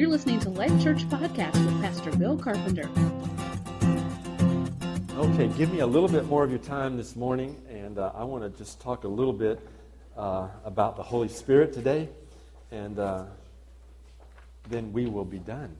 You're 0.00 0.08
listening 0.08 0.40
to 0.40 0.48
Life 0.48 0.82
Church 0.82 1.06
Podcast 1.10 1.62
with 1.62 1.82
Pastor 1.82 2.10
Bill 2.12 2.34
Carpenter. 2.34 2.88
Okay, 5.14 5.48
give 5.58 5.70
me 5.70 5.80
a 5.80 5.86
little 5.86 6.08
bit 6.08 6.24
more 6.24 6.42
of 6.42 6.48
your 6.48 6.58
time 6.58 6.96
this 6.96 7.16
morning, 7.16 7.54
and 7.68 7.98
uh, 7.98 8.10
I 8.14 8.24
want 8.24 8.42
to 8.42 8.58
just 8.58 8.80
talk 8.80 9.04
a 9.04 9.08
little 9.08 9.34
bit 9.34 9.60
uh, 10.16 10.48
about 10.64 10.96
the 10.96 11.02
Holy 11.02 11.28
Spirit 11.28 11.74
today, 11.74 12.08
and 12.70 12.98
uh, 12.98 13.24
then 14.70 14.90
we 14.90 15.04
will 15.04 15.26
be 15.26 15.38
done. 15.38 15.76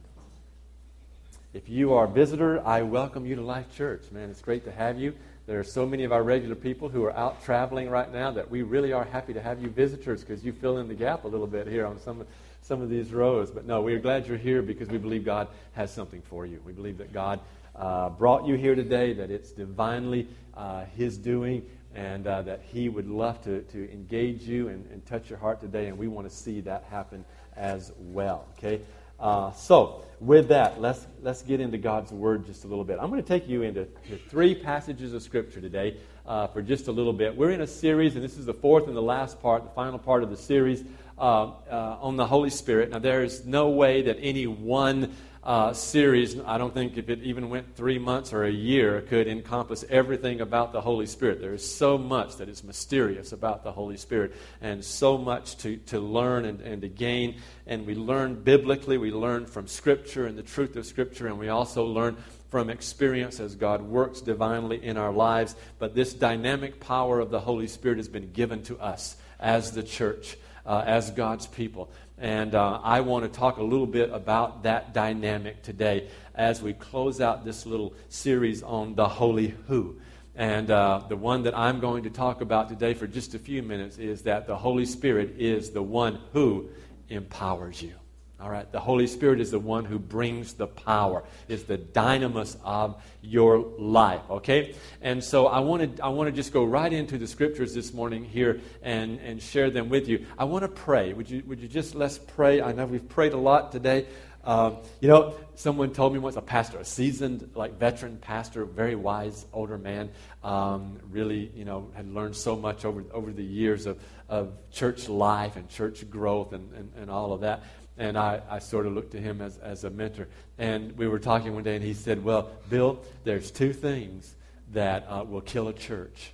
If 1.54 1.70
you 1.70 1.94
are 1.94 2.04
a 2.04 2.10
visitor, 2.10 2.60
I 2.66 2.82
welcome 2.82 3.24
you 3.24 3.36
to 3.36 3.42
Life 3.42 3.74
Church. 3.74 4.02
Man, 4.12 4.28
it's 4.28 4.42
great 4.42 4.66
to 4.66 4.70
have 4.70 4.98
you. 4.98 5.14
There 5.46 5.58
are 5.58 5.64
so 5.64 5.86
many 5.86 6.04
of 6.04 6.12
our 6.12 6.22
regular 6.22 6.56
people 6.56 6.90
who 6.90 7.02
are 7.04 7.16
out 7.16 7.42
traveling 7.42 7.88
right 7.88 8.12
now 8.12 8.30
that 8.32 8.50
we 8.50 8.60
really 8.60 8.92
are 8.92 9.04
happy 9.04 9.32
to 9.32 9.40
have 9.40 9.62
you 9.62 9.70
visitors 9.70 10.20
because 10.20 10.44
you 10.44 10.52
fill 10.52 10.76
in 10.76 10.88
the 10.88 10.94
gap 10.94 11.24
a 11.24 11.28
little 11.28 11.46
bit 11.46 11.66
here 11.66 11.86
on 11.86 11.98
some, 11.98 12.26
some 12.62 12.82
of 12.82 12.88
these 12.88 13.12
rows. 13.12 13.50
But 13.50 13.66
no, 13.66 13.80
we 13.80 13.94
are 13.94 13.98
glad 13.98 14.26
you're 14.26 14.36
here 14.36 14.62
because 14.62 14.88
we 14.88 14.98
believe 14.98 15.24
God 15.24 15.48
has 15.72 15.92
something 15.92 16.22
for 16.22 16.46
you. 16.46 16.60
We 16.64 16.72
believe 16.72 16.98
that 16.98 17.12
God 17.12 17.40
uh, 17.74 18.10
brought 18.10 18.46
you 18.46 18.54
here 18.54 18.74
today, 18.74 19.12
that 19.14 19.30
it's 19.30 19.52
divinely 19.52 20.28
uh, 20.54 20.84
His 20.96 21.16
doing, 21.16 21.64
and 21.94 22.26
uh, 22.26 22.42
that 22.42 22.62
He 22.62 22.88
would 22.88 23.08
love 23.08 23.42
to, 23.44 23.62
to 23.62 23.92
engage 23.92 24.42
you 24.42 24.68
and, 24.68 24.86
and 24.92 25.04
touch 25.06 25.30
your 25.30 25.38
heart 25.38 25.60
today, 25.60 25.86
and 25.86 25.98
we 25.98 26.08
want 26.08 26.28
to 26.28 26.34
see 26.34 26.60
that 26.62 26.84
happen 26.90 27.24
as 27.56 27.92
well. 27.98 28.46
Okay? 28.58 28.82
Uh, 29.18 29.52
so, 29.52 30.02
with 30.18 30.48
that, 30.48 30.80
let's, 30.80 31.06
let's 31.22 31.42
get 31.42 31.60
into 31.60 31.76
God's 31.76 32.10
Word 32.10 32.46
just 32.46 32.64
a 32.64 32.66
little 32.66 32.84
bit. 32.84 32.98
I'm 33.00 33.10
going 33.10 33.22
to 33.22 33.28
take 33.28 33.48
you 33.48 33.62
into 33.62 33.86
three 34.28 34.54
passages 34.54 35.12
of 35.12 35.22
Scripture 35.22 35.60
today 35.60 35.98
uh, 36.26 36.46
for 36.46 36.62
just 36.62 36.88
a 36.88 36.92
little 36.92 37.12
bit. 37.12 37.36
We're 37.36 37.50
in 37.50 37.60
a 37.60 37.66
series, 37.66 38.14
and 38.14 38.24
this 38.24 38.38
is 38.38 38.46
the 38.46 38.54
fourth 38.54 38.86
and 38.86 38.96
the 38.96 39.02
last 39.02 39.40
part, 39.42 39.64
the 39.64 39.70
final 39.70 39.98
part 39.98 40.22
of 40.22 40.30
the 40.30 40.36
series 40.36 40.84
uh, 41.20 41.98
on 42.00 42.16
the 42.16 42.26
Holy 42.26 42.50
Spirit. 42.50 42.90
Now, 42.90 42.98
there 42.98 43.22
is 43.22 43.44
no 43.44 43.68
way 43.68 44.02
that 44.02 44.16
any 44.20 44.46
one 44.46 45.14
uh, 45.42 45.72
series, 45.72 46.38
I 46.38 46.58
don't 46.58 46.74
think 46.74 46.98
if 46.98 47.08
it 47.08 47.22
even 47.22 47.48
went 47.48 47.74
three 47.74 47.98
months 47.98 48.32
or 48.32 48.44
a 48.44 48.50
year, 48.50 49.00
could 49.02 49.26
encompass 49.26 49.84
everything 49.88 50.40
about 50.40 50.72
the 50.72 50.80
Holy 50.80 51.06
Spirit. 51.06 51.40
There 51.40 51.54
is 51.54 51.74
so 51.74 51.96
much 51.96 52.36
that 52.36 52.48
is 52.48 52.62
mysterious 52.62 53.32
about 53.32 53.64
the 53.64 53.72
Holy 53.72 53.96
Spirit 53.96 54.34
and 54.60 54.84
so 54.84 55.16
much 55.16 55.56
to, 55.58 55.76
to 55.78 55.98
learn 55.98 56.44
and, 56.44 56.60
and 56.60 56.82
to 56.82 56.88
gain. 56.88 57.36
And 57.66 57.86
we 57.86 57.94
learn 57.94 58.42
biblically, 58.42 58.98
we 58.98 59.12
learn 59.12 59.46
from 59.46 59.66
Scripture 59.66 60.26
and 60.26 60.36
the 60.36 60.42
truth 60.42 60.76
of 60.76 60.84
Scripture, 60.84 61.26
and 61.26 61.38
we 61.38 61.48
also 61.48 61.84
learn 61.84 62.16
from 62.50 62.68
experience 62.68 63.40
as 63.40 63.54
God 63.54 63.80
works 63.80 64.20
divinely 64.20 64.84
in 64.84 64.96
our 64.96 65.12
lives. 65.12 65.54
But 65.78 65.94
this 65.94 66.12
dynamic 66.12 66.80
power 66.80 67.20
of 67.20 67.30
the 67.30 67.40
Holy 67.40 67.68
Spirit 67.68 67.96
has 67.96 68.08
been 68.08 68.32
given 68.32 68.62
to 68.64 68.78
us 68.78 69.16
as 69.38 69.72
the 69.72 69.82
church, 69.82 70.36
uh, 70.70 70.84
as 70.86 71.10
God's 71.10 71.48
people. 71.48 71.90
And 72.16 72.54
uh, 72.54 72.80
I 72.84 73.00
want 73.00 73.24
to 73.24 73.38
talk 73.40 73.56
a 73.56 73.62
little 73.62 73.88
bit 73.88 74.10
about 74.12 74.62
that 74.62 74.94
dynamic 74.94 75.64
today 75.64 76.08
as 76.32 76.62
we 76.62 76.74
close 76.74 77.20
out 77.20 77.44
this 77.44 77.66
little 77.66 77.92
series 78.08 78.62
on 78.62 78.94
the 78.94 79.08
Holy 79.08 79.48
Who. 79.66 79.96
And 80.36 80.70
uh, 80.70 81.02
the 81.08 81.16
one 81.16 81.42
that 81.42 81.58
I'm 81.58 81.80
going 81.80 82.04
to 82.04 82.10
talk 82.10 82.40
about 82.40 82.68
today 82.68 82.94
for 82.94 83.08
just 83.08 83.34
a 83.34 83.38
few 83.40 83.64
minutes 83.64 83.98
is 83.98 84.22
that 84.22 84.46
the 84.46 84.56
Holy 84.56 84.86
Spirit 84.86 85.34
is 85.38 85.70
the 85.70 85.82
one 85.82 86.20
who 86.32 86.68
empowers 87.08 87.82
you. 87.82 87.99
All 88.40 88.48
right, 88.48 88.70
the 88.72 88.80
Holy 88.80 89.06
Spirit 89.06 89.38
is 89.38 89.50
the 89.50 89.58
one 89.58 89.84
who 89.84 89.98
brings 89.98 90.54
the 90.54 90.66
power, 90.66 91.24
is 91.46 91.64
the 91.64 91.76
dynamis 91.76 92.56
of 92.64 93.02
your 93.20 93.58
life. 93.78 94.22
Okay, 94.30 94.74
and 95.02 95.22
so 95.22 95.46
I 95.46 95.60
want 95.60 95.96
to 95.96 96.04
I 96.04 96.08
want 96.08 96.28
to 96.28 96.32
just 96.32 96.50
go 96.50 96.64
right 96.64 96.90
into 96.90 97.18
the 97.18 97.26
scriptures 97.26 97.74
this 97.74 97.92
morning 97.92 98.24
here 98.24 98.60
and 98.82 99.20
and 99.20 99.42
share 99.42 99.68
them 99.68 99.90
with 99.90 100.08
you. 100.08 100.24
I 100.38 100.44
want 100.44 100.62
to 100.62 100.68
pray. 100.68 101.12
Would 101.12 101.28
you 101.28 101.42
would 101.46 101.60
you 101.60 101.68
just 101.68 101.94
let's 101.94 102.16
pray? 102.16 102.62
I 102.62 102.72
know 102.72 102.86
we've 102.86 103.06
prayed 103.06 103.34
a 103.34 103.38
lot 103.38 103.72
today. 103.72 104.06
Um, 104.42 104.78
you 105.00 105.08
know, 105.08 105.34
someone 105.54 105.92
told 105.92 106.14
me 106.14 106.18
once 106.18 106.36
a 106.36 106.40
pastor, 106.40 106.78
a 106.78 106.84
seasoned, 106.84 107.50
like 107.54 107.78
veteran 107.78 108.16
pastor, 108.16 108.64
very 108.64 108.94
wise 108.94 109.44
older 109.52 109.76
man, 109.76 110.10
um, 110.42 110.98
really, 111.10 111.52
you 111.54 111.66
know, 111.66 111.90
had 111.94 112.08
learned 112.08 112.34
so 112.34 112.56
much 112.56 112.86
over 112.86 113.04
over 113.12 113.32
the 113.32 113.44
years 113.44 113.84
of 113.84 114.00
of 114.30 114.52
church 114.70 115.08
life 115.08 115.56
and 115.56 115.68
church 115.68 116.08
growth 116.08 116.52
and, 116.52 116.72
and, 116.72 116.92
and 116.96 117.10
all 117.10 117.32
of 117.32 117.40
that. 117.40 117.64
And 118.00 118.16
I, 118.16 118.40
I 118.48 118.60
sort 118.60 118.86
of 118.86 118.94
looked 118.94 119.12
to 119.12 119.20
him 119.20 119.42
as, 119.42 119.58
as 119.58 119.84
a 119.84 119.90
mentor. 119.90 120.26
And 120.56 120.96
we 120.96 121.06
were 121.06 121.18
talking 121.18 121.52
one 121.52 121.64
day, 121.64 121.76
and 121.76 121.84
he 121.84 121.92
said, 121.92 122.24
Well, 122.24 122.50
Bill, 122.70 122.98
there's 123.24 123.50
two 123.50 123.74
things 123.74 124.34
that 124.72 125.04
uh, 125.06 125.22
will 125.22 125.42
kill 125.42 125.68
a 125.68 125.74
church. 125.74 126.32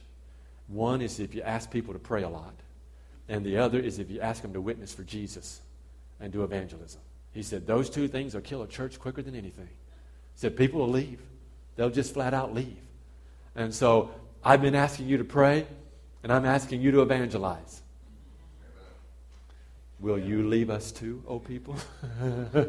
One 0.68 1.02
is 1.02 1.18
if 1.18 1.34
you 1.34 1.42
ask 1.42 1.68
people 1.68 1.92
to 1.92 1.98
pray 1.98 2.22
a 2.22 2.28
lot, 2.28 2.54
and 3.28 3.44
the 3.44 3.58
other 3.58 3.80
is 3.80 3.98
if 3.98 4.12
you 4.12 4.20
ask 4.20 4.42
them 4.42 4.52
to 4.52 4.60
witness 4.60 4.94
for 4.94 5.02
Jesus 5.02 5.60
and 6.20 6.32
do 6.32 6.44
evangelism. 6.44 7.00
He 7.32 7.42
said, 7.42 7.66
Those 7.66 7.90
two 7.90 8.06
things 8.06 8.34
will 8.34 8.42
kill 8.42 8.62
a 8.62 8.68
church 8.68 9.00
quicker 9.00 9.20
than 9.20 9.34
anything. 9.34 9.66
He 9.66 10.36
said, 10.36 10.56
People 10.56 10.78
will 10.78 10.90
leave, 10.90 11.20
they'll 11.74 11.90
just 11.90 12.14
flat 12.14 12.32
out 12.32 12.54
leave. 12.54 12.78
And 13.56 13.74
so 13.74 14.12
I've 14.44 14.62
been 14.62 14.76
asking 14.76 15.08
you 15.08 15.18
to 15.18 15.24
pray, 15.24 15.66
and 16.22 16.32
I'm 16.32 16.46
asking 16.46 16.80
you 16.80 16.92
to 16.92 17.02
evangelize. 17.02 17.82
Will 19.98 20.18
you 20.18 20.46
leave 20.46 20.68
us 20.68 20.92
too, 20.92 21.22
O 21.26 21.34
oh 21.34 21.38
people? 21.38 21.76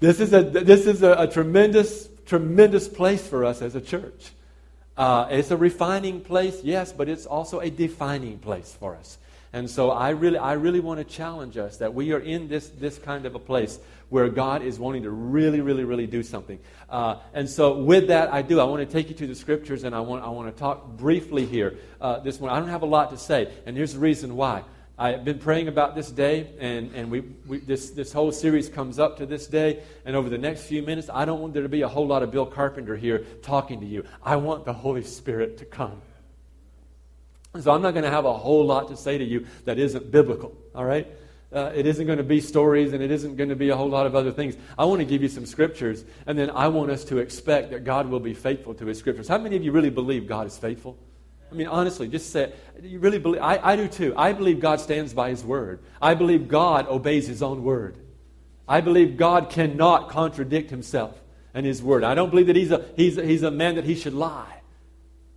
this 0.00 0.18
is, 0.18 0.32
a, 0.32 0.42
this 0.42 0.86
is 0.86 1.02
a, 1.02 1.12
a, 1.12 1.26
tremendous, 1.26 2.08
tremendous 2.24 2.88
place 2.88 3.26
for 3.26 3.44
us 3.44 3.60
as 3.60 3.74
a 3.74 3.82
church. 3.82 4.32
Uh, 4.96 5.28
it's 5.30 5.50
a 5.50 5.56
refining 5.56 6.22
place, 6.22 6.62
yes, 6.62 6.92
but 6.92 7.08
it's 7.08 7.26
also 7.26 7.60
a 7.60 7.68
defining 7.68 8.38
place 8.38 8.74
for 8.78 8.96
us. 8.96 9.18
And 9.52 9.68
so 9.68 9.90
I 9.90 10.10
really, 10.10 10.38
I 10.38 10.52
really 10.54 10.80
want 10.80 10.98
to 11.00 11.04
challenge 11.04 11.58
us 11.58 11.78
that 11.78 11.92
we 11.92 12.12
are 12.12 12.20
in 12.20 12.48
this, 12.48 12.68
this 12.68 12.98
kind 12.98 13.26
of 13.26 13.34
a 13.34 13.38
place 13.38 13.78
where 14.08 14.28
God 14.28 14.62
is 14.62 14.78
wanting 14.78 15.02
to 15.02 15.10
really, 15.10 15.60
really, 15.60 15.84
really 15.84 16.06
do 16.06 16.22
something. 16.22 16.58
Uh, 16.88 17.16
and 17.34 17.48
so 17.48 17.76
with 17.76 18.08
that, 18.08 18.32
I 18.32 18.42
do. 18.42 18.60
I 18.60 18.64
want 18.64 18.86
to 18.86 18.92
take 18.92 19.08
you 19.08 19.14
to 19.16 19.26
the 19.26 19.34
scriptures 19.34 19.84
and 19.84 19.94
I 19.94 20.00
want, 20.00 20.24
I 20.24 20.28
want 20.28 20.54
to 20.54 20.58
talk 20.58 20.96
briefly 20.96 21.46
here 21.46 21.76
uh, 22.00 22.20
this 22.20 22.40
morning. 22.40 22.56
I 22.56 22.60
don't 22.60 22.70
have 22.70 22.82
a 22.82 22.86
lot 22.86 23.10
to 23.10 23.18
say, 23.18 23.52
and 23.66 23.76
here's 23.76 23.92
the 23.92 23.98
reason 23.98 24.36
why. 24.36 24.62
I've 25.00 25.24
been 25.24 25.38
praying 25.38 25.68
about 25.68 25.94
this 25.94 26.10
day, 26.10 26.50
and, 26.58 26.94
and 26.94 27.10
we, 27.10 27.20
we, 27.46 27.60
this, 27.60 27.88
this 27.88 28.12
whole 28.12 28.30
series 28.32 28.68
comes 28.68 28.98
up 28.98 29.16
to 29.16 29.24
this 29.24 29.46
day. 29.46 29.82
And 30.04 30.14
over 30.14 30.28
the 30.28 30.36
next 30.36 30.64
few 30.64 30.82
minutes, 30.82 31.08
I 31.10 31.24
don't 31.24 31.40
want 31.40 31.54
there 31.54 31.62
to 31.62 31.70
be 31.70 31.80
a 31.80 31.88
whole 31.88 32.06
lot 32.06 32.22
of 32.22 32.30
Bill 32.30 32.44
Carpenter 32.44 32.98
here 32.98 33.24
talking 33.40 33.80
to 33.80 33.86
you. 33.86 34.04
I 34.22 34.36
want 34.36 34.66
the 34.66 34.74
Holy 34.74 35.02
Spirit 35.02 35.56
to 35.56 35.64
come. 35.64 36.02
So 37.58 37.72
I'm 37.72 37.80
not 37.80 37.92
going 37.92 38.04
to 38.04 38.10
have 38.10 38.26
a 38.26 38.34
whole 38.34 38.66
lot 38.66 38.88
to 38.88 38.96
say 38.96 39.16
to 39.16 39.24
you 39.24 39.46
that 39.64 39.78
isn't 39.78 40.10
biblical, 40.10 40.54
all 40.74 40.84
right? 40.84 41.08
Uh, 41.50 41.72
it 41.74 41.86
isn't 41.86 42.04
going 42.04 42.18
to 42.18 42.22
be 42.22 42.38
stories 42.38 42.92
and 42.92 43.02
it 43.02 43.10
isn't 43.10 43.36
going 43.36 43.48
to 43.48 43.56
be 43.56 43.70
a 43.70 43.76
whole 43.76 43.88
lot 43.88 44.06
of 44.06 44.14
other 44.14 44.30
things. 44.30 44.54
I 44.78 44.84
want 44.84 44.98
to 44.98 45.06
give 45.06 45.22
you 45.22 45.28
some 45.28 45.46
scriptures, 45.46 46.04
and 46.26 46.38
then 46.38 46.50
I 46.50 46.68
want 46.68 46.90
us 46.90 47.04
to 47.06 47.18
expect 47.18 47.70
that 47.70 47.84
God 47.84 48.06
will 48.06 48.20
be 48.20 48.34
faithful 48.34 48.74
to 48.74 48.84
his 48.84 48.98
scriptures. 48.98 49.28
How 49.28 49.38
many 49.38 49.56
of 49.56 49.64
you 49.64 49.72
really 49.72 49.88
believe 49.88 50.26
God 50.26 50.46
is 50.46 50.58
faithful? 50.58 50.98
I 51.50 51.54
mean, 51.54 51.66
honestly, 51.66 52.08
just 52.08 52.30
say, 52.30 52.52
you 52.82 52.98
really 53.00 53.18
believe? 53.18 53.42
I, 53.42 53.58
I 53.62 53.76
do 53.76 53.88
too. 53.88 54.14
I 54.16 54.32
believe 54.32 54.60
God 54.60 54.80
stands 54.80 55.12
by 55.12 55.30
His 55.30 55.44
word. 55.44 55.80
I 56.00 56.14
believe 56.14 56.48
God 56.48 56.86
obeys 56.88 57.26
His 57.26 57.42
own 57.42 57.64
word. 57.64 57.96
I 58.68 58.80
believe 58.80 59.16
God 59.16 59.50
cannot 59.50 60.10
contradict 60.10 60.70
Himself 60.70 61.20
and 61.52 61.66
His 61.66 61.82
word. 61.82 62.04
I 62.04 62.14
don't 62.14 62.30
believe 62.30 62.46
that 62.46 62.56
He's 62.56 62.70
a, 62.70 62.84
he's 62.96 63.18
a, 63.18 63.24
he's 63.24 63.42
a 63.42 63.50
man 63.50 63.74
that 63.74 63.84
He 63.84 63.96
should 63.96 64.14
lie, 64.14 64.60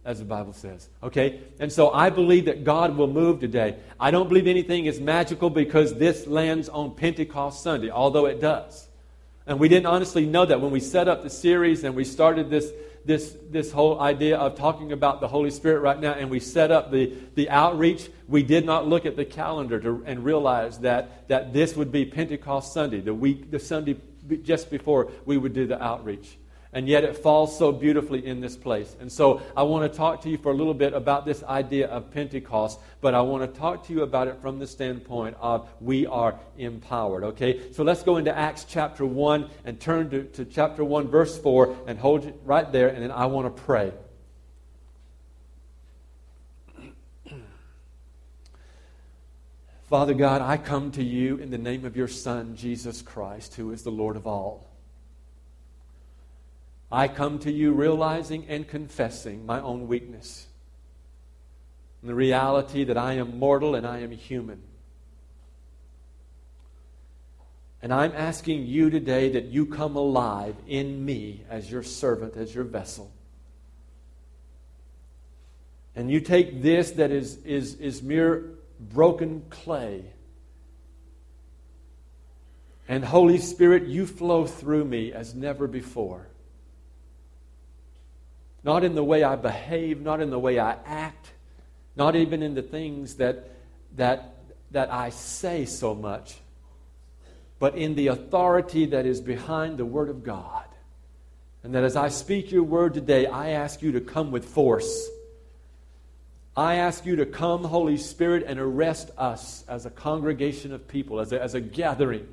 as 0.05 0.19
the 0.19 0.25
Bible 0.25 0.53
says. 0.53 0.87
Okay? 1.01 1.41
And 1.59 1.71
so 1.71 1.91
I 1.91 2.11
believe 2.11 2.45
that 2.45 2.63
God 2.63 2.95
will 2.95 3.07
move 3.07 3.39
today. 3.39 3.77
I 3.99 4.11
don't 4.11 4.29
believe 4.29 4.47
anything 4.47 4.85
is 4.85 4.99
magical 4.99 5.49
because 5.49 5.95
this 5.95 6.27
lands 6.27 6.69
on 6.69 6.95
Pentecost 6.95 7.63
Sunday, 7.63 7.89
although 7.89 8.27
it 8.27 8.39
does. 8.39 8.87
And 9.45 9.59
we 9.59 9.67
didn't 9.67 9.87
honestly 9.87 10.25
know 10.25 10.45
that 10.45 10.61
when 10.61 10.71
we 10.71 10.79
set 10.79 11.07
up 11.07 11.23
the 11.23 11.29
series 11.29 11.83
and 11.83 11.95
we 11.95 12.05
started 12.05 12.49
this 12.49 12.71
this, 13.05 13.35
this 13.49 13.71
whole 13.71 13.99
idea 13.99 14.37
of 14.37 14.55
talking 14.55 14.91
about 14.91 15.21
the 15.21 15.27
Holy 15.27 15.51
Spirit 15.51 15.81
right 15.81 15.99
now 15.99 16.13
and 16.13 16.29
we 16.29 16.39
set 16.39 16.71
up 16.71 16.91
the, 16.91 17.13
the 17.35 17.49
outreach, 17.49 18.09
we 18.27 18.43
did 18.43 18.65
not 18.65 18.87
look 18.87 19.05
at 19.05 19.15
the 19.15 19.25
calendar 19.25 19.79
to, 19.79 20.03
and 20.05 20.23
realize 20.23 20.79
that, 20.79 21.27
that 21.27 21.53
this 21.53 21.75
would 21.75 21.91
be 21.91 22.05
Pentecost 22.05 22.73
Sunday, 22.73 23.01
the 23.01 23.13
week, 23.13 23.51
the 23.51 23.59
Sunday 23.59 23.97
just 24.43 24.69
before 24.69 25.11
we 25.25 25.37
would 25.37 25.53
do 25.53 25.67
the 25.67 25.81
outreach 25.83 26.37
and 26.73 26.87
yet 26.87 27.03
it 27.03 27.17
falls 27.17 27.57
so 27.57 27.71
beautifully 27.71 28.25
in 28.25 28.41
this 28.41 28.57
place. 28.57 28.95
And 28.99 29.11
so 29.11 29.41
I 29.55 29.63
want 29.63 29.91
to 29.91 29.97
talk 29.97 30.21
to 30.23 30.29
you 30.29 30.37
for 30.37 30.51
a 30.51 30.55
little 30.55 30.73
bit 30.73 30.93
about 30.93 31.25
this 31.25 31.43
idea 31.43 31.87
of 31.87 32.11
Pentecost, 32.11 32.79
but 32.99 33.13
I 33.13 33.21
want 33.21 33.51
to 33.51 33.59
talk 33.59 33.85
to 33.87 33.93
you 33.93 34.01
about 34.01 34.27
it 34.27 34.41
from 34.41 34.59
the 34.59 34.67
standpoint 34.67 35.37
of 35.39 35.69
we 35.79 36.05
are 36.07 36.39
empowered. 36.57 37.23
Okay? 37.23 37.71
So 37.71 37.83
let's 37.83 38.03
go 38.03 38.17
into 38.17 38.35
Acts 38.35 38.65
chapter 38.67 39.05
1 39.05 39.49
and 39.65 39.79
turn 39.79 40.09
to, 40.09 40.23
to 40.23 40.45
chapter 40.45 40.83
1, 40.83 41.07
verse 41.07 41.37
4, 41.37 41.75
and 41.87 41.99
hold 41.99 42.25
it 42.25 42.35
right 42.43 42.69
there, 42.71 42.89
and 42.89 43.03
then 43.03 43.11
I 43.11 43.27
want 43.27 43.55
to 43.55 43.61
pray. 43.63 43.93
Father 49.93 50.15
God, 50.15 50.41
I 50.41 50.57
come 50.57 50.89
to 50.93 51.03
you 51.03 51.37
in 51.37 51.51
the 51.51 51.57
name 51.59 51.85
of 51.85 51.95
your 51.95 52.07
Son, 52.07 52.55
Jesus 52.55 53.03
Christ, 53.03 53.53
who 53.53 53.71
is 53.71 53.83
the 53.83 53.91
Lord 53.91 54.15
of 54.15 54.25
all. 54.25 54.72
I 56.93 57.07
come 57.07 57.39
to 57.39 57.51
you 57.51 57.73
realizing 57.73 58.45
and 58.47 58.67
confessing 58.67 59.47
my 59.47 59.59
own 59.59 59.87
weakness. 59.87 60.45
And 62.01 62.09
the 62.09 62.13
reality 62.13 62.83
that 62.83 62.99
I 62.99 63.13
am 63.13 63.39
mortal 63.39 63.73
and 63.73 63.87
I 63.87 64.01
am 64.01 64.11
human. 64.11 64.61
And 67.81 67.91
I'm 67.91 68.11
asking 68.15 68.67
you 68.67 68.91
today 68.91 69.29
that 69.29 69.45
you 69.45 69.65
come 69.65 69.95
alive 69.95 70.55
in 70.67 71.03
me 71.03 71.41
as 71.49 71.69
your 71.69 71.81
servant, 71.81 72.37
as 72.37 72.53
your 72.53 72.63
vessel. 72.63 73.11
And 75.95 76.11
you 76.11 76.21
take 76.21 76.61
this 76.61 76.91
that 76.91 77.09
is, 77.09 77.37
is, 77.37 77.73
is 77.75 78.03
mere 78.03 78.51
broken 78.79 79.41
clay. 79.49 80.05
And 82.87 83.03
Holy 83.03 83.39
Spirit, 83.39 83.87
you 83.87 84.05
flow 84.05 84.45
through 84.45 84.85
me 84.85 85.11
as 85.11 85.33
never 85.33 85.67
before. 85.67 86.27
Not 88.63 88.83
in 88.83 88.95
the 88.95 89.03
way 89.03 89.23
I 89.23 89.35
behave, 89.35 90.01
not 90.01 90.21
in 90.21 90.29
the 90.29 90.39
way 90.39 90.59
I 90.59 90.77
act, 90.85 91.31
not 91.95 92.15
even 92.15 92.41
in 92.41 92.55
the 92.55 92.61
things 92.61 93.15
that, 93.15 93.49
that, 93.97 94.35
that 94.71 94.91
I 94.91 95.09
say 95.09 95.65
so 95.65 95.93
much, 95.93 96.35
but 97.59 97.75
in 97.75 97.95
the 97.95 98.07
authority 98.07 98.87
that 98.87 99.05
is 99.05 99.21
behind 99.21 99.77
the 99.77 99.85
Word 99.85 100.09
of 100.09 100.23
God. 100.23 100.65
And 101.63 101.73
that 101.75 101.83
as 101.83 101.95
I 101.95 102.09
speak 102.09 102.51
your 102.51 102.63
word 102.63 102.93
today, 102.93 103.25
I 103.25 103.51
ask 103.51 103.81
you 103.81 103.93
to 103.93 104.01
come 104.01 104.31
with 104.31 104.43
force. 104.43 105.09
I 106.57 106.75
ask 106.75 107.05
you 107.05 107.15
to 107.15 107.25
come, 107.25 107.63
Holy 107.63 107.97
Spirit, 107.97 108.43
and 108.45 108.59
arrest 108.59 109.11
us 109.17 109.63
as 109.69 109.85
a 109.85 109.89
congregation 109.89 110.73
of 110.73 110.87
people, 110.87 111.21
as 111.21 111.31
a, 111.31 111.41
as 111.41 111.55
a 111.55 111.61
gathering. 111.61 112.27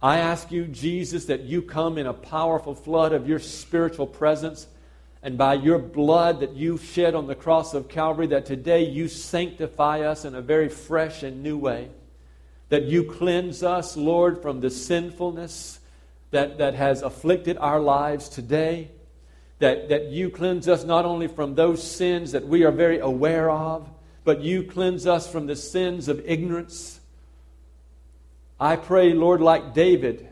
I 0.00 0.18
ask 0.18 0.52
you, 0.52 0.66
Jesus, 0.66 1.24
that 1.24 1.42
you 1.42 1.60
come 1.60 1.98
in 1.98 2.06
a 2.06 2.14
powerful 2.14 2.74
flood 2.74 3.12
of 3.12 3.28
your 3.28 3.40
spiritual 3.40 4.06
presence 4.06 4.68
and 5.22 5.36
by 5.36 5.54
your 5.54 5.78
blood 5.78 6.40
that 6.40 6.54
you 6.54 6.78
shed 6.78 7.16
on 7.16 7.26
the 7.26 7.34
cross 7.34 7.74
of 7.74 7.88
Calvary, 7.88 8.28
that 8.28 8.46
today 8.46 8.84
you 8.84 9.08
sanctify 9.08 10.00
us 10.00 10.24
in 10.24 10.36
a 10.36 10.40
very 10.40 10.68
fresh 10.68 11.24
and 11.24 11.42
new 11.42 11.58
way. 11.58 11.88
That 12.68 12.84
you 12.84 13.02
cleanse 13.02 13.64
us, 13.64 13.96
Lord, 13.96 14.40
from 14.40 14.60
the 14.60 14.70
sinfulness 14.70 15.80
that, 16.30 16.58
that 16.58 16.74
has 16.74 17.02
afflicted 17.02 17.58
our 17.58 17.80
lives 17.80 18.28
today. 18.28 18.90
That, 19.58 19.88
that 19.88 20.04
you 20.04 20.30
cleanse 20.30 20.68
us 20.68 20.84
not 20.84 21.04
only 21.04 21.26
from 21.26 21.56
those 21.56 21.82
sins 21.82 22.30
that 22.30 22.46
we 22.46 22.62
are 22.62 22.70
very 22.70 23.00
aware 23.00 23.50
of, 23.50 23.90
but 24.22 24.40
you 24.40 24.62
cleanse 24.62 25.04
us 25.06 25.30
from 25.30 25.46
the 25.46 25.56
sins 25.56 26.06
of 26.06 26.22
ignorance. 26.24 26.97
I 28.58 28.76
pray, 28.76 29.12
Lord, 29.12 29.40
like 29.40 29.74
David, 29.74 30.28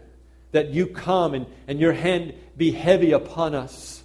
that 0.52 0.70
you 0.70 0.86
come 0.86 1.34
and, 1.34 1.46
and 1.68 1.78
your 1.78 1.92
hand 1.92 2.34
be 2.56 2.72
heavy 2.72 3.12
upon 3.12 3.54
us 3.54 3.96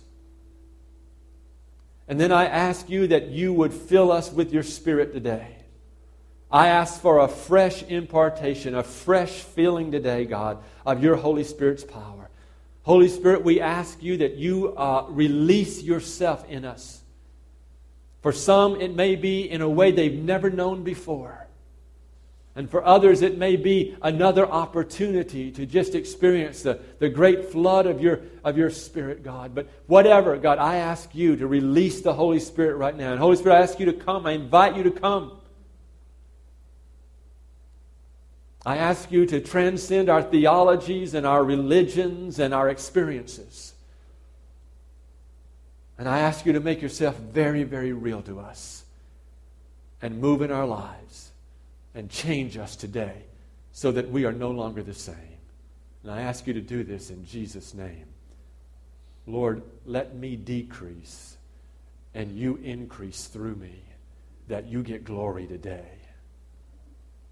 and 2.12 2.20
then 2.20 2.34
I 2.34 2.48
ask 2.48 2.90
you 2.90 3.08
that 3.08 3.30
you 3.30 3.54
would 3.54 3.74
fill 3.74 4.12
us 4.12 4.34
with 4.34 4.52
your 4.52 4.64
Spirit 4.64 5.14
today. 5.14 5.56
I 6.52 6.68
ask 6.68 7.00
for 7.00 7.20
a 7.20 7.30
fresh 7.30 7.84
impartation, 7.84 8.76
a 8.76 8.84
fresh 8.84 9.32
feeling 9.32 9.94
today, 9.94 10.26
God, 10.26 10.62
of 10.86 11.02
your 11.02 11.16
Holy 11.16 11.46
Spirit's 11.46 11.86
power. 11.86 12.30
Holy 12.84 13.08
Spirit, 13.08 13.46
we 13.46 13.62
ask 13.62 14.04
you 14.04 14.18
that 14.18 14.36
you 14.36 14.76
uh, 14.76 15.06
release 15.08 15.84
yourself 15.84 16.44
in 16.50 16.66
us. 16.66 17.02
For 18.22 18.34
some, 18.34 18.82
it 18.82 18.94
may 18.94 19.16
be 19.16 19.50
in 19.50 19.62
a 19.62 19.70
way 19.70 19.92
they've 19.92 20.12
never 20.12 20.50
known 20.50 20.84
before. 20.84 21.48
And 22.62 22.70
for 22.70 22.86
others, 22.86 23.24
it 23.24 23.40
may 23.40 23.56
be 23.56 23.98
another 24.04 24.46
opportunity 24.46 25.50
to 25.50 25.66
just 25.66 25.96
experience 25.96 26.62
the, 26.62 26.80
the 27.00 27.10
great 27.10 27.46
flood 27.46 27.88
of 27.88 28.00
your, 28.00 28.22
of 28.44 28.56
your 28.56 28.70
Spirit, 28.70 29.24
God. 29.24 29.56
But 29.56 29.68
whatever, 29.88 30.38
God, 30.38 30.60
I 30.60 30.76
ask 30.76 31.16
you 31.16 31.36
to 31.38 31.48
release 31.48 32.02
the 32.02 32.14
Holy 32.14 32.40
Spirit 32.40 32.76
right 32.76 32.96
now. 32.96 33.14
And 33.14 33.20
Holy 33.20 33.36
Spirit, 33.36 33.56
I 33.56 33.62
ask 33.62 33.80
you 33.80 33.88
to 33.88 33.94
come. 33.94 34.28
I 34.28 34.34
invite 34.34 34.76
you 34.76 34.84
to 34.84 34.92
come. 34.92 35.40
I 38.64 38.78
ask 38.78 39.12
you 39.12 39.26
to 39.26 39.40
transcend 39.40 40.08
our 40.08 40.22
theologies 40.22 41.16
and 41.16 41.26
our 41.26 41.44
religions 41.44 42.38
and 42.38 42.54
our 42.54 42.70
experiences. 42.70 43.74
And 45.98 46.08
I 46.08 46.20
ask 46.20 46.46
you 46.46 46.54
to 46.54 46.60
make 46.60 46.80
yourself 46.80 47.16
very, 47.16 47.64
very 47.64 47.92
real 47.92 48.22
to 48.22 48.40
us 48.40 48.84
and 50.00 50.22
move 50.22 50.44
in 50.44 50.52
our 50.52 50.68
lives 50.68 51.31
and 51.94 52.10
change 52.10 52.58
us 52.58 52.76
today 52.76 53.24
so 53.72 53.92
that 53.92 54.10
we 54.10 54.26
are 54.26 54.32
no 54.32 54.52
longer 54.52 54.84
the 54.84 54.94
same. 54.94 55.16
And 56.04 56.12
I 56.12 56.22
ask 56.22 56.48
you 56.48 56.54
to 56.54 56.62
do 56.62 56.84
this 56.84 57.10
in 57.10 57.26
Jesus' 57.26 57.74
name. 57.74 58.06
Lord, 59.28 59.62
let 59.86 60.16
me 60.16 60.36
decrease 60.36 61.38
and 62.14 62.32
you 62.32 62.58
increase 62.58 63.28
through 63.28 63.56
me, 63.56 63.84
that 64.50 64.68
you 64.68 64.84
get 64.84 65.06
glory 65.06 65.48
today. 65.48 65.86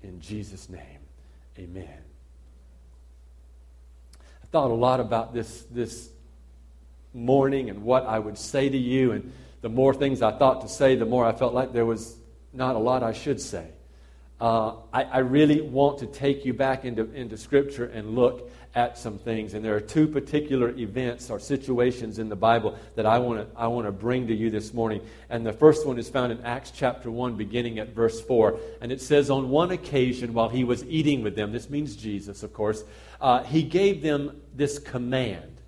In 0.02 0.22
Jesus' 0.22 0.70
name, 0.70 1.00
amen. 1.58 1.98
I 4.22 4.48
thought 4.52 4.72
a 4.72 4.74
lot 4.74 5.02
about 5.02 5.34
this, 5.34 5.66
this 5.70 6.10
morning 7.14 7.70
and 7.70 7.84
what 7.84 8.06
I 8.06 8.20
would 8.20 8.38
say 8.38 8.70
to 8.70 8.78
you, 8.78 9.12
and 9.12 9.34
the 9.62 9.68
more 9.68 9.94
things 9.94 10.22
I 10.22 10.32
thought 10.32 10.62
to 10.62 10.70
say, 10.70 10.96
the 10.96 11.06
more 11.06 11.26
I 11.26 11.34
felt 11.34 11.54
like 11.54 11.74
there 11.74 11.86
was 11.86 12.16
not 12.54 12.78
a 12.78 12.80
lot 12.80 13.04
I 13.04 13.12
should 13.12 13.42
say 13.42 13.68
uh, 14.42 14.76
I, 14.94 15.04
I, 15.04 15.18
really 15.20 15.60
want 15.60 16.00
to 16.00 16.06
take 16.06 16.46
you 16.46 16.54
back 16.54 16.86
into, 16.86 17.12
into 17.14 17.36
Scripture 17.36 17.86
and 17.86 18.16
look 18.16 18.50
at 18.74 18.98
some 18.98 19.18
things. 19.18 19.54
And 19.54 19.66
there 19.66 19.76
are 19.76 19.82
two 19.82 20.08
particular 20.08 20.70
events 20.70 21.30
or 21.30 21.40
situations 21.40 22.20
in 22.20 22.30
the 22.30 22.36
Bible 22.36 22.78
that 22.96 23.06
I 23.06 23.18
want 23.18 23.40
to 23.40 23.60
I 23.60 23.68
want 23.68 23.88
to 23.88 23.92
bring 23.92 24.28
to 24.28 24.34
you 24.34 24.50
this 24.50 24.74
morning. 24.74 25.02
And 25.30 25.46
the 25.46 25.52
first 25.52 25.86
one 25.86 25.98
is 25.98 26.08
found 26.08 26.32
in 26.32 26.42
Acts 26.46 26.72
chapter 26.72 27.12
1, 27.12 27.36
beginning 27.36 27.80
at 27.80 27.90
verse 27.90 28.22
4. 28.22 28.60
And 28.82 28.92
it 28.92 29.02
says, 29.02 29.30
On 29.30 29.50
one 29.50 29.72
occasion, 29.72 30.34
while 30.34 30.50
he 30.50 30.64
was 30.64 30.86
eating 30.86 31.24
with 31.24 31.36
them, 31.36 31.52
this 31.52 31.70
means 31.70 31.96
Jesus, 31.96 32.44
of 32.44 32.54
course, 32.54 32.84
uh, 33.20 33.44
he 33.44 33.64
gave 33.64 34.02
them 34.02 34.40
this 34.56 34.80
command. 34.80 35.60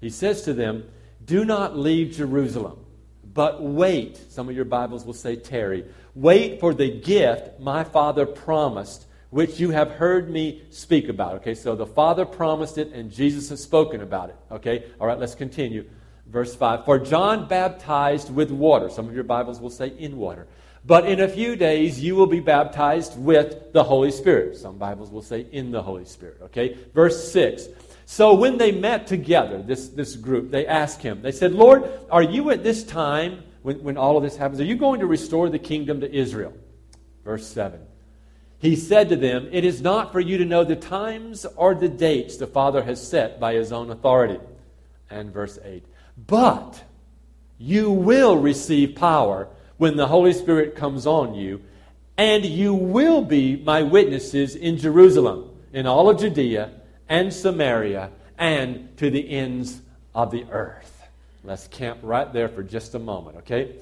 He 0.00 0.10
says 0.10 0.42
to 0.42 0.52
them, 0.52 0.84
Do 1.24 1.44
not 1.44 1.78
leave 1.78 2.16
Jerusalem, 2.16 2.84
but 3.32 3.62
wait. 3.62 4.16
Some 4.30 4.48
of 4.48 4.56
your 4.56 4.64
Bibles 4.64 5.06
will 5.06 5.14
say 5.14 5.36
tarry 5.36 5.84
Wait 6.18 6.58
for 6.58 6.74
the 6.74 6.90
gift 6.90 7.60
my 7.60 7.84
Father 7.84 8.26
promised, 8.26 9.06
which 9.30 9.60
you 9.60 9.70
have 9.70 9.88
heard 9.88 10.28
me 10.28 10.60
speak 10.68 11.08
about. 11.08 11.36
Okay, 11.36 11.54
so 11.54 11.76
the 11.76 11.86
Father 11.86 12.24
promised 12.24 12.76
it, 12.76 12.92
and 12.92 13.08
Jesus 13.08 13.50
has 13.50 13.62
spoken 13.62 14.00
about 14.00 14.28
it. 14.28 14.36
Okay, 14.50 14.86
all 15.00 15.06
right, 15.06 15.20
let's 15.20 15.36
continue. 15.36 15.88
Verse 16.26 16.56
5 16.56 16.84
For 16.84 16.98
John 16.98 17.46
baptized 17.46 18.34
with 18.34 18.50
water. 18.50 18.90
Some 18.90 19.08
of 19.08 19.14
your 19.14 19.22
Bibles 19.22 19.60
will 19.60 19.70
say 19.70 19.90
in 19.96 20.16
water. 20.16 20.48
But 20.84 21.08
in 21.08 21.20
a 21.20 21.28
few 21.28 21.54
days 21.54 22.02
you 22.02 22.16
will 22.16 22.26
be 22.26 22.40
baptized 22.40 23.16
with 23.16 23.72
the 23.72 23.84
Holy 23.84 24.10
Spirit. 24.10 24.56
Some 24.56 24.76
Bibles 24.76 25.12
will 25.12 25.22
say 25.22 25.46
in 25.52 25.70
the 25.70 25.82
Holy 25.82 26.04
Spirit. 26.04 26.38
Okay, 26.46 26.78
verse 26.94 27.30
6. 27.30 27.68
So 28.06 28.34
when 28.34 28.58
they 28.58 28.72
met 28.72 29.06
together, 29.06 29.62
this, 29.62 29.90
this 29.90 30.16
group, 30.16 30.50
they 30.50 30.66
asked 30.66 31.00
him, 31.00 31.22
they 31.22 31.30
said, 31.30 31.52
Lord, 31.52 31.88
are 32.10 32.24
you 32.24 32.50
at 32.50 32.64
this 32.64 32.82
time 32.82 33.44
when, 33.62 33.82
when 33.82 33.96
all 33.96 34.16
of 34.16 34.22
this 34.22 34.36
happens? 34.36 34.60
Are 34.60 34.64
you 34.64 34.76
going 34.76 35.00
to 35.00 35.06
restore 35.06 35.48
the 35.48 35.58
kingdom 35.58 36.00
to 36.00 36.12
Israel? 36.12 36.52
Verse 37.24 37.46
7. 37.46 37.80
He 38.58 38.74
said 38.74 39.08
to 39.10 39.16
them, 39.16 39.48
It 39.52 39.64
is 39.64 39.80
not 39.80 40.12
for 40.12 40.20
you 40.20 40.38
to 40.38 40.44
know 40.44 40.64
the 40.64 40.76
times 40.76 41.46
or 41.56 41.74
the 41.74 41.88
dates 41.88 42.36
the 42.36 42.46
Father 42.46 42.82
has 42.82 43.06
set 43.06 43.38
by 43.38 43.54
his 43.54 43.72
own 43.72 43.90
authority. 43.90 44.40
And 45.10 45.32
verse 45.32 45.58
8. 45.64 45.84
But 46.26 46.82
you 47.58 47.90
will 47.90 48.36
receive 48.36 48.96
power 48.96 49.48
when 49.76 49.96
the 49.96 50.08
Holy 50.08 50.32
Spirit 50.32 50.74
comes 50.74 51.06
on 51.06 51.34
you, 51.34 51.62
and 52.16 52.44
you 52.44 52.74
will 52.74 53.22
be 53.22 53.56
my 53.56 53.82
witnesses 53.82 54.56
in 54.56 54.76
Jerusalem, 54.76 55.50
in 55.72 55.86
all 55.86 56.10
of 56.10 56.18
Judea 56.18 56.72
and 57.08 57.32
Samaria, 57.32 58.10
and 58.36 58.96
to 58.98 59.08
the 59.08 59.30
ends 59.30 59.80
of 60.14 60.32
the 60.32 60.44
earth. 60.50 60.97
Let's 61.48 61.66
camp 61.66 62.00
right 62.02 62.30
there 62.30 62.48
for 62.48 62.62
just 62.62 62.94
a 62.94 62.98
moment, 62.98 63.38
okay? 63.38 63.76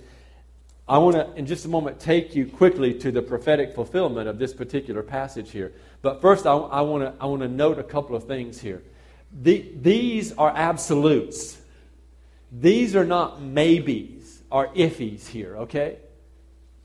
I 0.88 0.98
want 0.98 1.16
to, 1.16 1.34
in 1.34 1.46
just 1.46 1.64
a 1.64 1.68
moment, 1.68 1.98
take 1.98 2.36
you 2.36 2.46
quickly 2.46 2.94
to 3.00 3.10
the 3.10 3.20
prophetic 3.20 3.74
fulfillment 3.74 4.28
of 4.28 4.38
this 4.38 4.54
particular 4.54 5.02
passage 5.02 5.50
here. 5.50 5.72
But 6.00 6.20
first, 6.20 6.46
I, 6.46 6.52
I 6.52 6.80
want 6.82 7.02
to 7.02 7.12
I 7.20 7.26
want 7.26 7.42
to 7.42 7.48
note 7.48 7.80
a 7.80 7.82
couple 7.82 8.14
of 8.14 8.24
things 8.24 8.60
here. 8.60 8.84
The, 9.42 9.68
these 9.74 10.30
are 10.32 10.52
absolutes. 10.54 11.60
These 12.52 12.94
are 12.94 13.04
not 13.04 13.42
maybes 13.42 14.42
or 14.48 14.68
iffies 14.68 15.26
here, 15.26 15.56
okay? 15.56 15.98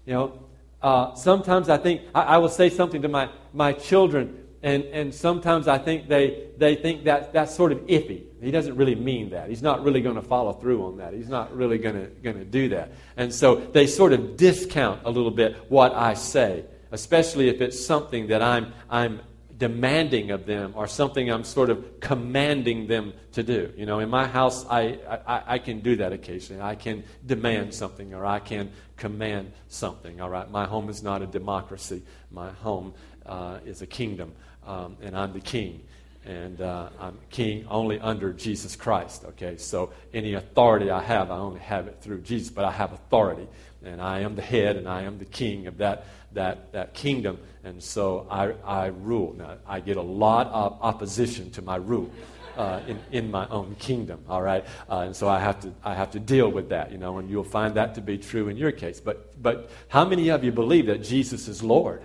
You 0.07 0.13
know, 0.13 0.39
uh, 0.81 1.13
sometimes 1.13 1.69
I 1.69 1.77
think, 1.77 2.01
I, 2.15 2.21
I 2.21 2.37
will 2.39 2.49
say 2.49 2.71
something 2.71 3.03
to 3.03 3.07
my, 3.07 3.29
my 3.53 3.73
children 3.73 4.41
and, 4.63 4.83
and 4.85 5.13
sometimes 5.13 5.67
I 5.67 5.77
think 5.77 6.07
they, 6.07 6.47
they 6.57 6.75
think 6.75 7.03
that 7.05 7.33
that's 7.33 7.55
sort 7.55 7.71
of 7.71 7.79
iffy. 7.81 8.23
He 8.41 8.49
doesn't 8.49 8.75
really 8.75 8.95
mean 8.95 9.29
that. 9.29 9.49
He's 9.49 9.61
not 9.61 9.83
really 9.83 10.01
going 10.01 10.15
to 10.15 10.21
follow 10.21 10.53
through 10.53 10.85
on 10.85 10.97
that. 10.97 11.13
He's 11.13 11.29
not 11.29 11.55
really 11.55 11.77
going 11.77 12.11
to, 12.23 12.45
do 12.45 12.69
that. 12.69 12.91
And 13.15 13.33
so 13.33 13.55
they 13.55 13.85
sort 13.85 14.13
of 14.13 14.35
discount 14.35 15.01
a 15.05 15.11
little 15.11 15.31
bit 15.31 15.55
what 15.69 15.93
I 15.93 16.15
say, 16.15 16.65
especially 16.91 17.49
if 17.49 17.61
it's 17.61 17.83
something 17.85 18.27
that 18.27 18.41
I'm, 18.41 18.73
I'm 18.89 19.21
demanding 19.61 20.31
of 20.31 20.47
them 20.47 20.73
or 20.75 20.87
something 20.87 21.31
I'm 21.31 21.43
sort 21.43 21.69
of 21.69 21.99
commanding 21.99 22.87
them 22.87 23.13
to 23.33 23.43
do. 23.43 23.71
You 23.77 23.85
know, 23.85 23.99
in 23.99 24.09
my 24.09 24.25
house, 24.25 24.65
I, 24.67 24.97
I, 25.27 25.43
I 25.45 25.59
can 25.59 25.81
do 25.81 25.97
that 25.97 26.11
occasionally. 26.11 26.63
I 26.63 26.73
can 26.73 27.03
demand 27.23 27.75
something 27.75 28.15
or 28.15 28.25
I 28.25 28.39
can 28.39 28.71
command 28.97 29.51
something. 29.67 30.19
All 30.19 30.31
right, 30.31 30.49
my 30.49 30.65
home 30.65 30.89
is 30.89 31.03
not 31.03 31.21
a 31.21 31.27
democracy. 31.27 32.01
My 32.31 32.49
home 32.49 32.95
uh, 33.23 33.59
is 33.63 33.83
a 33.83 33.87
kingdom, 33.87 34.33
um, 34.65 34.97
and 34.99 35.15
I'm 35.15 35.31
the 35.31 35.39
king. 35.41 35.83
And 36.25 36.61
uh, 36.61 36.89
I'm 36.99 37.17
king 37.29 37.65
only 37.69 37.99
under 37.99 38.31
Jesus 38.31 38.75
Christ. 38.75 39.25
Okay, 39.25 39.57
so 39.57 39.91
any 40.13 40.35
authority 40.35 40.91
I 40.91 41.01
have, 41.01 41.31
I 41.31 41.37
only 41.37 41.59
have 41.61 41.87
it 41.87 41.97
through 42.01 42.21
Jesus, 42.21 42.49
but 42.49 42.63
I 42.63 42.71
have 42.71 42.93
authority, 42.93 43.47
and 43.83 43.99
I 43.99 44.19
am 44.19 44.35
the 44.35 44.41
head, 44.41 44.75
and 44.75 44.87
I 44.87 45.01
am 45.01 45.17
the 45.17 45.25
king 45.25 45.67
of 45.67 45.77
that 45.77 46.05
that 46.33 46.71
that 46.73 46.93
kingdom 46.93 47.39
and 47.63 47.81
so 47.81 48.25
I, 48.29 48.53
I 48.65 48.87
rule. 48.87 49.35
Now, 49.37 49.57
I 49.67 49.79
get 49.79 49.97
a 49.97 50.01
lot 50.01 50.47
of 50.47 50.77
opposition 50.81 51.51
to 51.51 51.61
my 51.61 51.75
rule. 51.75 52.09
Uh, 52.57 52.81
in, 52.85 52.99
in 53.13 53.31
my 53.31 53.47
own 53.47 53.73
kingdom, 53.79 54.21
all 54.27 54.41
right? 54.41 54.65
Uh, 54.89 54.99
and 55.05 55.15
so 55.15 55.29
I 55.29 55.39
have, 55.39 55.61
to, 55.61 55.73
I 55.85 55.95
have 55.95 56.11
to 56.11 56.19
deal 56.19 56.49
with 56.49 56.67
that, 56.67 56.91
you 56.91 56.97
know, 56.97 57.17
and 57.17 57.29
you'll 57.29 57.45
find 57.45 57.75
that 57.75 57.95
to 57.95 58.01
be 58.01 58.17
true 58.17 58.49
in 58.49 58.57
your 58.57 58.73
case. 58.73 58.99
But, 58.99 59.41
but 59.41 59.71
how 59.87 60.03
many 60.03 60.27
of 60.27 60.43
you 60.43 60.51
believe 60.51 60.87
that 60.87 61.01
Jesus 61.01 61.47
is 61.47 61.63
Lord? 61.63 62.03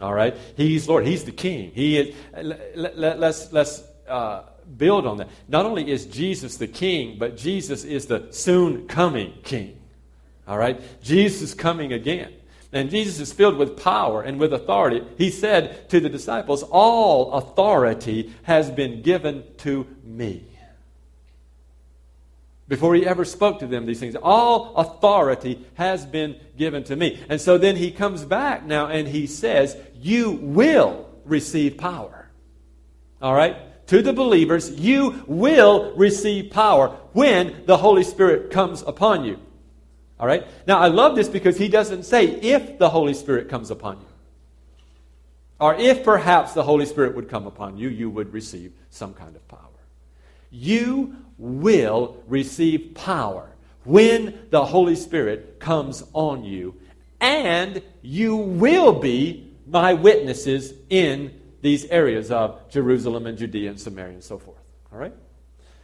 All 0.00 0.14
right? 0.14 0.36
He's 0.56 0.88
Lord. 0.88 1.06
He's 1.06 1.24
the 1.24 1.32
King. 1.32 1.72
He 1.74 1.98
is, 1.98 2.16
let, 2.40 2.96
let, 2.96 3.18
let's, 3.18 3.52
let's 3.52 3.82
uh, 4.08 4.42
build 4.76 5.06
on 5.06 5.18
that. 5.18 5.28
Not 5.48 5.66
only 5.66 5.90
is 5.90 6.06
Jesus 6.06 6.56
the 6.56 6.68
King, 6.68 7.16
but 7.18 7.36
Jesus 7.36 7.84
is 7.84 8.06
the 8.06 8.28
soon 8.30 8.86
coming 8.86 9.34
King. 9.42 9.78
All 10.46 10.58
right? 10.58 10.80
Jesus 11.02 11.42
is 11.42 11.54
coming 11.54 11.92
again. 11.92 12.32
And 12.72 12.90
Jesus 12.90 13.18
is 13.18 13.32
filled 13.32 13.56
with 13.56 13.82
power 13.82 14.22
and 14.22 14.38
with 14.38 14.52
authority. 14.52 15.02
He 15.16 15.30
said 15.30 15.88
to 15.88 16.00
the 16.00 16.08
disciples, 16.10 16.62
All 16.62 17.32
authority 17.32 18.34
has 18.42 18.70
been 18.70 19.00
given 19.02 19.44
to 19.58 19.86
me. 20.04 20.44
Before 22.68 22.94
he 22.94 23.06
ever 23.06 23.24
spoke 23.24 23.60
to 23.60 23.66
them 23.66 23.86
these 23.86 23.98
things, 23.98 24.14
all 24.14 24.76
authority 24.76 25.66
has 25.74 26.04
been 26.04 26.38
given 26.56 26.84
to 26.84 26.96
me. 26.96 27.18
And 27.30 27.40
so 27.40 27.56
then 27.56 27.76
he 27.76 27.90
comes 27.90 28.24
back 28.24 28.64
now 28.64 28.88
and 28.88 29.08
he 29.08 29.26
says, 29.26 29.76
You 30.00 30.32
will 30.32 31.08
receive 31.24 31.78
power. 31.78 32.28
All 33.22 33.34
right? 33.34 33.56
To 33.88 34.02
the 34.02 34.12
believers, 34.12 34.70
you 34.78 35.24
will 35.26 35.94
receive 35.96 36.50
power 36.50 36.88
when 37.14 37.64
the 37.64 37.78
Holy 37.78 38.04
Spirit 38.04 38.50
comes 38.50 38.82
upon 38.82 39.24
you. 39.24 39.40
All 40.20 40.26
right? 40.26 40.46
Now, 40.66 40.78
I 40.78 40.88
love 40.88 41.16
this 41.16 41.28
because 41.28 41.56
he 41.56 41.68
doesn't 41.68 42.02
say 42.02 42.26
if 42.26 42.78
the 42.78 42.90
Holy 42.90 43.14
Spirit 43.14 43.48
comes 43.48 43.70
upon 43.70 43.98
you. 44.00 44.06
Or 45.58 45.74
if 45.74 46.04
perhaps 46.04 46.52
the 46.52 46.62
Holy 46.62 46.84
Spirit 46.84 47.16
would 47.16 47.30
come 47.30 47.46
upon 47.46 47.78
you, 47.78 47.88
you 47.88 48.10
would 48.10 48.32
receive 48.32 48.72
some 48.90 49.14
kind 49.14 49.34
of 49.34 49.48
power. 49.48 49.60
You 50.50 51.16
will 51.38 52.22
receive 52.26 52.94
power 52.94 53.50
when 53.84 54.38
the 54.50 54.64
Holy 54.64 54.96
Spirit 54.96 55.58
comes 55.60 56.04
on 56.12 56.44
you, 56.44 56.74
and 57.20 57.82
you 58.02 58.36
will 58.36 58.92
be 58.92 59.50
my 59.66 59.94
witnesses 59.94 60.74
in 60.90 61.40
these 61.62 61.84
areas 61.86 62.30
of 62.30 62.68
Jerusalem 62.70 63.26
and 63.26 63.38
Judea 63.38 63.70
and 63.70 63.80
Samaria 63.80 64.14
and 64.14 64.24
so 64.24 64.38
forth. 64.38 64.62
All 64.92 64.98
right? 64.98 65.14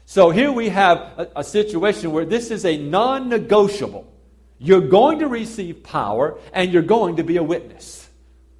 So 0.06 0.30
here 0.30 0.52
we 0.52 0.68
have 0.68 0.98
a, 0.98 1.30
a 1.36 1.44
situation 1.44 2.12
where 2.12 2.24
this 2.24 2.50
is 2.50 2.64
a 2.64 2.76
non 2.76 3.28
negotiable. 3.28 4.10
You're 4.58 4.88
going 4.88 5.18
to 5.20 5.28
receive 5.28 5.82
power 5.82 6.38
and 6.52 6.72
you're 6.72 6.82
going 6.82 7.16
to 7.16 7.24
be 7.24 7.36
a 7.38 7.42
witness. 7.42 8.03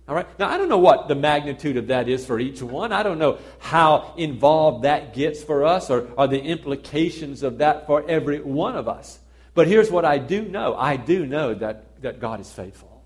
All 0.07 0.15
right? 0.15 0.39
Now, 0.39 0.51
I 0.51 0.59
don't 0.59 0.69
know 0.69 0.79
what 0.79 1.09
the 1.09 1.15
magnitude 1.15 1.79
of 1.79 1.87
that 1.87 2.09
is 2.09 2.27
for 2.27 2.39
each 2.39 2.63
one. 2.63 2.93
I 2.93 3.03
don't 3.03 3.19
know 3.19 3.39
how 3.59 4.13
involved 4.19 4.85
that 4.85 5.15
gets 5.15 5.43
for 5.43 5.65
us 5.65 5.91
or, 5.91 6.09
or 6.19 6.27
the 6.27 6.41
implications 6.41 7.43
of 7.43 7.59
that 7.59 7.87
for 7.87 8.05
every 8.09 8.41
one 8.41 8.77
of 8.77 8.87
us. 8.87 9.19
But 9.55 9.67
here's 9.67 9.91
what 9.91 10.05
I 10.05 10.19
do 10.19 10.43
know 10.43 10.75
I 10.75 10.97
do 10.97 11.25
know 11.25 11.55
that, 11.55 12.03
that 12.03 12.21
God 12.21 12.41
is 12.41 12.53
faithful. 12.53 13.03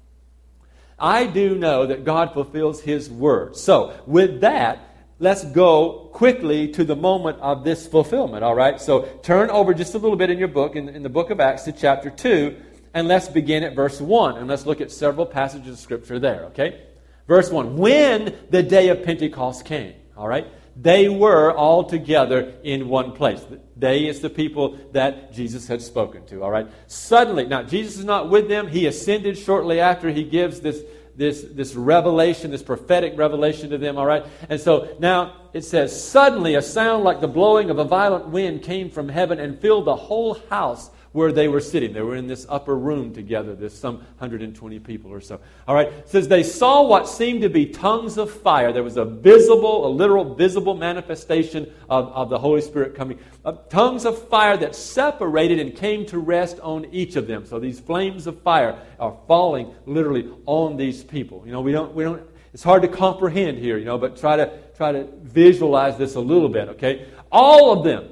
I 0.99 1.27
do 1.27 1.57
know 1.57 1.87
that 1.87 2.05
God 2.05 2.33
fulfills 2.33 2.81
His 2.81 3.09
word. 3.09 3.57
So, 3.57 3.95
with 4.07 4.41
that, 4.41 4.97
let's 5.21 5.45
go 5.45 6.11
quickly 6.13 6.73
to 6.73 6.83
the 6.83 6.97
moment 6.97 7.39
of 7.39 7.63
this 7.63 7.87
fulfillment, 7.87 8.43
all 8.43 8.57
right? 8.57 8.81
So, 8.81 9.03
turn 9.23 9.51
over 9.51 9.73
just 9.73 9.95
a 9.95 9.99
little 9.99 10.17
bit 10.17 10.31
in 10.31 10.39
your 10.39 10.49
book, 10.49 10.75
in, 10.75 10.89
in 10.89 11.05
the 11.05 11.09
book 11.09 11.31
of 11.31 11.39
Acts, 11.39 11.63
to 11.65 11.73
chapter 11.73 12.11
2 12.11 12.57
and 12.95 13.07
let's 13.07 13.29
begin 13.29 13.63
at 13.63 13.75
verse 13.75 14.01
1. 14.01 14.39
And 14.39 14.49
let's 14.49 14.67
look 14.67 14.81
at 14.81 14.91
several 14.91 15.27
passages 15.27 15.75
of 15.75 15.79
Scripture 15.79 16.19
there, 16.19 16.45
okay? 16.47 16.83
Verse 17.29 17.51
1 17.51 17.77
When 17.77 18.35
the 18.51 18.63
day 18.63 18.89
of 18.89 19.05
Pentecost 19.05 19.65
came, 19.65 19.95
all 20.17 20.27
right? 20.27 20.49
They 20.81 21.09
were 21.09 21.53
all 21.53 21.85
together 21.85 22.55
in 22.63 22.89
one 22.89 23.13
place. 23.13 23.45
They 23.77 24.07
is 24.07 24.21
the 24.21 24.31
people 24.31 24.79
that 24.93 25.33
Jesus 25.33 25.67
had 25.67 25.83
spoken 25.83 26.25
to, 26.27 26.43
all 26.43 26.51
right? 26.51 26.69
Suddenly, 26.87 27.47
now 27.47 27.65
Jesus 27.65 27.99
is 27.99 28.05
not 28.05 28.31
with 28.31 28.49
them. 28.49 28.69
He 28.69 28.87
ascended 28.87 29.37
shortly 29.37 29.81
after 29.81 30.09
he 30.09 30.23
gives 30.23 30.61
this, 30.61 30.83
this, 31.17 31.45
this 31.51 31.75
revelation, 31.75 32.53
this 32.53 32.63
prophetic 32.63 33.19
revelation 33.19 33.71
to 33.71 33.79
them, 33.79 33.99
all 33.99 34.07
right? 34.07 34.25
And 34.49 34.61
so 34.61 34.97
now 35.01 35.51
it 35.53 35.65
says, 35.65 36.09
Suddenly 36.09 36.55
a 36.55 36.63
sound 36.63 37.03
like 37.03 37.21
the 37.21 37.29
blowing 37.29 37.71
of 37.71 37.79
a 37.79 37.85
violent 37.85 38.29
wind 38.29 38.63
came 38.63 38.89
from 38.89 39.09
heaven 39.09 39.41
and 39.41 39.61
filled 39.61 39.85
the 39.85 39.97
whole 39.97 40.35
house 40.49 40.91
where 41.13 41.33
they 41.33 41.49
were 41.49 41.61
sitting. 41.61 41.93
They 41.93 42.03
were 42.03 42.17
in 42.17 42.27
this 42.27 42.47
upper 42.49 42.77
room 42.77 43.13
together. 43.13 43.55
There's 43.55 43.77
some 43.77 43.97
120 43.97 44.79
people 44.81 45.13
or 45.13 45.21
so. 45.21 45.41
All 45.67 45.75
right. 45.75 45.89
It 45.89 46.09
says 46.09 46.29
they 46.29 46.43
saw 46.43 46.83
what 46.83 47.09
seemed 47.09 47.43
to 47.43 47.49
be 47.49 47.67
tongues 47.67 48.19
of 48.19 48.31
fire. 48.31 48.73
There 48.73 48.83
was 48.83 48.97
a 48.97 49.05
visible, 49.05 49.87
a 49.87 49.91
literal 49.91 50.35
visible 50.35 50.75
manifestation 50.75 51.73
of, 51.89 52.09
of 52.13 52.29
the 52.29 52.39
Holy 52.39 52.61
Spirit 52.61 52.95
coming. 52.95 53.19
Uh, 53.45 53.53
tongues 53.71 54.05
of 54.05 54.29
fire 54.29 54.57
that 54.59 54.75
separated 54.75 55.59
and 55.59 55.75
came 55.75 56.05
to 56.07 56.19
rest 56.19 56.61
on 56.61 56.87
each 56.93 57.17
of 57.17 57.27
them. 57.27 57.47
So 57.47 57.59
these 57.59 57.81
flames 57.81 58.27
of 58.27 58.41
fire 58.43 58.79
are 59.01 59.17
falling 59.27 59.75
literally 59.87 60.31
on 60.47 60.77
these 60.77 61.03
people. 61.03 61.43
You 61.47 61.53
know, 61.53 61.61
we 61.61 61.73
don't, 61.73 61.95
we 61.95 62.05
don't, 62.05 62.23
it's 62.53 62.63
hard 62.63 62.83
to 62.83 62.89
comprehend 62.89 63.59
here, 63.59 63.79
you 63.79 63.85
know, 63.85 63.99
but 63.99 64.17
try 64.17 64.37
to, 64.37 64.59
try 64.77 64.93
to 64.93 65.09
visualize 65.23 65.97
this 65.97 66.15
a 66.15 66.21
little 66.21 66.49
bit, 66.49 66.69
okay? 66.71 67.07
All 67.31 67.73
of 67.73 67.85
them, 67.85 68.09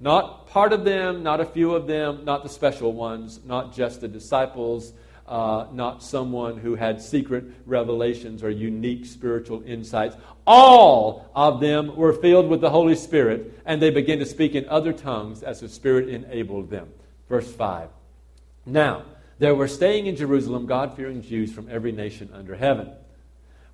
not 0.00 0.37
part 0.50 0.72
of 0.72 0.84
them, 0.84 1.22
not 1.22 1.40
a 1.40 1.44
few 1.44 1.74
of 1.74 1.86
them, 1.86 2.24
not 2.24 2.42
the 2.42 2.48
special 2.48 2.92
ones, 2.92 3.40
not 3.44 3.74
just 3.74 4.00
the 4.00 4.08
disciples, 4.08 4.92
uh, 5.26 5.66
not 5.72 6.02
someone 6.02 6.56
who 6.56 6.74
had 6.74 7.02
secret 7.02 7.44
revelations 7.66 8.42
or 8.42 8.50
unique 8.50 9.04
spiritual 9.04 9.62
insights. 9.66 10.16
All 10.46 11.30
of 11.34 11.60
them 11.60 11.94
were 11.94 12.14
filled 12.14 12.48
with 12.48 12.60
the 12.62 12.70
Holy 12.70 12.94
Spirit, 12.94 13.60
and 13.66 13.80
they 13.80 13.90
began 13.90 14.18
to 14.20 14.26
speak 14.26 14.54
in 14.54 14.66
other 14.68 14.92
tongues 14.92 15.42
as 15.42 15.60
the 15.60 15.68
Spirit 15.68 16.08
enabled 16.08 16.70
them. 16.70 16.88
Verse 17.28 17.52
5. 17.52 17.90
Now, 18.64 19.04
there 19.38 19.54
were 19.54 19.68
staying 19.68 20.06
in 20.06 20.16
Jerusalem 20.16 20.66
God 20.66 20.96
fearing 20.96 21.22
Jews 21.22 21.52
from 21.52 21.68
every 21.70 21.92
nation 21.92 22.30
under 22.32 22.56
heaven. 22.56 22.90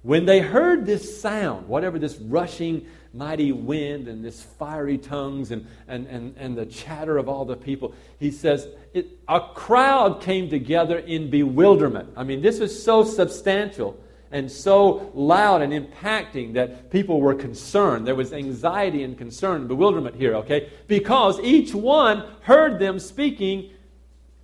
When 0.05 0.27
they 0.27 0.41
heard 0.41 0.85
this 0.85 1.19
sound, 1.19 1.67
whatever 1.67 1.99
this 1.99 2.19
rushing, 2.19 2.85
mighty 3.15 3.53
wind 3.53 4.07
and 4.07 4.23
this 4.23 4.43
fiery 4.43 4.99
tongues 4.99 5.51
and, 5.51 5.67
and, 5.89 6.07
and, 6.09 6.37
and 6.37 6.59
the 6.59 6.67
chatter 6.67 7.17
of 7.17 7.27
all 7.27 7.47
the 7.47 7.57
people, 7.57 7.95
he 8.21 8.31
says, 8.31 8.69
it, 8.93 9.19
a 9.27 9.41
crowd 9.55 10.21
came 10.21 10.51
together 10.51 10.99
in 10.99 11.31
bewilderment. 11.31 12.11
I 12.19 12.23
mean, 12.23 12.43
this 12.43 12.61
is 12.61 12.85
so 12.85 13.03
substantial 13.03 13.99
and 14.31 14.53
so 14.53 15.11
loud 15.15 15.63
and 15.63 15.73
impacting 15.73 16.53
that 16.53 16.91
people 16.91 17.19
were 17.19 17.35
concerned. 17.35 18.07
There 18.07 18.15
was 18.15 18.35
anxiety 18.35 19.05
and 19.05 19.17
concern 19.17 19.61
and 19.61 19.69
bewilderment 19.69 20.17
here, 20.17 20.35
okay? 20.35 20.71
Because 20.87 21.41
each 21.41 21.75
one 21.75 22.29
heard 22.43 22.79
them 22.79 22.99
speaking 22.99 23.71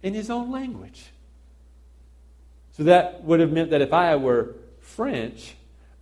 in 0.03 0.15
his 0.15 0.31
own 0.31 0.51
language. 0.51 1.11
So 2.73 2.85
that 2.85 3.25
would 3.25 3.41
have 3.41 3.53
meant 3.53 3.69
that 3.73 3.83
if 3.83 3.93
I 3.93 4.17
were 4.17 4.55
French 4.97 5.55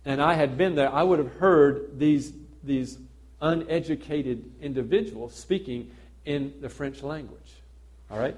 and 0.05 0.21
I 0.21 0.33
had 0.33 0.57
been 0.57 0.75
there, 0.75 0.91
I 0.91 1.03
would 1.03 1.19
have 1.19 1.33
heard 1.33 1.99
these, 1.99 2.33
these 2.63 2.97
uneducated 3.41 4.43
individuals 4.61 5.35
speaking 5.35 5.91
in 6.25 6.53
the 6.61 6.69
French 6.69 7.03
language. 7.03 7.53
All 8.09 8.17
right? 8.17 8.35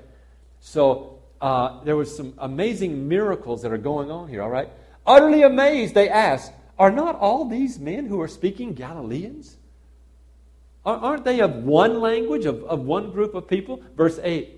So 0.60 1.20
uh, 1.40 1.84
there 1.84 1.96
was 1.96 2.16
some 2.16 2.34
amazing 2.38 3.08
miracles 3.08 3.62
that 3.62 3.72
are 3.72 3.78
going 3.78 4.12
on 4.12 4.28
here. 4.28 4.42
All 4.42 4.50
right? 4.50 4.70
Utterly 5.06 5.44
amazed, 5.44 5.94
they 5.94 6.10
asked, 6.10 6.52
Are 6.78 6.92
not 6.92 7.16
all 7.16 7.46
these 7.46 7.80
men 7.80 8.06
who 8.08 8.20
are 8.22 8.28
speaking 8.28 8.74
Galileans? 8.74 9.58
Aren't 10.84 11.26
they 11.26 11.42
of 11.42 11.58
one 11.58 12.00
language, 12.02 12.46
of, 12.46 12.64
of 12.64 12.82
one 12.82 13.12
group 13.12 13.36
of 13.36 13.48
people? 13.48 13.84
Verse 13.96 14.20
8. 14.22 14.58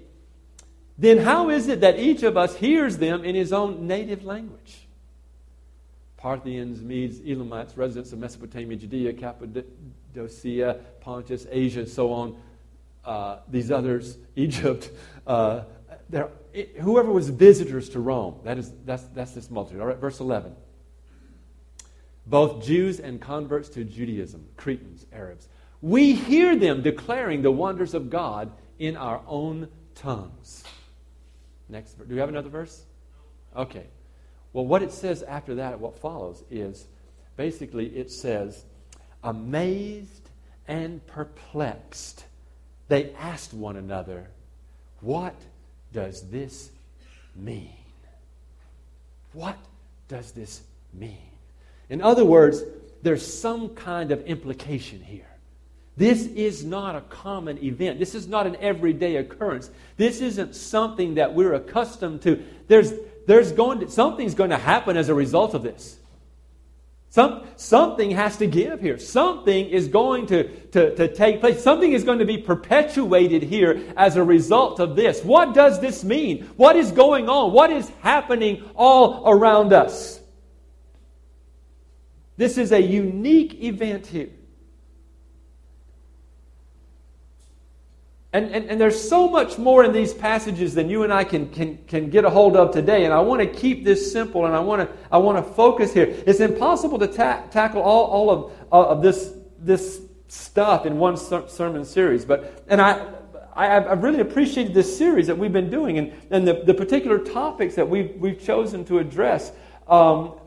Then 0.97 1.17
how 1.17 1.49
is 1.49 1.67
it 1.67 1.81
that 1.81 1.99
each 1.99 2.23
of 2.23 2.37
us 2.37 2.55
hears 2.55 2.97
them 2.97 3.25
in 3.25 3.35
his 3.35 3.51
own 3.51 3.87
native 3.87 4.23
language? 4.23 4.82
Parthians, 6.23 6.81
Medes, 6.81 7.19
Elamites, 7.19 7.75
residents 7.75 8.13
of 8.13 8.19
Mesopotamia, 8.19 8.77
Judea, 8.77 9.11
Cappadocia, 9.11 10.79
Pontus, 11.01 11.45
Asia, 11.51 11.85
so 11.85 12.13
on. 12.13 12.37
Uh, 13.03 13.39
these 13.49 13.69
others, 13.69 14.17
Egypt, 14.37 14.89
uh, 15.27 15.63
whoever 16.79 17.11
was 17.11 17.27
visitors 17.27 17.89
to 17.89 17.99
Rome. 17.99 18.39
That 18.45 18.57
is, 18.57 18.71
that's, 18.85 19.03
that's 19.13 19.33
this 19.33 19.51
multitude. 19.51 19.81
All 19.81 19.87
right, 19.87 19.97
verse 19.97 20.21
11. 20.21 20.55
both 22.25 22.63
Jews 22.63 23.01
and 23.01 23.19
converts 23.19 23.67
to 23.71 23.83
Judaism, 23.83 24.45
Cretans, 24.55 25.05
Arabs. 25.11 25.49
We 25.81 26.13
hear 26.13 26.55
them 26.55 26.81
declaring 26.81 27.41
the 27.41 27.51
wonders 27.51 27.93
of 27.93 28.09
God 28.09 28.49
in 28.79 28.95
our 28.95 29.21
own 29.27 29.67
tongues. 29.93 30.63
Next, 31.67 31.97
do 31.99 32.13
we 32.15 32.21
have 32.21 32.29
another 32.29 32.47
verse? 32.47 32.85
Okay. 33.57 33.87
Well, 34.53 34.65
what 34.65 34.83
it 34.83 34.91
says 34.91 35.23
after 35.23 35.55
that, 35.55 35.79
what 35.79 35.99
follows, 35.99 36.43
is 36.49 36.85
basically 37.35 37.87
it 37.87 38.11
says, 38.11 38.63
amazed 39.23 40.29
and 40.67 41.05
perplexed, 41.07 42.25
they 42.87 43.11
asked 43.13 43.53
one 43.53 43.75
another, 43.75 44.29
What 45.01 45.35
does 45.91 46.29
this 46.29 46.69
mean? 47.35 47.73
What 49.33 49.57
does 50.07 50.31
this 50.31 50.61
mean? 50.93 51.17
In 51.89 52.01
other 52.01 52.23
words, 52.23 52.61
there's 53.01 53.25
some 53.25 53.69
kind 53.69 54.11
of 54.11 54.25
implication 54.25 55.01
here. 55.01 55.27
This 55.95 56.25
is 56.25 56.63
not 56.63 56.95
a 56.95 57.01
common 57.01 57.63
event. 57.63 57.99
This 57.99 58.15
is 58.15 58.27
not 58.27 58.47
an 58.47 58.55
everyday 58.59 59.17
occurrence. 59.17 59.69
This 59.97 60.21
isn't 60.21 60.55
something 60.55 61.15
that 61.15 61.35
we're 61.35 61.53
accustomed 61.53 62.23
to. 62.23 62.43
There's, 62.67 62.93
there's 63.25 63.51
going 63.51 63.79
to, 63.81 63.89
something's 63.89 64.35
going 64.35 64.49
to 64.49 64.57
happen 64.57 64.97
as 64.97 65.09
a 65.09 65.13
result 65.13 65.53
of 65.53 65.63
this. 65.63 65.99
Some, 67.09 67.45
something 67.57 68.09
has 68.09 68.37
to 68.37 68.47
give 68.47 68.81
here. 68.81 68.97
Something 68.97 69.67
is 69.67 69.87
going 69.87 70.25
to, 70.27 70.49
to, 70.69 70.95
to 70.95 71.13
take 71.13 71.41
place. 71.41 71.61
Something 71.61 71.93
is 71.93 72.03
going 72.03 72.17
to 72.17 72.25
be 72.25 72.39
perpetuated 72.39 73.43
here 73.43 73.83
as 73.95 74.15
a 74.15 74.23
result 74.23 74.79
of 74.79 74.95
this. 74.95 75.23
What 75.23 75.53
does 75.53 75.79
this 75.79 76.03
mean? 76.03 76.45
What 76.57 76.75
is 76.75 76.91
going 76.91 77.29
on? 77.29 77.51
What 77.51 77.69
is 77.69 77.87
happening 78.01 78.63
all 78.73 79.29
around 79.29 79.73
us? 79.73 80.21
This 82.35 82.57
is 82.57 82.71
a 82.71 82.81
unique 82.81 83.61
event 83.61 84.07
here. 84.07 84.29
And, 88.33 88.49
and, 88.49 88.67
and, 88.67 88.81
there's 88.81 88.99
so 88.99 89.29
much 89.29 89.59
more 89.59 89.83
in 89.83 89.93
these 89.93 90.11
passages 90.11 90.73
than 90.73 90.89
you 90.89 91.03
and 91.03 91.13
I 91.13 91.23
can, 91.23 91.51
can, 91.51 91.77
can 91.85 92.09
get 92.09 92.25
a 92.25 92.31
hold 92.31 92.57
of 92.57 92.71
today. 92.71 93.05
And 93.05 93.13
I 93.13 93.19
want 93.19 93.41
to 93.41 93.47
keep 93.47 93.83
this 93.83 94.11
simple 94.11 94.47
and 94.47 94.55
I 94.55 94.59
want 94.59 94.81
to, 94.81 94.97
I 95.11 95.19
want 95.19 95.37
to 95.37 95.53
focus 95.53 95.93
here. 95.93 96.11
It's 96.25 96.39
impossible 96.39 96.97
to 96.97 97.07
ta- 97.07 97.43
tackle 97.51 97.83
all, 97.83 98.05
all 98.05 98.29
of, 98.31 98.51
uh, 98.71 98.89
of 98.89 99.03
this, 99.03 99.33
this 99.59 100.01
stuff 100.29 100.87
in 100.87 100.97
one 100.97 101.15
ser- 101.15 101.47
sermon 101.47 101.85
series. 101.85 102.25
But, 102.25 102.63
and 102.67 102.81
I, 102.81 103.05
I, 103.55 103.67
have 103.67 104.01
really 104.01 104.21
appreciated 104.21 104.73
this 104.73 104.97
series 104.97 105.27
that 105.27 105.37
we've 105.37 105.53
been 105.53 105.69
doing 105.69 105.99
and, 105.99 106.11
and 106.31 106.47
the, 106.47 106.63
the 106.65 106.73
particular 106.73 107.19
topics 107.19 107.75
that 107.75 107.87
we've, 107.87 108.15
we've 108.15 108.43
chosen 108.43 108.83
to 108.85 108.97
address, 108.97 109.51
um, 109.87 110.39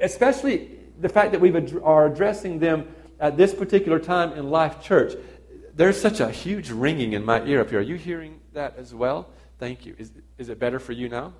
especially 0.00 0.78
the 1.00 1.08
fact 1.08 1.32
that 1.32 1.40
we 1.40 1.54
ad- 1.56 1.76
are 1.82 2.06
addressing 2.06 2.60
them 2.60 2.86
at 3.18 3.36
this 3.36 3.52
particular 3.52 3.98
time 3.98 4.32
in 4.34 4.48
Life 4.48 4.80
Church 4.80 5.14
there's 5.76 6.00
such 6.00 6.20
a 6.20 6.30
huge 6.30 6.70
ringing 6.70 7.12
in 7.12 7.24
my 7.24 7.44
ear 7.44 7.60
up 7.60 7.70
here. 7.70 7.80
Are 7.80 7.82
you 7.82 7.96
hearing 7.96 8.40
that 8.54 8.76
as 8.78 8.94
well? 8.94 9.28
Thank 9.58 9.84
you. 9.84 9.94
Is, 9.98 10.10
is 10.38 10.48
it 10.48 10.58
better 10.58 10.78
for 10.78 10.92
you 10.92 11.08
now? 11.08 11.34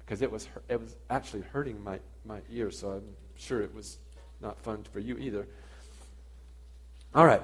Because 0.00 0.22
it 0.22 0.30
was, 0.30 0.46
it 0.68 0.80
was 0.80 0.94
actually 1.08 1.42
hurting 1.52 1.82
my, 1.82 1.98
my 2.24 2.40
ear, 2.52 2.70
so 2.70 2.90
I'm 2.90 3.16
sure 3.36 3.62
it 3.62 3.74
was 3.74 3.98
not 4.40 4.60
fun 4.60 4.84
for 4.92 5.00
you 5.00 5.16
either. 5.16 5.48
All 7.14 7.26
right. 7.26 7.42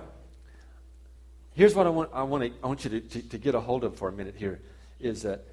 Here's 1.55 1.75
what 1.75 1.87
I 1.87 1.91
want, 1.91 2.11
I 2.13 2.23
want, 2.23 2.45
to, 2.45 2.53
I 2.63 2.67
want 2.67 2.85
you 2.85 2.91
to, 2.91 3.01
to, 3.01 3.29
to 3.31 3.39
get 3.39 3.55
a 3.55 3.61
hold 3.61 3.83
of 3.83 3.97
for 3.97 4.09
a 4.09 4.13
minute 4.13 4.35
here 4.37 4.61
is 5.01 5.23
that 5.23 5.45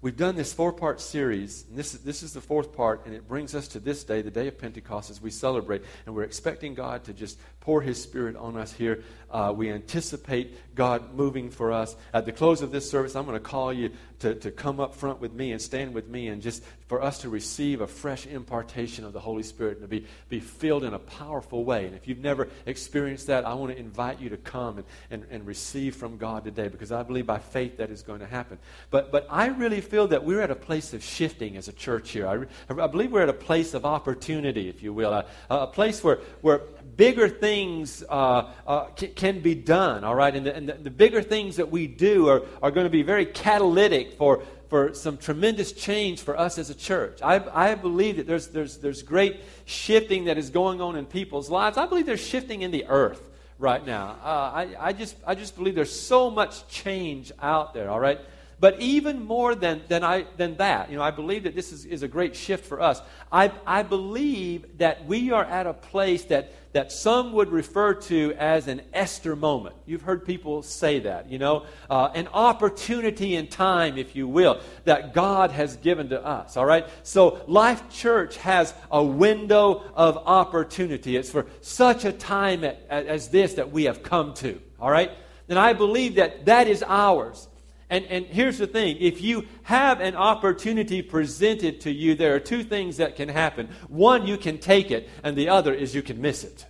we've 0.00 0.16
done 0.16 0.36
this 0.36 0.52
four 0.52 0.72
part 0.72 1.00
series, 1.00 1.64
and 1.68 1.78
this, 1.78 1.92
this 1.92 2.22
is 2.22 2.32
the 2.32 2.40
fourth 2.40 2.72
part, 2.72 3.06
and 3.06 3.14
it 3.14 3.28
brings 3.28 3.54
us 3.54 3.68
to 3.68 3.80
this 3.80 4.04
day, 4.04 4.22
the 4.22 4.30
day 4.30 4.48
of 4.48 4.58
Pentecost, 4.58 5.10
as 5.10 5.20
we 5.20 5.30
celebrate. 5.30 5.82
And 6.06 6.14
we're 6.14 6.24
expecting 6.24 6.74
God 6.74 7.04
to 7.04 7.12
just 7.12 7.38
pour 7.60 7.82
His 7.82 8.02
Spirit 8.02 8.36
on 8.36 8.56
us 8.56 8.72
here. 8.72 9.04
Uh, 9.30 9.52
we 9.54 9.70
anticipate 9.70 10.74
God 10.74 11.14
moving 11.14 11.50
for 11.50 11.72
us. 11.72 11.96
At 12.12 12.26
the 12.26 12.32
close 12.32 12.62
of 12.62 12.70
this 12.70 12.90
service, 12.90 13.14
I'm 13.14 13.26
going 13.26 13.36
to 13.36 13.40
call 13.40 13.72
you 13.72 13.90
to, 14.20 14.34
to 14.34 14.50
come 14.50 14.80
up 14.80 14.94
front 14.94 15.20
with 15.20 15.32
me 15.32 15.52
and 15.52 15.60
stand 15.60 15.94
with 15.94 16.08
me 16.08 16.28
and 16.28 16.40
just 16.42 16.62
for 16.86 17.02
us 17.02 17.18
to 17.18 17.28
receive 17.28 17.80
a 17.80 17.86
fresh 17.86 18.26
impartation 18.26 19.04
of 19.04 19.12
the 19.12 19.20
Holy 19.20 19.42
Spirit 19.42 19.78
and 19.78 19.82
to 19.82 19.88
be, 19.88 20.06
be 20.28 20.40
filled 20.40 20.84
in 20.84 20.92
a 20.92 20.98
powerful 20.98 21.64
way. 21.64 21.86
And 21.86 21.94
if 21.94 22.06
you've 22.06 22.18
never 22.18 22.48
experienced 22.66 23.28
that, 23.28 23.46
I 23.46 23.54
want 23.54 23.72
to 23.72 23.78
invite 23.78 24.20
you 24.20 24.28
to 24.30 24.36
come 24.36 24.78
and, 24.78 24.86
and, 25.10 25.26
and 25.30 25.46
receive 25.46 25.96
from 25.96 26.18
God 26.18 26.44
today 26.44 26.68
because 26.68 26.92
I 26.92 27.02
believe 27.02 27.26
by 27.26 27.38
faith 27.38 27.78
that 27.78 27.90
is 27.90 28.02
going 28.02 28.20
to 28.20 28.26
happen. 28.26 28.58
But, 28.90 29.10
but 29.10 29.26
I 29.30 29.46
really 29.46 29.80
feel 29.80 30.08
that 30.08 30.24
we're 30.24 30.42
at 30.42 30.50
a 30.50 30.56
place 30.56 30.92
of 30.92 31.02
shifting 31.02 31.56
as 31.56 31.68
a 31.68 31.72
church 31.72 32.10
here. 32.10 32.28
I, 32.28 32.82
I 32.82 32.86
believe 32.88 33.12
we're 33.12 33.22
at 33.22 33.28
a 33.30 33.32
place 33.32 33.72
of 33.72 33.86
opportunity, 33.86 34.68
if 34.68 34.82
you 34.82 34.92
will, 34.92 35.12
a, 35.12 35.24
a 35.48 35.66
place 35.66 36.04
where, 36.04 36.18
where 36.42 36.60
bigger 36.96 37.28
things 37.28 38.02
uh, 38.08 38.50
uh, 38.66 38.86
c- 38.96 39.08
can 39.08 39.40
be 39.40 39.54
done, 39.54 40.04
all 40.04 40.14
right? 40.14 40.34
And, 40.34 40.46
the, 40.46 40.54
and 40.54 40.68
the, 40.68 40.74
the, 40.74 40.90
bigger 40.90 41.22
things 41.22 41.56
that 41.56 41.70
we 41.70 41.86
do 41.86 42.28
are, 42.28 42.42
are 42.62 42.70
going 42.70 42.84
to 42.84 42.90
be 42.90 43.02
very 43.02 43.26
catalytic 43.26 44.14
for, 44.14 44.42
for 44.68 44.94
some 44.94 45.16
tremendous 45.16 45.72
change 45.72 46.20
for 46.20 46.38
us 46.38 46.58
as 46.58 46.70
a 46.70 46.74
church. 46.74 47.20
I, 47.22 47.42
I 47.52 47.74
believe 47.74 48.16
that 48.16 48.26
there's, 48.26 48.48
there's, 48.48 48.78
there's 48.78 49.02
great 49.02 49.40
shifting 49.64 50.24
that 50.24 50.38
is 50.38 50.50
going 50.50 50.80
on 50.80 50.96
in 50.96 51.06
people's 51.06 51.50
lives. 51.50 51.76
I 51.76 51.86
believe 51.86 52.06
there's 52.06 52.24
shifting 52.24 52.62
in 52.62 52.70
the 52.70 52.86
earth 52.86 53.28
right 53.58 53.84
now. 53.84 54.16
Uh, 54.22 54.26
I, 54.26 54.68
I, 54.78 54.92
just, 54.92 55.16
I 55.26 55.34
just 55.34 55.56
believe 55.56 55.74
there's 55.74 55.98
so 55.98 56.30
much 56.30 56.66
change 56.68 57.30
out 57.40 57.74
there, 57.74 57.90
all 57.90 58.00
right? 58.00 58.20
But 58.60 58.78
even 58.78 59.24
more 59.24 59.54
than, 59.54 59.80
than, 59.88 60.04
I, 60.04 60.26
than 60.36 60.58
that, 60.58 60.90
you 60.90 60.96
know, 60.98 61.02
I 61.02 61.10
believe 61.10 61.44
that 61.44 61.54
this 61.54 61.72
is, 61.72 61.86
is 61.86 62.02
a 62.02 62.08
great 62.08 62.36
shift 62.36 62.66
for 62.66 62.78
us. 62.82 63.00
I, 63.32 63.50
I 63.66 63.82
believe 63.82 64.76
that 64.76 65.06
we 65.06 65.32
are 65.32 65.44
at 65.44 65.66
a 65.66 65.72
place 65.72 66.24
that, 66.24 66.52
that 66.74 66.92
some 66.92 67.32
would 67.32 67.50
refer 67.50 67.94
to 67.94 68.34
as 68.34 68.68
an 68.68 68.82
Esther 68.92 69.34
moment. 69.34 69.76
You've 69.86 70.02
heard 70.02 70.26
people 70.26 70.62
say 70.62 70.98
that, 71.00 71.30
you 71.30 71.38
know, 71.38 71.64
uh, 71.88 72.10
an 72.14 72.28
opportunity 72.34 73.34
in 73.34 73.46
time, 73.46 73.96
if 73.96 74.14
you 74.14 74.28
will, 74.28 74.60
that 74.84 75.14
God 75.14 75.52
has 75.52 75.76
given 75.76 76.10
to 76.10 76.22
us, 76.22 76.58
all 76.58 76.66
right? 76.66 76.86
So 77.02 77.42
Life 77.46 77.88
Church 77.88 78.36
has 78.36 78.74
a 78.90 79.02
window 79.02 79.84
of 79.94 80.18
opportunity. 80.18 81.16
It's 81.16 81.30
for 81.30 81.46
such 81.62 82.04
a 82.04 82.12
time 82.12 82.64
at, 82.64 82.84
as 82.90 83.28
this 83.28 83.54
that 83.54 83.72
we 83.72 83.84
have 83.84 84.02
come 84.02 84.34
to, 84.34 84.60
all 84.78 84.90
right? 84.90 85.10
And 85.48 85.58
I 85.58 85.72
believe 85.72 86.16
that 86.16 86.44
that 86.44 86.68
is 86.68 86.84
ours. 86.86 87.48
And, 87.90 88.04
and 88.06 88.24
here's 88.26 88.58
the 88.58 88.68
thing 88.68 88.96
if 89.00 89.20
you 89.20 89.46
have 89.64 90.00
an 90.00 90.14
opportunity 90.14 91.02
presented 91.02 91.80
to 91.82 91.92
you, 91.92 92.14
there 92.14 92.36
are 92.36 92.40
two 92.40 92.62
things 92.62 92.98
that 92.98 93.16
can 93.16 93.28
happen. 93.28 93.68
One, 93.88 94.28
you 94.28 94.38
can 94.38 94.58
take 94.58 94.92
it, 94.92 95.10
and 95.24 95.36
the 95.36 95.48
other 95.48 95.74
is 95.74 95.94
you 95.94 96.02
can 96.02 96.20
miss 96.20 96.44
it. 96.44 96.66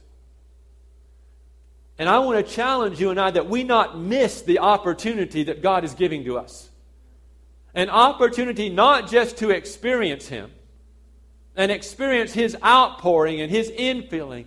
And 1.98 2.08
I 2.08 2.20
want 2.20 2.44
to 2.44 2.52
challenge 2.52 2.98
you 2.98 3.10
and 3.10 3.20
I 3.20 3.30
that 3.32 3.50
we 3.50 3.62
not 3.62 3.98
miss 3.98 4.40
the 4.40 4.60
opportunity 4.60 5.44
that 5.44 5.60
God 5.60 5.84
is 5.84 5.92
giving 5.92 6.24
to 6.24 6.38
us. 6.38 6.70
An 7.74 7.90
opportunity 7.90 8.70
not 8.70 9.10
just 9.10 9.36
to 9.38 9.50
experience 9.50 10.26
Him 10.26 10.50
and 11.54 11.70
experience 11.70 12.32
His 12.32 12.56
outpouring 12.64 13.42
and 13.42 13.50
His 13.50 13.70
infilling, 13.72 14.46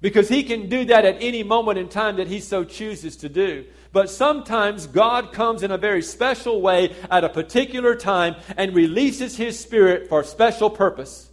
because 0.00 0.28
He 0.28 0.44
can 0.44 0.68
do 0.68 0.84
that 0.84 1.04
at 1.04 1.16
any 1.20 1.42
moment 1.42 1.78
in 1.78 1.88
time 1.88 2.16
that 2.16 2.28
He 2.28 2.38
so 2.38 2.62
chooses 2.62 3.16
to 3.16 3.28
do. 3.28 3.64
But 3.92 4.08
sometimes 4.08 4.86
God 4.86 5.32
comes 5.32 5.62
in 5.62 5.70
a 5.70 5.78
very 5.78 6.02
special 6.02 6.60
way 6.60 6.94
at 7.10 7.24
a 7.24 7.28
particular 7.28 7.96
time 7.96 8.36
and 8.56 8.74
releases 8.74 9.36
His 9.36 9.58
Spirit 9.58 10.08
for 10.08 10.20
a 10.20 10.24
special 10.24 10.70
purpose. 10.70 11.28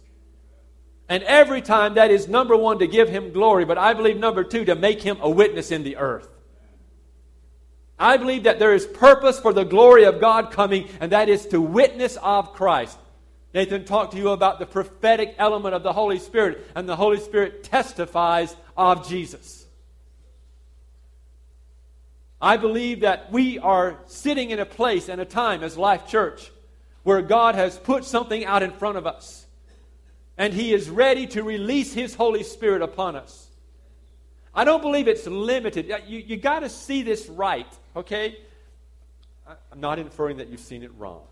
And 1.08 1.22
every 1.22 1.62
time 1.62 1.94
that 1.94 2.10
is 2.10 2.28
number 2.28 2.56
one 2.56 2.80
to 2.80 2.86
give 2.86 3.08
Him 3.08 3.32
glory, 3.32 3.64
but 3.64 3.78
I 3.78 3.94
believe 3.94 4.18
number 4.18 4.44
two 4.44 4.64
to 4.64 4.74
make 4.74 5.02
Him 5.02 5.18
a 5.20 5.30
witness 5.30 5.70
in 5.70 5.84
the 5.84 5.96
earth. 5.96 6.28
I 7.98 8.16
believe 8.16 8.44
that 8.44 8.58
there 8.58 8.74
is 8.74 8.86
purpose 8.86 9.40
for 9.40 9.52
the 9.52 9.64
glory 9.64 10.04
of 10.04 10.20
God 10.20 10.50
coming, 10.50 10.88
and 11.00 11.12
that 11.12 11.28
is 11.28 11.46
to 11.46 11.60
witness 11.60 12.16
of 12.22 12.52
Christ. 12.52 12.98
Nathan 13.54 13.84
talked 13.84 14.12
to 14.12 14.18
you 14.18 14.30
about 14.30 14.58
the 14.58 14.66
prophetic 14.66 15.34
element 15.38 15.74
of 15.74 15.82
the 15.82 15.92
Holy 15.92 16.18
Spirit, 16.18 16.66
and 16.74 16.88
the 16.88 16.96
Holy 16.96 17.18
Spirit 17.18 17.64
testifies 17.64 18.54
of 18.76 19.08
Jesus. 19.08 19.57
I 22.40 22.56
believe 22.56 23.00
that 23.00 23.32
we 23.32 23.58
are 23.58 23.98
sitting 24.06 24.50
in 24.50 24.58
a 24.60 24.66
place 24.66 25.08
and 25.08 25.20
a 25.20 25.24
time 25.24 25.62
as 25.62 25.76
Life 25.76 26.06
Church 26.06 26.52
where 27.02 27.22
God 27.22 27.54
has 27.54 27.76
put 27.78 28.04
something 28.04 28.44
out 28.44 28.62
in 28.62 28.70
front 28.70 28.98
of 28.98 29.06
us. 29.06 29.46
And 30.36 30.52
He 30.52 30.72
is 30.72 30.88
ready 30.88 31.26
to 31.28 31.42
release 31.42 31.92
His 31.92 32.14
Holy 32.14 32.42
Spirit 32.42 32.82
upon 32.82 33.16
us. 33.16 33.48
I 34.54 34.64
don't 34.64 34.82
believe 34.82 35.08
it's 35.08 35.26
limited. 35.26 35.92
You, 36.06 36.18
you 36.18 36.36
got 36.36 36.60
to 36.60 36.68
see 36.68 37.02
this 37.02 37.28
right, 37.28 37.66
okay? 37.96 38.38
I'm 39.46 39.80
not 39.80 39.98
inferring 39.98 40.36
that 40.38 40.48
you've 40.48 40.60
seen 40.60 40.82
it 40.82 40.90
wrong. 40.96 41.22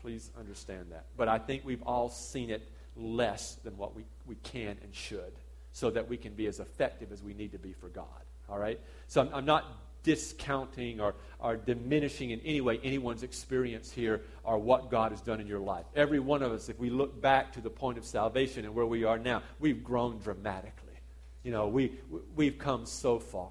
Please 0.00 0.30
understand 0.38 0.86
that. 0.90 1.06
But 1.16 1.28
I 1.28 1.38
think 1.38 1.64
we've 1.64 1.82
all 1.82 2.08
seen 2.08 2.50
it 2.50 2.68
less 2.96 3.54
than 3.64 3.76
what 3.76 3.96
we, 3.96 4.04
we 4.26 4.34
can 4.36 4.76
and 4.82 4.94
should 4.94 5.32
so 5.72 5.90
that 5.90 6.08
we 6.08 6.16
can 6.16 6.34
be 6.34 6.46
as 6.46 6.60
effective 6.60 7.12
as 7.12 7.22
we 7.22 7.34
need 7.34 7.52
to 7.52 7.58
be 7.58 7.72
for 7.72 7.88
God. 7.88 8.04
All 8.48 8.58
right? 8.58 8.78
So 9.08 9.22
I'm, 9.22 9.30
I'm 9.32 9.44
not 9.44 9.64
discounting 10.02 11.00
or, 11.00 11.14
or 11.38 11.56
diminishing 11.56 12.30
in 12.30 12.40
any 12.40 12.60
way 12.60 12.80
anyone's 12.82 13.22
experience 13.22 13.90
here 13.90 14.22
or 14.44 14.58
what 14.58 14.90
God 14.90 15.12
has 15.12 15.20
done 15.20 15.40
in 15.40 15.46
your 15.46 15.60
life. 15.60 15.84
Every 15.94 16.18
one 16.18 16.42
of 16.42 16.52
us, 16.52 16.68
if 16.68 16.78
we 16.78 16.90
look 16.90 17.20
back 17.20 17.52
to 17.52 17.60
the 17.60 17.70
point 17.70 17.98
of 17.98 18.04
salvation 18.04 18.64
and 18.64 18.74
where 18.74 18.86
we 18.86 19.04
are 19.04 19.18
now, 19.18 19.42
we've 19.60 19.82
grown 19.82 20.18
dramatically. 20.18 20.94
You 21.42 21.52
know, 21.52 21.68
we, 21.68 21.92
we've 22.36 22.58
come 22.58 22.86
so 22.86 23.18
far. 23.18 23.50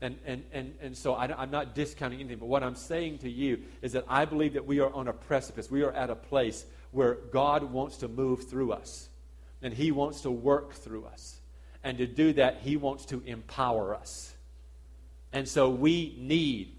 And, 0.00 0.18
and, 0.26 0.44
and, 0.52 0.74
and 0.80 0.96
so 0.96 1.14
I, 1.14 1.42
am 1.42 1.50
not 1.50 1.74
discounting 1.74 2.20
anything, 2.20 2.38
but 2.38 2.46
what 2.46 2.62
I'm 2.62 2.76
saying 2.76 3.18
to 3.18 3.30
you 3.30 3.62
is 3.82 3.92
that 3.92 4.04
I 4.08 4.24
believe 4.24 4.52
that 4.52 4.64
we 4.64 4.78
are 4.80 4.92
on 4.92 5.08
a 5.08 5.12
precipice. 5.12 5.70
We 5.70 5.82
are 5.82 5.92
at 5.92 6.08
a 6.08 6.14
place 6.14 6.64
where 6.92 7.14
God 7.32 7.64
wants 7.64 7.96
to 7.98 8.08
move 8.08 8.48
through 8.48 8.72
us, 8.72 9.08
and 9.60 9.74
He 9.74 9.90
wants 9.90 10.20
to 10.20 10.30
work 10.30 10.72
through 10.74 11.06
us. 11.06 11.40
And 11.82 11.98
to 11.98 12.06
do 12.06 12.32
that, 12.34 12.58
He 12.62 12.76
wants 12.76 13.06
to 13.06 13.22
empower 13.26 13.94
us. 13.94 14.34
And 15.32 15.46
so 15.46 15.68
we 15.68 16.16
need 16.18 16.74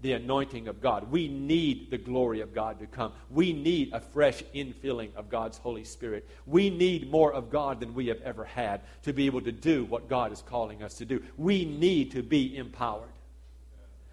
the 0.00 0.12
anointing 0.12 0.68
of 0.68 0.80
God. 0.80 1.10
We 1.10 1.28
need 1.28 1.90
the 1.90 1.98
glory 1.98 2.40
of 2.40 2.54
God 2.54 2.78
to 2.78 2.86
come. 2.86 3.12
We 3.28 3.52
need 3.52 3.92
a 3.92 4.00
fresh 4.00 4.42
infilling 4.54 5.14
of 5.14 5.28
God's 5.28 5.58
Holy 5.58 5.84
Spirit. 5.84 6.26
We 6.46 6.70
need 6.70 7.10
more 7.10 7.32
of 7.32 7.50
God 7.50 7.80
than 7.80 7.94
we 7.94 8.06
have 8.06 8.20
ever 8.22 8.44
had 8.44 8.80
to 9.02 9.12
be 9.12 9.26
able 9.26 9.42
to 9.42 9.52
do 9.52 9.84
what 9.84 10.08
God 10.08 10.32
is 10.32 10.42
calling 10.42 10.82
us 10.82 10.94
to 10.94 11.04
do. 11.04 11.22
We 11.36 11.64
need 11.64 12.12
to 12.12 12.22
be 12.22 12.56
empowered. 12.56 13.08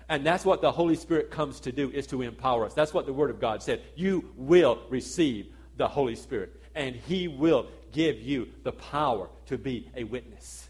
And 0.09 0.25
that's 0.25 0.45
what 0.45 0.61
the 0.61 0.71
Holy 0.71 0.95
Spirit 0.95 1.31
comes 1.31 1.59
to 1.61 1.71
do 1.71 1.89
is 1.91 2.07
to 2.07 2.21
empower 2.21 2.65
us. 2.65 2.73
That's 2.73 2.93
what 2.93 3.05
the 3.05 3.13
word 3.13 3.29
of 3.29 3.39
God 3.39 3.61
said. 3.61 3.81
You 3.95 4.29
will 4.35 4.81
receive 4.89 5.47
the 5.77 5.87
Holy 5.87 6.15
Spirit 6.15 6.61
and 6.75 6.95
he 6.95 7.27
will 7.27 7.67
give 7.91 8.19
you 8.21 8.49
the 8.63 8.71
power 8.71 9.29
to 9.47 9.57
be 9.57 9.89
a 9.95 10.03
witness. 10.03 10.66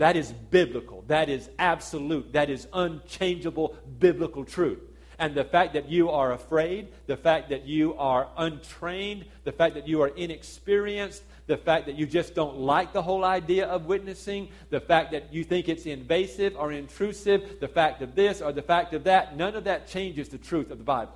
That 0.00 0.16
is 0.16 0.32
biblical. 0.32 1.04
That 1.08 1.28
is 1.28 1.50
absolute. 1.58 2.32
That 2.32 2.48
is 2.48 2.66
unchangeable 2.72 3.76
biblical 3.98 4.46
truth. 4.46 4.78
And 5.18 5.34
the 5.34 5.44
fact 5.44 5.74
that 5.74 5.90
you 5.90 6.08
are 6.08 6.32
afraid, 6.32 6.88
the 7.06 7.18
fact 7.18 7.50
that 7.50 7.66
you 7.66 7.94
are 7.96 8.26
untrained, 8.38 9.26
the 9.44 9.52
fact 9.52 9.74
that 9.74 9.86
you 9.86 10.00
are 10.00 10.08
inexperienced, 10.08 11.22
the 11.48 11.58
fact 11.58 11.84
that 11.84 11.96
you 11.96 12.06
just 12.06 12.34
don't 12.34 12.56
like 12.56 12.94
the 12.94 13.02
whole 13.02 13.26
idea 13.26 13.66
of 13.66 13.84
witnessing, 13.84 14.48
the 14.70 14.80
fact 14.80 15.12
that 15.12 15.34
you 15.34 15.44
think 15.44 15.68
it's 15.68 15.84
invasive 15.84 16.56
or 16.56 16.72
intrusive, 16.72 17.60
the 17.60 17.68
fact 17.68 18.00
of 18.00 18.14
this 18.14 18.40
or 18.40 18.52
the 18.52 18.62
fact 18.62 18.94
of 18.94 19.04
that, 19.04 19.36
none 19.36 19.54
of 19.54 19.64
that 19.64 19.86
changes 19.86 20.30
the 20.30 20.38
truth 20.38 20.70
of 20.70 20.78
the 20.78 20.84
Bible. 20.84 21.12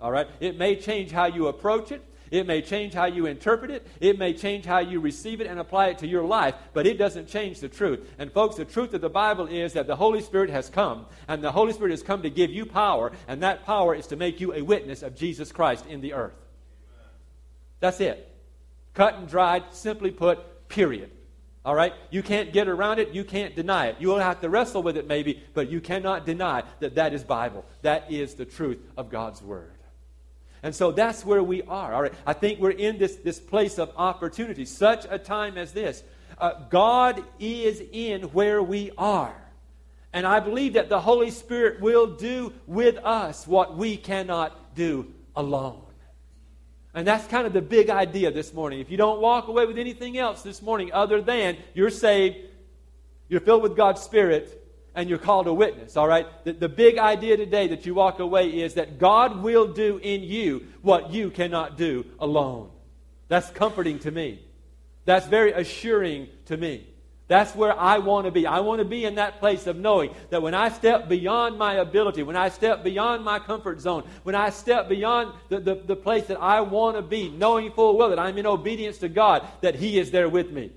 All 0.00 0.10
right? 0.10 0.28
It 0.40 0.56
may 0.56 0.76
change 0.76 1.10
how 1.10 1.26
you 1.26 1.48
approach 1.48 1.92
it. 1.92 2.02
It 2.30 2.46
may 2.46 2.62
change 2.62 2.94
how 2.94 3.06
you 3.06 3.26
interpret 3.26 3.70
it. 3.70 3.86
It 4.00 4.18
may 4.18 4.32
change 4.32 4.64
how 4.64 4.78
you 4.78 5.00
receive 5.00 5.40
it 5.40 5.46
and 5.46 5.60
apply 5.60 5.88
it 5.88 5.98
to 5.98 6.06
your 6.06 6.24
life, 6.24 6.54
but 6.72 6.86
it 6.86 6.98
doesn't 6.98 7.28
change 7.28 7.60
the 7.60 7.68
truth. 7.68 8.08
And, 8.18 8.32
folks, 8.32 8.56
the 8.56 8.64
truth 8.64 8.94
of 8.94 9.00
the 9.00 9.08
Bible 9.08 9.46
is 9.46 9.74
that 9.74 9.86
the 9.86 9.96
Holy 9.96 10.20
Spirit 10.20 10.50
has 10.50 10.68
come, 10.68 11.06
and 11.28 11.42
the 11.42 11.52
Holy 11.52 11.72
Spirit 11.72 11.90
has 11.92 12.02
come 12.02 12.22
to 12.22 12.30
give 12.30 12.50
you 12.50 12.66
power, 12.66 13.12
and 13.28 13.42
that 13.42 13.64
power 13.64 13.94
is 13.94 14.06
to 14.08 14.16
make 14.16 14.40
you 14.40 14.52
a 14.52 14.62
witness 14.62 15.02
of 15.02 15.14
Jesus 15.14 15.52
Christ 15.52 15.86
in 15.86 16.00
the 16.00 16.14
earth. 16.14 16.34
That's 17.80 18.00
it. 18.00 18.32
Cut 18.94 19.14
and 19.14 19.28
dried, 19.28 19.64
simply 19.72 20.10
put, 20.10 20.68
period. 20.68 21.10
All 21.64 21.74
right? 21.74 21.92
You 22.10 22.22
can't 22.22 22.52
get 22.52 22.68
around 22.68 23.00
it. 23.00 23.10
You 23.10 23.24
can't 23.24 23.56
deny 23.56 23.86
it. 23.88 23.96
You 23.98 24.08
will 24.08 24.20
have 24.20 24.40
to 24.40 24.48
wrestle 24.48 24.82
with 24.82 24.96
it 24.96 25.08
maybe, 25.08 25.42
but 25.52 25.68
you 25.68 25.80
cannot 25.80 26.24
deny 26.24 26.62
that 26.80 26.94
that 26.94 27.12
is 27.12 27.24
Bible. 27.24 27.64
That 27.82 28.10
is 28.10 28.34
the 28.34 28.44
truth 28.44 28.78
of 28.96 29.10
God's 29.10 29.42
Word. 29.42 29.75
And 30.66 30.74
so 30.74 30.90
that's 30.90 31.24
where 31.24 31.44
we 31.44 31.62
are. 31.62 31.94
All 31.94 32.02
right. 32.02 32.12
I 32.26 32.32
think 32.32 32.58
we're 32.58 32.70
in 32.70 32.98
this, 32.98 33.14
this 33.14 33.38
place 33.38 33.78
of 33.78 33.92
opportunity, 33.96 34.64
such 34.64 35.06
a 35.08 35.16
time 35.16 35.56
as 35.56 35.70
this. 35.70 36.02
Uh, 36.38 36.54
God 36.70 37.22
is 37.38 37.84
in 37.92 38.22
where 38.32 38.60
we 38.60 38.90
are. 38.98 39.36
And 40.12 40.26
I 40.26 40.40
believe 40.40 40.72
that 40.72 40.88
the 40.88 41.00
Holy 41.00 41.30
Spirit 41.30 41.80
will 41.80 42.08
do 42.08 42.52
with 42.66 42.98
us 43.04 43.46
what 43.46 43.76
we 43.76 43.96
cannot 43.96 44.74
do 44.74 45.06
alone. 45.36 45.82
And 46.94 47.06
that's 47.06 47.28
kind 47.28 47.46
of 47.46 47.52
the 47.52 47.62
big 47.62 47.88
idea 47.88 48.32
this 48.32 48.52
morning. 48.52 48.80
If 48.80 48.90
you 48.90 48.96
don't 48.96 49.20
walk 49.20 49.46
away 49.46 49.66
with 49.66 49.78
anything 49.78 50.18
else 50.18 50.42
this 50.42 50.60
morning 50.60 50.92
other 50.92 51.22
than 51.22 51.58
you're 51.74 51.90
saved, 51.90 52.38
you're 53.28 53.38
filled 53.38 53.62
with 53.62 53.76
God's 53.76 54.02
Spirit, 54.02 54.65
and 54.96 55.10
you're 55.10 55.18
called 55.18 55.46
a 55.46 55.52
witness, 55.52 55.96
all 55.96 56.08
right? 56.08 56.26
The, 56.44 56.54
the 56.54 56.68
big 56.68 56.98
idea 56.98 57.36
today 57.36 57.68
that 57.68 57.84
you 57.84 57.94
walk 57.94 58.18
away 58.18 58.48
is 58.48 58.74
that 58.74 58.98
God 58.98 59.42
will 59.42 59.68
do 59.68 59.98
in 59.98 60.22
you 60.22 60.66
what 60.80 61.12
you 61.12 61.30
cannot 61.30 61.76
do 61.76 62.06
alone. 62.18 62.70
That's 63.28 63.50
comforting 63.50 63.98
to 64.00 64.10
me. 64.10 64.42
That's 65.04 65.26
very 65.26 65.52
assuring 65.52 66.28
to 66.46 66.56
me. 66.56 66.86
That's 67.28 67.54
where 67.54 67.76
I 67.76 67.98
want 67.98 68.26
to 68.26 68.30
be. 68.30 68.46
I 68.46 68.60
want 68.60 68.78
to 68.78 68.84
be 68.84 69.04
in 69.04 69.16
that 69.16 69.40
place 69.40 69.66
of 69.66 69.76
knowing 69.76 70.14
that 70.30 70.42
when 70.42 70.54
I 70.54 70.70
step 70.70 71.08
beyond 71.08 71.58
my 71.58 71.74
ability, 71.74 72.22
when 72.22 72.36
I 72.36 72.48
step 72.48 72.82
beyond 72.84 73.24
my 73.24 73.38
comfort 73.38 73.80
zone, 73.80 74.04
when 74.22 74.36
I 74.36 74.50
step 74.50 74.88
beyond 74.88 75.34
the, 75.48 75.60
the, 75.60 75.74
the 75.74 75.96
place 75.96 76.26
that 76.26 76.40
I 76.40 76.60
want 76.60 76.96
to 76.96 77.02
be, 77.02 77.28
knowing 77.28 77.72
full 77.72 77.98
well 77.98 78.10
that 78.10 78.18
I'm 78.18 78.38
in 78.38 78.46
obedience 78.46 78.98
to 78.98 79.08
God, 79.08 79.46
that 79.60 79.74
He 79.74 79.98
is 79.98 80.12
there 80.12 80.28
with 80.28 80.52
me. 80.52 80.70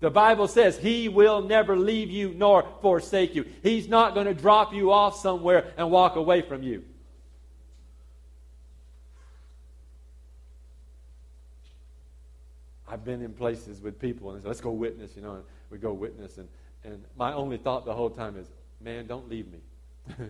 The 0.00 0.10
Bible 0.10 0.48
says 0.48 0.78
He 0.78 1.08
will 1.08 1.42
never 1.42 1.76
leave 1.76 2.10
you 2.10 2.34
nor 2.34 2.66
forsake 2.80 3.34
you. 3.34 3.44
He's 3.62 3.88
not 3.88 4.14
going 4.14 4.26
to 4.26 4.34
drop 4.34 4.72
you 4.72 4.92
off 4.92 5.16
somewhere 5.16 5.72
and 5.76 5.90
walk 5.90 6.16
away 6.16 6.40
from 6.42 6.62
you. 6.62 6.84
I've 12.88 13.04
been 13.04 13.22
in 13.22 13.32
places 13.32 13.80
with 13.80 14.00
people 14.00 14.30
and 14.30 14.38
they 14.38 14.42
say, 14.42 14.48
let's 14.48 14.60
go 14.60 14.72
witness, 14.72 15.14
you 15.14 15.22
know, 15.22 15.34
and 15.34 15.44
we 15.70 15.78
go 15.78 15.92
witness. 15.92 16.38
And, 16.38 16.48
and 16.82 17.04
my 17.16 17.32
only 17.32 17.56
thought 17.56 17.84
the 17.84 17.94
whole 17.94 18.10
time 18.10 18.36
is, 18.36 18.48
man, 18.80 19.06
don't 19.06 19.28
leave 19.28 19.46
me. 19.52 19.60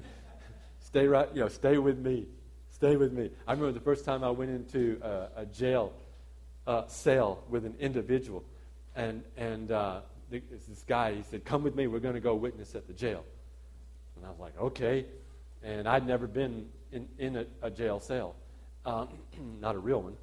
stay 0.81 1.07
right, 1.07 1.29
you 1.33 1.41
know, 1.41 1.49
stay 1.49 1.79
with 1.79 1.99
me. 1.99 2.27
Stay 2.71 2.97
with 2.97 3.13
me. 3.13 3.31
I 3.47 3.53
remember 3.53 3.73
the 3.73 3.85
first 3.85 4.05
time 4.05 4.23
I 4.23 4.31
went 4.31 4.51
into 4.51 5.01
a, 5.03 5.41
a 5.43 5.47
jail 5.47 5.95
uh, 6.67 6.87
cell 6.87 7.45
with 7.49 7.65
an 7.65 7.75
individual 7.81 8.45
and, 9.01 9.25
and 9.37 9.73
uh, 9.73 10.01
this 10.31 10.85
guy, 10.87 11.15
he 11.15 11.23
said, 11.23 11.45
Come 11.45 11.63
with 11.63 11.75
me, 11.75 11.87
we're 11.87 12.01
going 12.01 12.15
to 12.15 12.21
go 12.21 12.35
witness 12.35 12.75
at 12.75 12.87
the 12.87 12.93
jail. 12.93 13.25
And 14.17 14.27
I 14.27 14.29
was 14.29 14.39
like, 14.39 14.59
Okay. 14.61 15.07
And 15.63 15.89
I'd 15.89 16.07
never 16.07 16.27
been 16.27 16.67
in, 16.93 17.09
in 17.19 17.37
a, 17.37 17.47
a 17.63 17.71
jail 17.71 18.01
cell, 18.01 18.35
um, 18.85 19.09
not 19.61 19.75
a 19.75 19.79
real 19.79 20.03
one. 20.03 20.17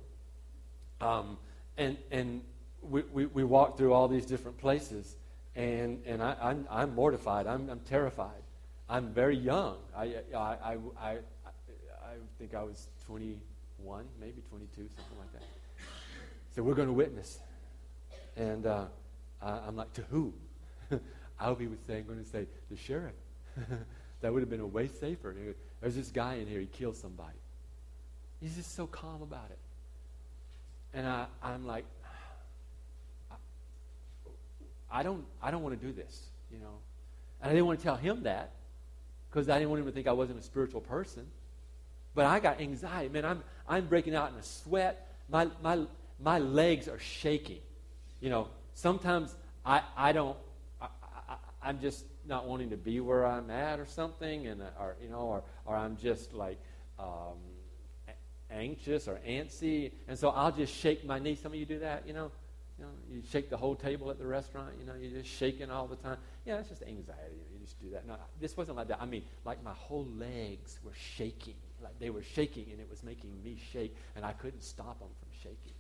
Um, 1.00 1.38
and 1.78 1.98
and 2.12 2.42
we, 2.82 3.02
we, 3.14 3.26
we 3.28 3.44
walked 3.44 3.78
through 3.78 3.94
all 3.94 4.08
these 4.08 4.26
different 4.26 4.58
places, 4.58 5.16
and, 5.56 6.02
and 6.06 6.22
I, 6.22 6.36
I'm, 6.42 6.68
I'm 6.70 6.96
mortified. 6.96 7.48
I'm, 7.48 7.70
I'm 7.70 7.80
terrified. 7.82 8.42
I'm 8.90 9.14
very 9.14 9.38
young. 9.38 9.78
I, 9.96 10.16
I, 10.36 10.38
I, 10.38 10.78
I, 11.00 11.12
I 11.12 12.14
think 12.40 12.56
I 12.56 12.64
was 12.64 12.88
21, 13.06 14.06
maybe 14.20 14.42
22, 14.50 14.76
something 14.76 15.18
like 15.20 15.34
that. 15.34 15.44
So 16.56 16.64
we're 16.64 16.76
going 16.76 16.88
to 16.88 16.94
witness. 16.94 17.40
And 18.38 18.66
uh, 18.66 18.86
I'm 19.42 19.76
like, 19.76 19.92
to 19.94 20.04
who? 20.10 20.34
He 20.90 21.68
was 21.68 21.80
saying, 21.86 22.06
going 22.08 22.24
to 22.24 22.30
say, 22.30 22.46
the 22.70 22.78
sheriff. 22.78 23.14
that 24.22 24.34
would 24.34 24.42
have 24.42 24.50
been 24.50 24.60
a 24.60 24.66
way 24.66 24.88
safer. 24.88 25.36
There's 25.82 25.96
this 25.96 26.10
guy 26.10 26.36
in 26.36 26.48
here, 26.48 26.60
he 26.60 26.66
killed 26.66 26.96
somebody. 26.96 27.38
He's 28.42 28.56
just 28.56 28.76
so 28.76 28.88
calm 28.88 29.22
about 29.22 29.50
it. 29.50 29.60
And 30.94 31.08
I, 31.08 31.26
I'm 31.44 31.66
like, 31.66 31.86
I 34.92 35.04
don't, 35.04 35.26
I 35.42 35.52
don't 35.52 35.64
want 35.64 35.80
to 35.80 35.86
do 35.86 35.92
this, 35.92 36.28
you 36.52 36.60
know. 36.60 36.80
And 37.42 37.52
I 37.52 37.54
didn't 37.54 37.68
want 37.68 37.80
to 37.80 37.84
tell 37.84 37.98
him 37.98 38.24
that 38.24 38.52
because 39.30 39.50
I 39.50 39.60
didn't 39.60 39.70
want 39.70 39.82
him 39.82 39.88
to 39.88 39.92
think 39.92 40.08
I 40.08 40.14
wasn't 40.14 40.40
a 40.40 40.44
spiritual 40.44 40.82
person. 40.82 41.28
But 42.16 42.26
I 42.26 42.40
got 42.40 42.62
anxiety. 42.62 43.10
Man, 43.10 43.26
I'm, 43.26 43.44
I'm 43.68 43.86
breaking 43.86 44.16
out 44.16 44.32
in 44.32 44.40
a 44.40 44.44
sweat. 44.44 45.14
My, 45.30 45.50
my, 45.62 45.86
my 46.20 46.40
legs 46.40 46.88
are 46.88 47.00
shaking. 47.00 47.60
You 48.20 48.30
know, 48.30 48.48
sometimes 48.74 49.36
I, 49.66 49.82
I 49.96 50.12
don't, 50.12 50.38
I, 50.82 50.88
I, 51.62 51.70
am 51.70 51.80
just 51.80 52.06
not 52.26 52.48
wanting 52.48 52.70
to 52.72 52.78
be 52.78 53.00
where 53.00 53.26
I'm 53.26 53.50
at 53.50 53.80
or 53.80 53.86
something, 53.86 54.48
and 54.48 54.62
or 54.80 54.96
you 55.02 55.10
know, 55.10 55.20
or 55.20 55.44
or 55.66 55.76
I'm 55.76 55.98
just 55.98 56.34
like 56.34 56.58
um, 57.00 57.38
anxious 58.50 59.08
or 59.08 59.20
antsy, 59.28 59.92
and 60.08 60.18
so 60.18 60.30
I'll 60.30 60.52
just 60.52 60.74
shake 60.74 61.06
my 61.06 61.20
knee. 61.20 61.36
Some 61.36 61.52
of 61.54 61.60
you 61.60 61.66
do 61.66 61.80
that, 61.80 62.08
you 62.08 62.14
know. 62.14 62.32
You 62.80 62.86
know, 62.86 62.92
you 63.12 63.24
shake 63.32 63.50
the 63.50 63.58
whole 63.58 63.76
table 63.76 64.12
at 64.12 64.20
the 64.20 64.28
restaurant. 64.28 64.76
You 64.80 64.86
know, 64.86 64.94
you're 64.94 65.20
just 65.20 65.34
shaking 65.36 65.72
all 65.72 65.88
the 65.88 65.96
time. 65.96 66.18
Yeah, 66.46 66.60
it's 66.60 66.70
just 66.70 66.84
anxiety. 66.84 67.42
You 67.52 67.60
just 67.60 67.82
do 67.82 67.90
that. 67.90 68.06
No, 68.06 68.18
this 68.40 68.56
wasn't 68.56 68.78
like 68.78 68.88
that. 68.90 69.02
I 69.02 69.06
mean, 69.08 69.24
like 69.46 69.64
my 69.64 69.74
whole 69.74 70.08
legs 70.16 70.80
were 70.84 70.94
shaking. 70.94 71.56
Like 71.82 71.98
they 72.00 72.12
were 72.12 72.22
shaking, 72.22 72.68
and 72.72 72.80
it 72.80 72.88
was 72.88 73.02
making 73.02 73.32
me 73.44 73.60
shake, 73.74 73.96
and 74.16 74.24
I 74.24 74.34
couldn't 74.34 74.62
stop 74.62 75.00
them 75.00 75.10
from 75.20 75.30
shaking. 75.42 75.74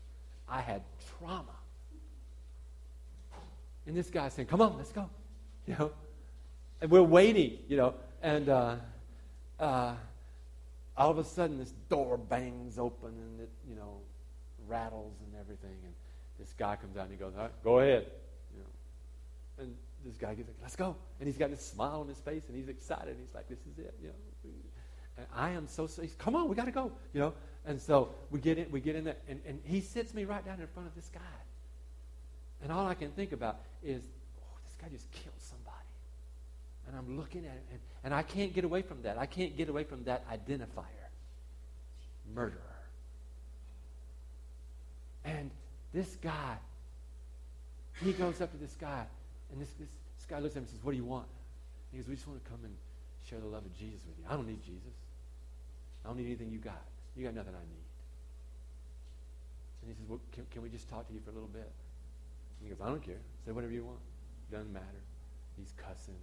I 0.49 0.61
had 0.61 0.81
trauma. 1.19 1.53
And 3.87 3.95
this 3.95 4.09
guy's 4.09 4.33
saying, 4.33 4.47
Come 4.47 4.61
on, 4.61 4.77
let's 4.77 4.91
go. 4.91 5.09
You 5.65 5.75
know? 5.77 5.91
And 6.81 6.91
we're 6.91 7.01
waiting, 7.01 7.57
you 7.67 7.77
know. 7.77 7.95
And 8.21 8.49
uh, 8.49 8.75
uh, 9.59 9.95
all 10.95 11.09
of 11.09 11.17
a 11.17 11.23
sudden, 11.23 11.57
this 11.57 11.73
door 11.89 12.17
bangs 12.17 12.77
open 12.77 13.09
and 13.09 13.41
it, 13.41 13.49
you 13.67 13.75
know, 13.75 13.97
rattles 14.67 15.13
and 15.25 15.39
everything. 15.39 15.77
And 15.83 15.93
this 16.39 16.53
guy 16.57 16.75
comes 16.75 16.97
out 16.97 17.03
and 17.03 17.11
he 17.11 17.17
goes, 17.17 17.33
Go 17.63 17.79
ahead. 17.79 18.05
You 18.53 18.59
know. 18.59 19.63
and 19.63 19.75
this 20.05 20.17
guy 20.17 20.33
gets 20.35 20.47
like, 20.47 20.57
let's 20.61 20.75
go. 20.75 20.95
And 21.19 21.27
he's 21.27 21.37
got 21.37 21.49
this 21.49 21.65
smile 21.65 22.01
on 22.01 22.07
his 22.07 22.19
face, 22.19 22.43
and 22.47 22.55
he's 22.55 22.69
excited. 22.69 23.09
And 23.09 23.19
he's 23.19 23.33
like, 23.33 23.47
this 23.49 23.59
is 23.59 23.79
it, 23.79 23.95
you 24.01 24.07
know. 24.07 24.13
And 25.17 25.25
I 25.35 25.49
am 25.49 25.67
so, 25.67 25.87
so 25.87 26.03
come 26.17 26.35
on, 26.35 26.47
we 26.47 26.55
got 26.55 26.65
to 26.65 26.71
go, 26.71 26.91
you 27.13 27.19
know. 27.19 27.33
And 27.65 27.81
so 27.81 28.13
we 28.31 28.39
get 28.39 28.57
in, 28.57 28.71
we 28.71 28.79
get 28.79 28.95
in 28.95 29.03
there, 29.03 29.17
and, 29.27 29.41
and 29.45 29.59
he 29.63 29.81
sits 29.81 30.13
me 30.13 30.25
right 30.25 30.45
down 30.45 30.61
in 30.61 30.67
front 30.67 30.87
of 30.87 30.95
this 30.95 31.09
guy. 31.13 31.19
And 32.63 32.71
all 32.71 32.87
I 32.87 32.95
can 32.95 33.11
think 33.11 33.31
about 33.31 33.59
is, 33.83 34.01
oh, 34.41 34.57
this 34.65 34.75
guy 34.81 34.87
just 34.89 35.09
killed 35.11 35.39
somebody. 35.39 35.77
And 36.87 36.95
I'm 36.95 37.17
looking 37.17 37.45
at 37.45 37.53
it, 37.53 37.65
and, 37.71 37.79
and 38.05 38.13
I 38.13 38.23
can't 38.23 38.53
get 38.53 38.63
away 38.63 38.81
from 38.81 39.01
that. 39.03 39.17
I 39.17 39.25
can't 39.25 39.55
get 39.57 39.69
away 39.69 39.83
from 39.83 40.03
that 40.05 40.27
identifier 40.29 40.83
murderer. 42.33 42.61
And 45.25 45.51
this 45.93 46.15
guy, 46.21 46.57
he 48.01 48.13
goes 48.13 48.41
up 48.41 48.51
to 48.51 48.57
this 48.57 48.75
guy, 48.79 49.05
and 49.51 49.61
this, 49.61 49.69
this, 49.79 49.89
this 50.17 50.25
guy 50.27 50.39
looks 50.39 50.55
at 50.55 50.59
him 50.59 50.63
and 50.63 50.69
says, 50.69 50.79
What 50.83 50.91
do 50.91 50.97
you 50.97 51.05
want? 51.05 51.27
And 51.27 51.91
he 51.91 51.97
goes, 51.97 52.07
We 52.07 52.15
just 52.15 52.27
want 52.27 52.43
to 52.43 52.49
come 52.49 52.59
and 52.63 52.73
share 53.29 53.39
the 53.39 53.47
love 53.47 53.65
of 53.65 53.77
Jesus 53.77 53.99
with 54.07 54.17
you. 54.17 54.25
I 54.29 54.33
don't 54.33 54.47
need 54.47 54.63
Jesus. 54.63 54.95
I 56.05 56.09
don't 56.09 56.17
need 56.17 56.27
anything 56.27 56.51
you 56.51 56.59
got. 56.59 56.81
You 57.15 57.25
got 57.25 57.35
nothing 57.35 57.53
I 57.53 57.65
need. 57.67 57.87
And 59.81 59.91
he 59.91 59.93
says, 59.93 60.07
Well, 60.07 60.21
can, 60.31 60.45
can 60.51 60.61
we 60.61 60.69
just 60.69 60.89
talk 60.89 61.07
to 61.07 61.13
you 61.13 61.19
for 61.19 61.31
a 61.31 61.33
little 61.33 61.49
bit? 61.49 61.69
He 62.61 62.69
goes, 62.69 62.77
I 62.81 62.87
don't 62.87 63.03
care. 63.03 63.21
Say 63.45 63.51
whatever 63.51 63.73
you 63.73 63.85
want. 63.85 63.99
Doesn't 64.51 64.73
matter. 64.73 65.03
He's 65.57 65.73
cussing. 65.77 66.19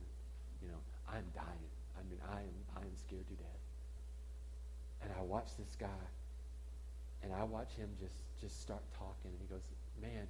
You 0.63 0.69
know, 0.69 0.81
I'm 1.09 1.25
dying. 1.35 1.71
I 1.99 2.03
mean, 2.09 2.19
I 2.31 2.41
am, 2.41 2.57
I 2.77 2.81
am 2.81 2.97
scared 2.97 3.27
to 3.29 3.35
death. 3.35 3.65
And 5.03 5.13
I 5.19 5.23
watch 5.23 5.53
this 5.59 5.77
guy, 5.79 6.05
and 7.23 7.33
I 7.33 7.45
watch 7.45 7.77
him 7.77 7.91
just, 8.01 8.25
just 8.41 8.61
start 8.61 8.81
talking, 8.97 9.37
and 9.37 9.41
he 9.41 9.47
goes, 9.53 9.61
man, 10.01 10.25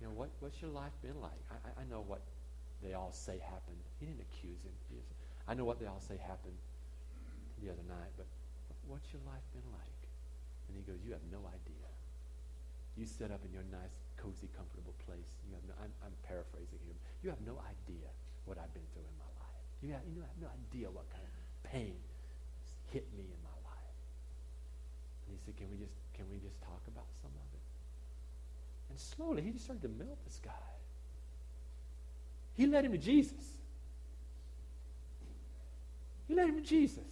you 0.00 0.06
know, 0.06 0.12
what, 0.12 0.28
what's 0.40 0.60
your 0.60 0.70
life 0.70 0.92
been 1.00 1.16
like? 1.24 1.40
I, 1.48 1.80
I 1.80 1.84
know 1.88 2.04
what 2.04 2.20
they 2.84 2.92
all 2.92 3.12
say 3.12 3.40
happened. 3.40 3.80
He 3.98 4.04
didn't 4.04 4.20
accuse 4.20 4.60
him. 4.60 4.76
I 5.48 5.54
know 5.54 5.64
what 5.64 5.80
they 5.80 5.86
all 5.86 6.00
say 6.00 6.20
happened 6.20 6.56
the 7.64 7.72
other 7.72 7.84
night, 7.88 8.12
but 8.16 8.26
what's 8.88 9.08
your 9.12 9.24
life 9.24 9.44
been 9.52 9.64
like? 9.72 10.00
And 10.68 10.76
he 10.76 10.84
goes, 10.84 11.00
you 11.04 11.12
have 11.12 11.24
no 11.32 11.40
idea. 11.48 11.88
You 12.96 13.04
set 13.08 13.32
up 13.32 13.40
in 13.44 13.52
your 13.52 13.64
nice, 13.72 13.96
cozy, 14.16 14.48
comfortable 14.56 14.94
place. 15.06 15.30
You 15.48 15.54
have 15.54 15.64
no, 15.66 15.74
I'm, 15.82 15.92
I'm 16.04 16.14
paraphrasing 16.26 16.80
him. 16.86 16.96
You 17.22 17.30
have 17.30 17.40
no 17.46 17.60
idea 17.64 18.08
what 18.44 18.58
I've 18.58 18.72
been 18.72 18.86
through 18.92 19.06
in 19.06 19.16
my 19.18 19.30
life. 19.40 19.64
You 19.82 19.92
have, 19.92 20.06
you 20.08 20.20
have 20.22 20.38
no 20.40 20.48
idea 20.48 20.90
what 20.90 21.08
kind 21.10 21.24
of 21.24 21.32
pain 21.64 21.96
hit 22.92 23.06
me 23.16 23.24
in 23.24 23.40
my 23.42 23.56
life. 23.64 23.96
And 25.26 25.36
he 25.36 25.38
said, 25.44 25.56
can 25.56 25.68
we 25.70 25.76
just, 25.76 25.96
can 26.14 26.24
we 26.30 26.38
just 26.38 26.60
talk 26.62 26.80
about 26.88 27.08
some 27.20 27.32
of 27.32 27.48
it? 27.52 27.66
And 28.90 28.98
slowly, 29.00 29.42
he 29.42 29.50
just 29.50 29.64
started 29.64 29.82
to 29.82 29.92
melt 29.92 30.18
this 30.24 30.40
guy. 30.44 30.66
He 32.54 32.66
led 32.66 32.84
him 32.84 32.92
to 32.92 32.98
Jesus. 32.98 33.44
He 36.28 36.34
led 36.34 36.48
him 36.48 36.56
to 36.56 36.62
Jesus. 36.62 37.04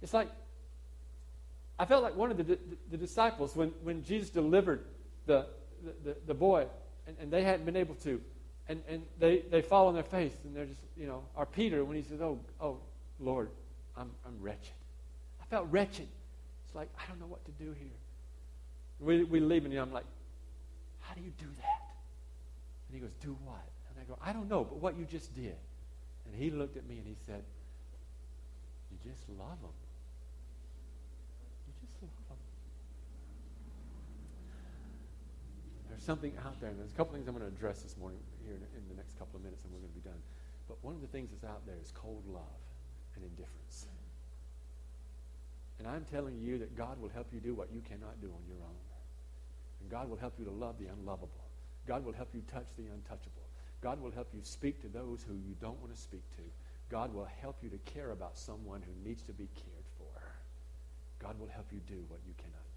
It's 0.00 0.14
like, 0.14 0.30
I 1.78 1.84
felt 1.84 2.02
like 2.02 2.16
one 2.16 2.30
of 2.30 2.36
the, 2.36 2.42
the, 2.42 2.58
the 2.90 2.96
disciples 2.96 3.54
when, 3.54 3.68
when 3.82 4.02
Jesus 4.04 4.30
delivered 4.30 4.84
the, 5.26 5.46
the, 6.04 6.16
the 6.26 6.34
boy 6.34 6.66
and, 7.06 7.16
and, 7.20 7.30
they 7.30 7.42
hadn't 7.44 7.64
been 7.64 7.76
able 7.76 7.94
to, 7.96 8.20
and, 8.68 8.82
and 8.88 9.02
they, 9.18 9.44
they 9.50 9.62
fall 9.62 9.86
on 9.86 9.94
their 9.94 10.02
face 10.02 10.34
and 10.44 10.56
they're 10.56 10.66
just, 10.66 10.80
you 10.96 11.06
know, 11.06 11.22
or 11.36 11.46
Peter 11.46 11.84
when 11.84 11.96
he 11.96 12.02
says, 12.02 12.20
Oh, 12.20 12.40
oh, 12.60 12.78
Lord, 13.20 13.50
I'm, 13.96 14.10
I'm 14.26 14.40
wretched. 14.40 14.72
I 15.40 15.46
felt 15.46 15.68
wretched. 15.70 16.08
It's 16.66 16.74
like, 16.74 16.88
I 16.98 17.08
don't 17.08 17.20
know 17.20 17.26
what 17.26 17.44
to 17.44 17.50
do 17.52 17.72
here. 17.72 17.88
We, 19.00 19.24
we 19.24 19.40
leave, 19.40 19.64
and 19.64 19.74
I'm 19.74 19.92
like, 19.92 20.04
how 21.00 21.14
do 21.14 21.22
you 21.22 21.32
do 21.38 21.46
that? 21.46 21.82
And 22.88 22.94
he 22.94 23.00
goes, 23.00 23.12
do 23.22 23.36
what? 23.44 23.64
And 23.88 23.98
I 24.00 24.04
go, 24.04 24.18
I 24.22 24.32
don't 24.32 24.48
know, 24.48 24.64
but 24.64 24.78
what 24.78 24.98
you 24.98 25.04
just 25.04 25.34
did. 25.34 25.56
And 26.26 26.34
he 26.36 26.50
looked 26.50 26.76
at 26.76 26.86
me 26.86 26.98
and 26.98 27.06
he 27.06 27.16
said, 27.26 27.42
you 28.90 28.98
just 29.10 29.22
love 29.30 29.60
them. 29.60 29.70
You 31.66 31.72
just 31.80 32.02
love 32.02 32.36
them. 35.87 35.87
There's 35.98 36.06
something 36.06 36.38
out 36.46 36.54
there, 36.60 36.70
and 36.70 36.78
there's 36.78 36.92
a 36.92 36.94
couple 36.94 37.18
things 37.18 37.26
I'm 37.26 37.34
going 37.34 37.50
to 37.50 37.50
address 37.50 37.82
this 37.82 37.98
morning 37.98 38.22
here 38.46 38.54
in, 38.54 38.62
in 38.62 38.86
the 38.86 38.94
next 38.94 39.18
couple 39.18 39.34
of 39.34 39.42
minutes, 39.42 39.66
and 39.66 39.74
we're 39.74 39.82
going 39.82 39.90
to 39.90 39.98
be 39.98 40.06
done. 40.06 40.22
But 40.70 40.78
one 40.86 40.94
of 40.94 41.02
the 41.02 41.10
things 41.10 41.34
that's 41.34 41.42
out 41.42 41.66
there 41.66 41.74
is 41.82 41.90
cold 41.90 42.22
love 42.30 42.62
and 43.16 43.24
indifference. 43.26 43.90
And 45.80 45.88
I'm 45.88 46.06
telling 46.06 46.38
you 46.38 46.56
that 46.58 46.78
God 46.78 47.02
will 47.02 47.08
help 47.08 47.26
you 47.34 47.40
do 47.40 47.52
what 47.52 47.74
you 47.74 47.82
cannot 47.82 48.20
do 48.22 48.28
on 48.28 48.46
your 48.46 48.62
own. 48.62 48.86
And 49.82 49.90
God 49.90 50.08
will 50.08 50.16
help 50.16 50.38
you 50.38 50.44
to 50.44 50.52
love 50.52 50.78
the 50.78 50.86
unlovable. 50.86 51.50
God 51.88 52.04
will 52.04 52.14
help 52.14 52.30
you 52.32 52.42
touch 52.46 52.70
the 52.78 52.86
untouchable. 52.94 53.50
God 53.82 54.00
will 54.00 54.12
help 54.12 54.28
you 54.32 54.38
speak 54.44 54.80
to 54.82 54.88
those 54.88 55.26
who 55.26 55.34
you 55.34 55.58
don't 55.60 55.80
want 55.82 55.92
to 55.92 56.00
speak 56.00 56.22
to. 56.36 56.46
God 56.90 57.12
will 57.12 57.26
help 57.42 57.56
you 57.60 57.70
to 57.70 57.78
care 57.78 58.12
about 58.12 58.38
someone 58.38 58.82
who 58.86 58.94
needs 59.02 59.24
to 59.24 59.32
be 59.32 59.48
cared 59.56 59.86
for. 59.98 60.22
God 61.18 61.40
will 61.40 61.50
help 61.50 61.66
you 61.72 61.80
do 61.88 62.04
what 62.06 62.20
you 62.24 62.34
cannot. 62.38 62.67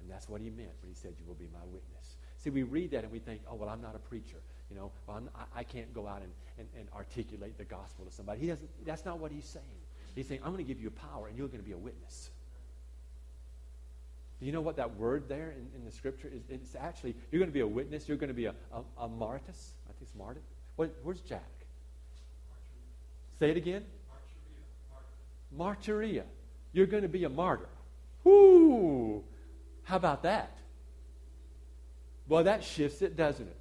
And 0.00 0.10
that's 0.10 0.28
what 0.28 0.40
he 0.40 0.50
meant 0.50 0.72
when 0.82 0.88
he 0.88 0.94
said, 0.94 1.14
You 1.18 1.26
will 1.26 1.34
be 1.34 1.48
my 1.52 1.64
witness. 1.64 2.16
See, 2.38 2.50
we 2.50 2.62
read 2.62 2.90
that 2.92 3.04
and 3.04 3.12
we 3.12 3.18
think, 3.18 3.42
Oh, 3.50 3.54
well, 3.54 3.68
I'm 3.68 3.82
not 3.82 3.94
a 3.94 3.98
preacher. 3.98 4.38
You 4.70 4.76
know, 4.76 4.92
well, 5.06 5.22
I, 5.34 5.60
I 5.60 5.64
can't 5.64 5.92
go 5.92 6.06
out 6.06 6.22
and, 6.22 6.32
and, 6.58 6.68
and 6.78 6.88
articulate 6.94 7.58
the 7.58 7.64
gospel 7.64 8.04
to 8.04 8.12
somebody. 8.12 8.40
He 8.40 8.46
doesn't, 8.46 8.68
that's 8.86 9.04
not 9.04 9.18
what 9.18 9.32
he's 9.32 9.44
saying. 9.44 9.64
He's 10.14 10.28
saying, 10.28 10.40
I'm 10.44 10.52
going 10.52 10.64
to 10.64 10.68
give 10.68 10.80
you 10.80 10.90
power 10.90 11.28
and 11.28 11.36
you're 11.36 11.48
going 11.48 11.60
to 11.60 11.66
be 11.66 11.72
a 11.72 11.78
witness. 11.78 12.30
Do 14.40 14.46
you 14.46 14.52
know 14.52 14.62
what 14.62 14.76
that 14.76 14.96
word 14.96 15.28
there 15.28 15.50
in, 15.50 15.68
in 15.78 15.84
the 15.84 15.92
scripture 15.92 16.30
is? 16.32 16.42
It's 16.48 16.74
actually, 16.74 17.14
you're 17.30 17.40
going 17.40 17.50
to 17.50 17.54
be 17.54 17.60
a 17.60 17.66
witness. 17.66 18.08
You're 18.08 18.16
going 18.16 18.28
to 18.28 18.34
be 18.34 18.46
a, 18.46 18.54
a, 18.72 19.04
a 19.04 19.08
martyrs. 19.08 19.74
I 19.86 19.92
think 19.92 20.02
it's 20.02 20.14
martyr. 20.14 20.40
What, 20.76 20.94
where's 21.02 21.20
Jack? 21.20 21.42
Say 23.38 23.50
it 23.50 23.56
again. 23.56 23.84
Martyria. 25.56 26.22
You're 26.72 26.86
going 26.86 27.02
to 27.02 27.08
be 27.08 27.24
a 27.24 27.28
martyr. 27.28 27.68
Whoo! 28.24 29.24
How 29.90 29.96
about 29.96 30.22
that? 30.22 30.56
Well, 32.28 32.44
that 32.44 32.62
shifts 32.62 33.02
it, 33.02 33.16
doesn't 33.16 33.44
it? 33.44 33.56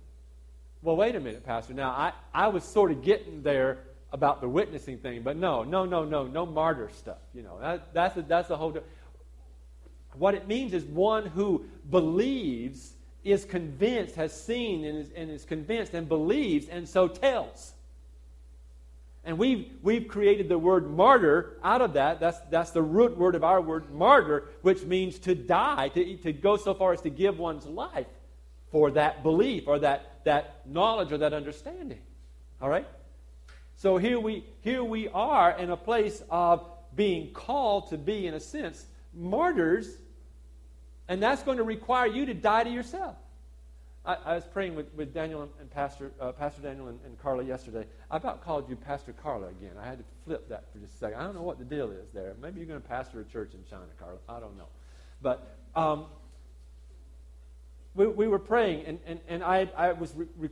Well, 0.83 0.95
wait 0.95 1.15
a 1.15 1.19
minute, 1.19 1.43
Pastor. 1.43 1.73
Now, 1.73 1.89
I, 1.89 2.13
I 2.31 2.49
was 2.49 2.63
sort 2.63 2.91
of 2.91 3.01
getting 3.01 3.41
there 3.41 3.79
about 4.13 4.39
the 4.39 4.47
witnessing 4.47 4.99
thing, 4.99 5.23
but 5.23 5.37
no, 5.37 5.63
no, 5.63 5.85
no, 5.85 6.05
no, 6.05 6.27
no 6.27 6.45
martyr 6.45 6.91
stuff. 6.95 7.17
You 7.33 7.41
know, 7.41 7.59
that, 7.59 7.95
that's 7.95 8.15
a, 8.15 8.21
that's 8.21 8.51
a 8.51 8.57
whole. 8.57 8.77
What 10.13 10.35
it 10.35 10.47
means 10.47 10.75
is 10.75 10.85
one 10.85 11.25
who 11.25 11.65
believes, 11.89 12.93
is 13.23 13.43
convinced, 13.43 14.13
has 14.13 14.39
seen, 14.39 14.85
and 14.85 14.99
is, 14.99 15.09
and 15.15 15.31
is 15.31 15.45
convinced, 15.45 15.95
and 15.95 16.07
believes, 16.07 16.67
and 16.67 16.87
so 16.87 17.07
tells. 17.07 17.73
And 19.29 19.37
we've, 19.37 19.69
we've 19.83 20.07
created 20.07 20.49
the 20.49 20.57
word 20.57 20.89
martyr 20.89 21.59
out 21.63 21.83
of 21.83 21.93
that. 21.93 22.19
That's, 22.19 22.39
that's 22.49 22.71
the 22.71 22.81
root 22.81 23.15
word 23.15 23.35
of 23.35 23.43
our 23.43 23.61
word 23.61 23.93
martyr, 23.93 24.45
which 24.63 24.81
means 24.81 25.19
to 25.19 25.35
die, 25.35 25.89
to, 25.89 26.17
to 26.17 26.33
go 26.33 26.57
so 26.57 26.73
far 26.73 26.93
as 26.93 27.01
to 27.01 27.11
give 27.11 27.37
one's 27.37 27.67
life 27.67 28.07
for 28.71 28.89
that 28.89 29.21
belief 29.21 29.67
or 29.67 29.77
that, 29.77 30.21
that 30.25 30.67
knowledge 30.67 31.11
or 31.11 31.19
that 31.19 31.33
understanding. 31.33 31.99
All 32.59 32.69
right? 32.69 32.87
So 33.75 33.97
here 33.97 34.19
we, 34.19 34.45
here 34.61 34.83
we 34.83 35.09
are 35.09 35.55
in 35.59 35.69
a 35.69 35.77
place 35.77 36.23
of 36.31 36.65
being 36.95 37.31
called 37.31 37.91
to 37.91 37.99
be, 37.99 38.25
in 38.25 38.33
a 38.33 38.39
sense, 38.39 38.83
martyrs, 39.13 39.91
and 41.07 41.21
that's 41.21 41.43
going 41.43 41.57
to 41.59 41.63
require 41.63 42.07
you 42.07 42.25
to 42.25 42.33
die 42.33 42.63
to 42.63 42.69
yourself. 42.71 43.15
I, 44.09 44.17
I 44.25 44.35
was 44.35 44.45
praying 44.45 44.73
with, 44.73 44.91
with 44.95 45.13
Daniel 45.13 45.47
and, 45.59 45.69
Pastor, 45.69 46.11
uh, 46.19 46.31
Pastor 46.31 46.63
Daniel 46.63 46.87
and, 46.87 46.99
and, 47.05 47.19
Carla 47.21 47.43
yesterday. 47.43 47.85
I 48.09 48.17
about 48.17 48.43
called 48.43 48.67
you 48.67 48.75
Pastor 48.75 49.13
Carla 49.13 49.49
again. 49.49 49.73
I 49.79 49.85
had 49.85 49.99
to 49.99 50.03
flip 50.25 50.49
that 50.49 50.63
for 50.73 50.79
just 50.79 50.95
a 50.95 50.97
second. 50.97 51.19
I 51.19 51.23
don't 51.23 51.35
know 51.35 51.43
what 51.43 51.59
the 51.59 51.65
deal 51.65 51.91
is 51.91 52.09
there. 52.11 52.33
Maybe 52.41 52.59
you're 52.59 52.67
going 52.67 52.81
to 52.81 52.87
pastor 52.87 53.21
a 53.21 53.23
church 53.23 53.53
in 53.53 53.63
China, 53.69 53.85
Carla. 53.99 54.17
I 54.27 54.39
don't 54.39 54.57
know. 54.57 54.65
But 55.21 55.55
um, 55.75 56.05
we, 57.93 58.07
we 58.07 58.27
were 58.27 58.39
praying, 58.39 58.85
and, 58.87 58.99
and, 59.05 59.19
and 59.27 59.43
I, 59.43 59.69
I 59.77 59.91
was 59.91 60.15
re, 60.15 60.25
re, 60.37 60.49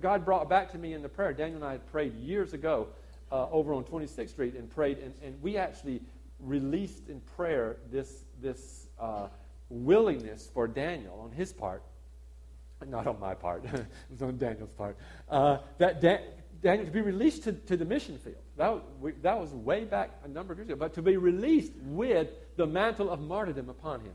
God 0.00 0.24
brought 0.24 0.48
back 0.48 0.72
to 0.72 0.78
me 0.78 0.94
in 0.94 1.02
the 1.02 1.08
prayer. 1.10 1.34
Daniel 1.34 1.56
and 1.56 1.66
I 1.66 1.72
had 1.72 1.86
prayed 1.92 2.14
years 2.14 2.54
ago 2.54 2.88
uh, 3.30 3.50
over 3.50 3.74
on 3.74 3.84
26th 3.84 4.30
Street 4.30 4.54
and 4.54 4.70
prayed, 4.70 5.00
and, 5.00 5.12
and 5.22 5.42
we 5.42 5.58
actually 5.58 6.00
released 6.40 7.10
in 7.10 7.20
prayer 7.20 7.76
this, 7.92 8.24
this 8.40 8.86
uh, 8.98 9.26
willingness 9.68 10.48
for 10.54 10.66
Daniel 10.66 11.20
on 11.22 11.30
his 11.32 11.52
part, 11.52 11.82
not 12.84 13.06
on 13.06 13.18
my 13.18 13.34
part, 13.34 13.64
it 13.72 13.86
was 14.10 14.22
on 14.22 14.36
Daniel's 14.36 14.70
part, 14.70 14.96
uh, 15.30 15.58
that 15.78 16.00
da- 16.00 16.20
Daniel 16.62 16.86
to 16.86 16.92
be 16.92 17.00
released 17.00 17.44
to, 17.44 17.52
to 17.52 17.76
the 17.76 17.84
mission 17.84 18.18
field. 18.18 18.36
That 18.56 18.82
we, 19.00 19.12
that 19.22 19.38
was 19.38 19.52
way 19.52 19.84
back 19.84 20.10
a 20.24 20.28
number 20.28 20.52
of 20.52 20.58
years 20.58 20.68
ago, 20.68 20.76
but 20.76 20.94
to 20.94 21.02
be 21.02 21.16
released 21.16 21.72
with 21.82 22.28
the 22.56 22.66
mantle 22.66 23.10
of 23.10 23.20
martyrdom 23.20 23.68
upon 23.68 24.00
him. 24.00 24.12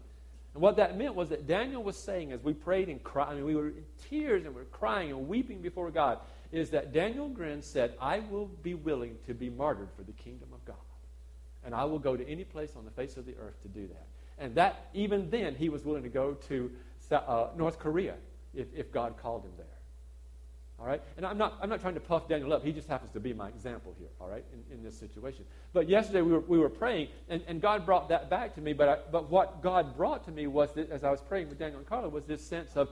And 0.53 0.61
what 0.61 0.75
that 0.77 0.97
meant 0.97 1.15
was 1.15 1.29
that 1.29 1.47
Daniel 1.47 1.81
was 1.81 1.95
saying, 1.95 2.31
as 2.31 2.43
we 2.43 2.53
prayed 2.53 2.89
and 2.89 3.01
cried, 3.01 3.29
I 3.29 3.35
mean, 3.35 3.45
we 3.45 3.55
were 3.55 3.67
in 3.67 3.85
tears 4.09 4.45
and 4.45 4.53
we 4.53 4.61
were 4.61 4.67
crying 4.67 5.11
and 5.11 5.27
weeping 5.27 5.61
before 5.61 5.89
God, 5.91 6.19
is 6.51 6.69
that 6.71 6.91
Daniel 6.91 7.29
Grin 7.29 7.61
said, 7.61 7.95
I 8.01 8.19
will 8.19 8.47
be 8.47 8.73
willing 8.73 9.15
to 9.27 9.33
be 9.33 9.49
martyred 9.49 9.89
for 9.95 10.03
the 10.03 10.11
kingdom 10.11 10.49
of 10.51 10.63
God. 10.65 10.75
And 11.63 11.73
I 11.73 11.85
will 11.85 11.99
go 11.99 12.17
to 12.17 12.27
any 12.27 12.43
place 12.43 12.73
on 12.75 12.83
the 12.83 12.91
face 12.91 13.15
of 13.15 13.25
the 13.25 13.35
earth 13.37 13.61
to 13.61 13.69
do 13.69 13.87
that. 13.87 14.07
And 14.37 14.55
that, 14.55 14.87
even 14.93 15.29
then, 15.29 15.55
he 15.55 15.69
was 15.69 15.85
willing 15.85 16.03
to 16.03 16.09
go 16.09 16.33
to 16.33 16.71
uh, 17.11 17.47
North 17.55 17.79
Korea 17.79 18.15
if, 18.53 18.67
if 18.75 18.91
God 18.91 19.17
called 19.17 19.43
him 19.43 19.51
there. 19.57 19.65
All 20.79 20.87
right? 20.87 21.01
And 21.15 21.25
I'm 21.27 21.37
not, 21.37 21.59
I'm 21.61 21.69
not 21.69 21.79
trying 21.79 21.93
to 21.93 21.99
puff 21.99 22.27
Daniel 22.27 22.51
up. 22.53 22.63
He 22.65 22.71
just 22.71 22.87
happens 22.87 23.11
to 23.11 23.19
be 23.19 23.33
my 23.33 23.49
example 23.49 23.93
here, 23.99 24.07
all 24.19 24.27
right, 24.27 24.43
in, 24.51 24.77
in 24.77 24.83
this 24.83 24.97
situation. 24.97 25.45
But 25.73 25.87
yesterday 25.87 26.21
we 26.23 26.31
were, 26.31 26.39
we 26.39 26.57
were 26.57 26.69
praying, 26.69 27.09
and, 27.29 27.43
and 27.47 27.61
God 27.61 27.85
brought 27.85 28.09
that 28.09 28.31
back 28.31 28.55
to 28.55 28.61
me. 28.61 28.73
But, 28.73 28.89
I, 28.89 28.97
but 29.11 29.29
what 29.29 29.61
God 29.61 29.95
brought 29.95 30.25
to 30.25 30.31
me 30.31 30.47
was, 30.47 30.73
that, 30.73 30.89
as 30.89 31.03
I 31.03 31.11
was 31.11 31.21
praying 31.21 31.49
with 31.49 31.59
Daniel 31.59 31.77
and 31.77 31.87
Carla, 31.87 32.09
was 32.09 32.25
this 32.25 32.41
sense 32.41 32.75
of, 32.75 32.89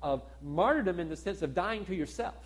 of 0.00 0.22
martyrdom 0.40 1.00
in 1.00 1.08
the 1.08 1.16
sense 1.16 1.42
of 1.42 1.52
dying 1.52 1.84
to 1.86 1.94
yourself, 1.96 2.44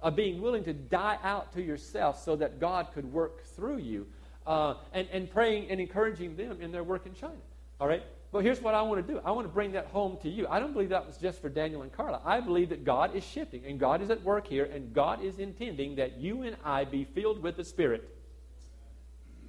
of 0.00 0.14
being 0.14 0.40
willing 0.40 0.62
to 0.64 0.72
die 0.72 1.18
out 1.24 1.52
to 1.54 1.62
yourself 1.62 2.22
so 2.22 2.36
that 2.36 2.60
God 2.60 2.88
could 2.94 3.12
work 3.12 3.44
through 3.44 3.78
you, 3.78 4.06
uh, 4.46 4.74
and, 4.92 5.08
and 5.10 5.28
praying 5.28 5.68
and 5.68 5.80
encouraging 5.80 6.36
them 6.36 6.60
in 6.60 6.70
their 6.70 6.84
work 6.84 7.06
in 7.06 7.14
China. 7.14 7.34
All 7.80 7.88
right? 7.88 8.04
But 8.36 8.44
here's 8.44 8.60
what 8.60 8.74
I 8.74 8.82
want 8.82 9.06
to 9.06 9.14
do 9.14 9.18
I 9.24 9.30
want 9.30 9.46
to 9.46 9.52
bring 9.52 9.72
that 9.72 9.86
home 9.86 10.18
to 10.20 10.28
you. 10.28 10.46
I 10.50 10.60
don't 10.60 10.74
believe 10.74 10.90
that 10.90 11.06
was 11.06 11.16
just 11.16 11.40
for 11.40 11.48
Daniel 11.48 11.80
and 11.80 11.90
Carla. 11.90 12.20
I 12.22 12.40
believe 12.40 12.68
that 12.68 12.84
God 12.84 13.16
is 13.16 13.24
shifting, 13.24 13.64
and 13.64 13.80
God 13.80 14.02
is 14.02 14.10
at 14.10 14.22
work 14.22 14.46
here, 14.46 14.66
and 14.66 14.92
God 14.92 15.24
is 15.24 15.38
intending 15.38 15.96
that 15.96 16.18
you 16.18 16.42
and 16.42 16.54
I 16.62 16.84
be 16.84 17.04
filled 17.04 17.42
with 17.42 17.56
the 17.56 17.64
Spirit. 17.64 18.14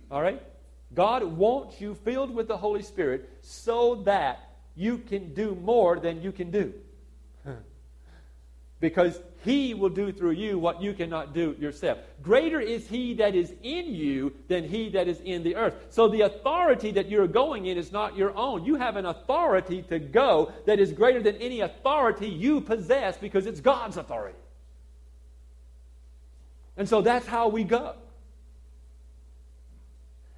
All 0.09 0.21
right? 0.21 0.41
God 0.93 1.21
wants 1.25 1.81
you 1.81 1.95
filled 1.95 2.33
with 2.33 2.47
the 2.47 2.55
Holy 2.55 2.81
Spirit 2.81 3.29
so 3.41 3.95
that 4.05 4.53
you 4.73 4.99
can 4.99 5.33
do 5.33 5.53
more 5.53 5.99
than 5.99 6.21
you 6.21 6.31
can 6.31 6.49
do. 6.49 6.73
Because 8.79 9.19
he 9.43 9.73
will 9.73 9.89
do 9.89 10.11
through 10.11 10.31
you 10.31 10.59
what 10.59 10.81
you 10.81 10.93
cannot 10.93 11.33
do 11.33 11.55
yourself. 11.59 11.97
Greater 12.21 12.59
is 12.59 12.87
he 12.87 13.13
that 13.15 13.33
is 13.33 13.53
in 13.63 13.93
you 13.93 14.33
than 14.47 14.67
he 14.67 14.89
that 14.89 15.07
is 15.07 15.19
in 15.21 15.41
the 15.43 15.55
earth. 15.55 15.73
So 15.89 16.07
the 16.07 16.21
authority 16.21 16.91
that 16.91 17.09
you're 17.09 17.27
going 17.27 17.65
in 17.65 17.77
is 17.77 17.91
not 17.91 18.17
your 18.17 18.35
own. 18.35 18.65
You 18.65 18.75
have 18.75 18.95
an 18.95 19.05
authority 19.05 19.83
to 19.83 19.99
go 19.99 20.51
that 20.65 20.79
is 20.79 20.91
greater 20.91 21.23
than 21.23 21.37
any 21.37 21.61
authority 21.61 22.27
you 22.27 22.61
possess 22.61 23.17
because 23.17 23.45
it's 23.45 23.61
God's 23.61 23.97
authority. 23.97 24.37
And 26.75 26.87
so 26.87 27.01
that's 27.01 27.25
how 27.25 27.47
we 27.47 27.63
go. 27.63 27.95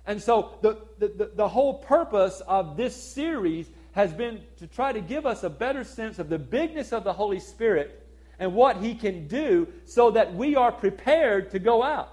And 0.06 0.22
so 0.22 0.58
the, 0.62 0.78
the, 0.98 1.32
the, 1.36 1.48
whole 1.48 1.76
purpose 1.76 2.42
of 2.48 2.78
this 2.78 2.96
series 2.96 3.70
has 3.92 4.12
been 4.12 4.42
to 4.58 4.66
try 4.66 4.92
to 4.92 5.02
give 5.02 5.26
us 5.26 5.44
a 5.44 5.50
better 5.50 5.84
sense 5.84 6.18
of 6.18 6.30
the 6.30 6.40
bigness 6.40 6.94
of 6.94 7.04
the 7.04 7.14
Holy 7.14 7.40
Spirit 7.40 8.09
and 8.40 8.54
what 8.54 8.78
He 8.78 8.96
can 8.96 9.28
do 9.28 9.68
so 9.86 10.12
that 10.12 10.34
we 10.34 10.56
are 10.56 10.72
prepared 10.72 11.52
to 11.52 11.60
go 11.60 11.84
out. 11.84 12.10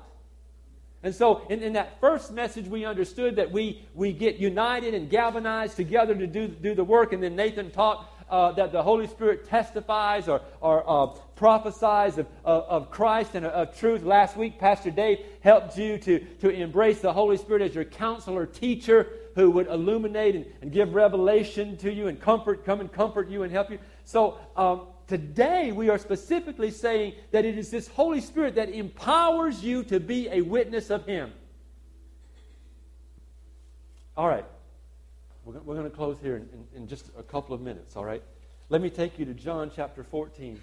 And 1.03 1.15
so, 1.15 1.47
in, 1.49 1.63
in 1.63 1.75
that 1.75 2.01
first 2.01 2.33
message, 2.33 2.67
we 2.67 2.85
understood 2.85 3.37
that 3.37 3.53
we, 3.53 3.85
we 3.95 4.13
get 4.13 4.37
united 4.37 4.93
and 4.93 5.09
galvanized 5.09 5.77
together 5.77 6.15
to 6.15 6.27
do, 6.27 6.49
do 6.49 6.75
the 6.75 6.83
work. 6.83 7.13
And 7.13 7.23
then 7.23 7.37
Nathan 7.37 7.71
taught 7.71 8.11
uh, 8.29 8.53
that 8.53 8.73
the 8.73 8.83
Holy 8.83 9.07
Spirit 9.07 9.47
testifies 9.47 10.27
or, 10.27 10.41
or 10.61 10.83
uh, 10.89 11.07
prophesies 11.37 12.19
of, 12.19 12.27
of, 12.45 12.65
of, 12.65 12.91
Christ 12.91 13.35
and 13.35 13.47
of 13.47 13.79
truth. 13.79 14.03
Last 14.03 14.37
week, 14.37 14.59
Pastor 14.59 14.91
Dave 14.91 15.19
helped 15.43 15.79
you 15.79 15.97
to, 15.99 16.19
to 16.19 16.51
embrace 16.51 17.01
the 17.01 17.13
Holy 17.13 17.37
Spirit 17.37 17.63
as 17.63 17.75
your 17.75 17.85
counselor, 17.85 18.45
teacher, 18.45 19.09
who 19.37 19.51
would 19.53 19.69
illuminate 19.69 20.35
and, 20.35 20.47
and 20.61 20.73
give 20.73 20.95
revelation 20.95 21.77
to 21.77 21.93
you 21.93 22.09
and 22.09 22.21
comfort, 22.21 22.65
come 22.65 22.81
and 22.81 22.91
comfort 22.91 23.29
you 23.29 23.45
and 23.45 23.53
help 23.53 23.71
you. 23.71 23.79
So, 24.05 24.39
um, 24.57 24.89
today 25.07 25.73
we 25.73 25.89
are 25.89 25.99
specifically 25.99 26.71
saying 26.71 27.15
that 27.31 27.45
it 27.45 27.59
is 27.59 27.71
this 27.71 27.89
Holy 27.89 28.21
Spirit 28.21 28.55
that 28.57 28.69
empowers 28.69 29.63
you 29.63 29.83
to 29.85 30.01
be 30.01 30.29
a 30.29 30.41
witness 30.41 30.91
of 30.91 31.07
Him. 31.07 31.33
All 34.17 34.29
right. 34.29 34.45
We're, 35.45 35.77
going 35.77 35.85
to 35.89 35.97
close 35.97 36.17
here 36.21 36.43
in 36.75 36.89
just 36.89 37.11
a 37.17 37.23
couple 37.23 37.55
of 37.55 37.61
minutes, 37.61 37.95
all 37.95 38.05
right? 38.05 38.23
Let 38.69 38.81
me 38.81 38.91
take 38.91 39.17
you 39.17 39.25
to 39.27 39.35
John 39.35 39.71
chapter 39.75 40.03
14, 40.03 40.61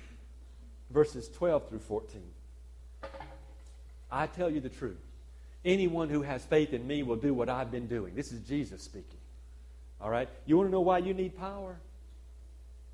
verses 0.90 1.30
12 1.30 1.70
through 1.70 1.80
14. 1.80 2.22
I 4.12 4.28
tell 4.28 4.50
you 4.50 4.60
the 4.60 4.70
truth. 4.70 5.00
Anyone 5.64 6.10
who 6.10 6.22
has 6.22 6.44
faith 6.44 6.74
in 6.74 6.86
me 6.86 7.02
will 7.02 7.16
do 7.16 7.34
what 7.34 7.48
I've 7.48 7.72
been 7.72 7.88
doing. 7.88 8.14
This 8.14 8.34
is 8.34 8.42
Jesus 8.42 8.84
speaking. 8.84 9.20
All 10.02 10.10
right? 10.10 10.28
You 10.46 10.58
want 10.58 10.68
to 10.68 10.72
know 10.72 10.82
why 10.82 10.98
you 10.98 11.14
need 11.14 11.38
power? 11.38 11.78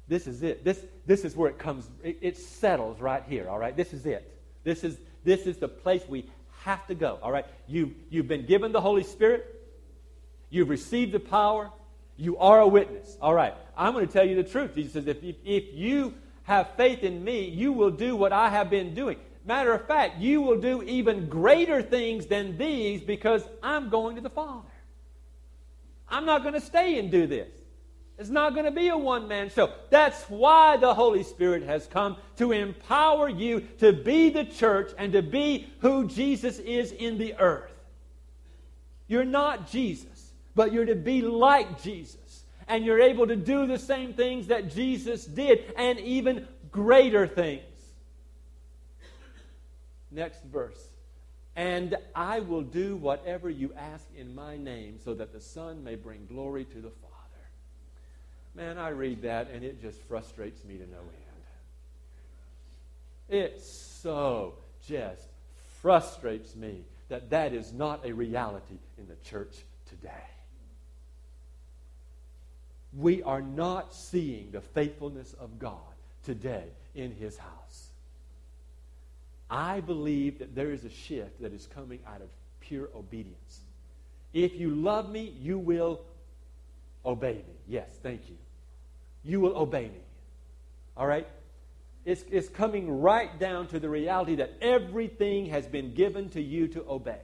This 0.09 0.25
is 0.25 0.41
it. 0.43 0.65
This, 0.65 0.83
this 1.05 1.23
is 1.23 1.35
where 1.35 1.49
it 1.49 1.59
comes, 1.59 1.87
it, 2.03 2.17
it 2.21 2.37
settles 2.37 2.99
right 2.99 3.23
here, 3.29 3.47
all 3.47 3.59
right? 3.59 3.77
This 3.77 3.93
is 3.93 4.05
it. 4.05 4.35
This 4.63 4.83
is, 4.83 4.97
this 5.23 5.41
is 5.45 5.57
the 5.57 5.67
place 5.67 6.01
we 6.09 6.25
have 6.63 6.85
to 6.87 6.95
go, 6.95 7.19
all 7.21 7.31
right? 7.31 7.45
You, 7.67 7.93
you've 8.09 8.27
been 8.27 8.45
given 8.45 8.71
the 8.71 8.81
Holy 8.81 9.03
Spirit. 9.03 9.55
You've 10.49 10.69
received 10.69 11.11
the 11.11 11.19
power. 11.19 11.71
You 12.17 12.37
are 12.39 12.59
a 12.59 12.67
witness. 12.67 13.15
All 13.21 13.33
right. 13.33 13.53
I'm 13.77 13.93
going 13.93 14.05
to 14.05 14.11
tell 14.11 14.27
you 14.27 14.35
the 14.35 14.43
truth. 14.43 14.75
Jesus 14.75 14.93
says, 14.93 15.07
if, 15.07 15.23
if, 15.23 15.35
if 15.45 15.73
you 15.73 16.15
have 16.43 16.71
faith 16.75 17.03
in 17.03 17.23
me, 17.23 17.47
you 17.47 17.71
will 17.71 17.91
do 17.91 18.15
what 18.15 18.33
I 18.33 18.49
have 18.49 18.69
been 18.69 18.95
doing. 18.95 19.17
Matter 19.45 19.73
of 19.73 19.85
fact, 19.87 20.19
you 20.19 20.41
will 20.41 20.59
do 20.59 20.81
even 20.83 21.29
greater 21.29 21.83
things 21.83 22.25
than 22.25 22.57
these 22.57 23.01
because 23.01 23.43
I'm 23.61 23.89
going 23.89 24.15
to 24.15 24.21
the 24.21 24.29
Father. 24.29 24.67
I'm 26.09 26.25
not 26.25 26.41
going 26.41 26.55
to 26.55 26.61
stay 26.61 26.97
and 26.97 27.11
do 27.11 27.27
this. 27.27 27.49
It's 28.19 28.29
not 28.29 28.53
going 28.53 28.65
to 28.65 28.71
be 28.71 28.89
a 28.89 28.97
one 28.97 29.29
man 29.29 29.49
show. 29.49 29.71
That's 29.89 30.23
why 30.25 30.75
the 30.75 30.93
Holy 30.93 31.23
Spirit 31.23 31.63
has 31.63 31.87
come 31.87 32.17
to 32.35 32.51
empower 32.51 33.29
you 33.29 33.61
to 33.79 33.93
be 33.93 34.29
the 34.29 34.43
church 34.43 34.91
and 34.97 35.13
to 35.13 35.21
be 35.21 35.71
who 35.79 36.05
Jesus 36.05 36.59
is 36.59 36.91
in 36.91 37.17
the 37.17 37.35
earth. 37.39 37.71
You're 39.07 39.23
not 39.23 39.71
Jesus, 39.71 40.33
but 40.53 40.73
you're 40.73 40.85
to 40.85 40.95
be 40.95 41.21
like 41.21 41.81
Jesus. 41.81 42.43
And 42.67 42.83
you're 42.83 42.99
able 42.99 43.25
to 43.25 43.37
do 43.37 43.65
the 43.65 43.79
same 43.79 44.13
things 44.13 44.47
that 44.47 44.69
Jesus 44.69 45.25
did 45.25 45.73
and 45.77 45.97
even 45.99 46.45
greater 46.71 47.25
things. 47.25 47.63
Next 50.11 50.43
verse. 50.43 50.87
And 51.55 51.95
I 52.13 52.41
will 52.41 52.61
do 52.63 52.97
whatever 52.97 53.49
you 53.49 53.73
ask 53.77 54.05
in 54.15 54.35
my 54.35 54.57
name 54.57 54.99
so 55.03 55.13
that 55.13 55.31
the 55.31 55.41
Son 55.41 55.83
may 55.83 55.95
bring 55.95 56.25
glory 56.25 56.65
to 56.65 56.81
the 56.81 56.89
Father. 56.89 57.08
Man, 58.59 58.77
I 58.77 58.89
read 58.89 59.21
that 59.21 59.49
and 59.51 59.63
it 59.63 59.81
just 59.81 60.01
frustrates 60.01 60.65
me 60.65 60.75
to 60.75 60.85
no 60.85 60.97
end. 60.97 61.39
It 63.29 63.61
so 63.61 64.55
just 64.85 65.29
frustrates 65.81 66.57
me 66.57 66.83
that 67.07 67.29
that 67.29 67.53
is 67.53 67.71
not 67.71 68.05
a 68.05 68.11
reality 68.11 68.79
in 68.97 69.07
the 69.07 69.15
church 69.29 69.55
today. 69.87 70.25
We 72.97 73.23
are 73.23 73.41
not 73.41 73.93
seeing 73.93 74.51
the 74.51 74.59
faithfulness 74.59 75.33
of 75.39 75.57
God 75.57 75.77
today 76.25 76.65
in 76.95 77.15
His 77.15 77.37
house. 77.37 77.91
I 79.49 79.79
believe 79.79 80.39
that 80.39 80.53
there 80.53 80.73
is 80.73 80.83
a 80.83 80.89
shift 80.89 81.41
that 81.41 81.53
is 81.53 81.65
coming 81.73 81.99
out 82.05 82.21
of 82.21 82.27
pure 82.59 82.89
obedience. 82.93 83.61
If 84.33 84.59
you 84.59 84.71
love 84.71 85.09
me, 85.09 85.33
you 85.39 85.57
will 85.57 86.01
obey 87.05 87.35
me. 87.35 87.55
Yes, 87.65 87.87
thank 88.03 88.27
you. 88.27 88.35
You 89.23 89.39
will 89.39 89.55
obey 89.57 89.83
me. 89.83 90.01
All 90.95 91.07
right? 91.07 91.27
It's, 92.05 92.23
it's 92.31 92.49
coming 92.49 93.01
right 93.01 93.37
down 93.39 93.67
to 93.67 93.79
the 93.79 93.89
reality 93.89 94.35
that 94.35 94.53
everything 94.61 95.47
has 95.47 95.67
been 95.67 95.93
given 95.93 96.29
to 96.29 96.41
you 96.41 96.67
to 96.69 96.85
obey. 96.89 97.19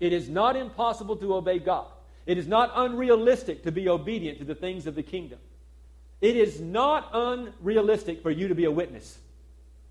It 0.00 0.12
is 0.12 0.28
not 0.28 0.56
impossible 0.56 1.16
to 1.16 1.34
obey 1.34 1.58
God. 1.58 1.86
It 2.26 2.38
is 2.38 2.46
not 2.46 2.72
unrealistic 2.74 3.62
to 3.64 3.72
be 3.72 3.88
obedient 3.88 4.38
to 4.38 4.44
the 4.44 4.54
things 4.54 4.86
of 4.86 4.94
the 4.94 5.02
kingdom. 5.02 5.38
It 6.20 6.36
is 6.36 6.60
not 6.60 7.10
unrealistic 7.12 8.22
for 8.22 8.30
you 8.30 8.48
to 8.48 8.54
be 8.54 8.64
a 8.64 8.70
witness 8.70 9.18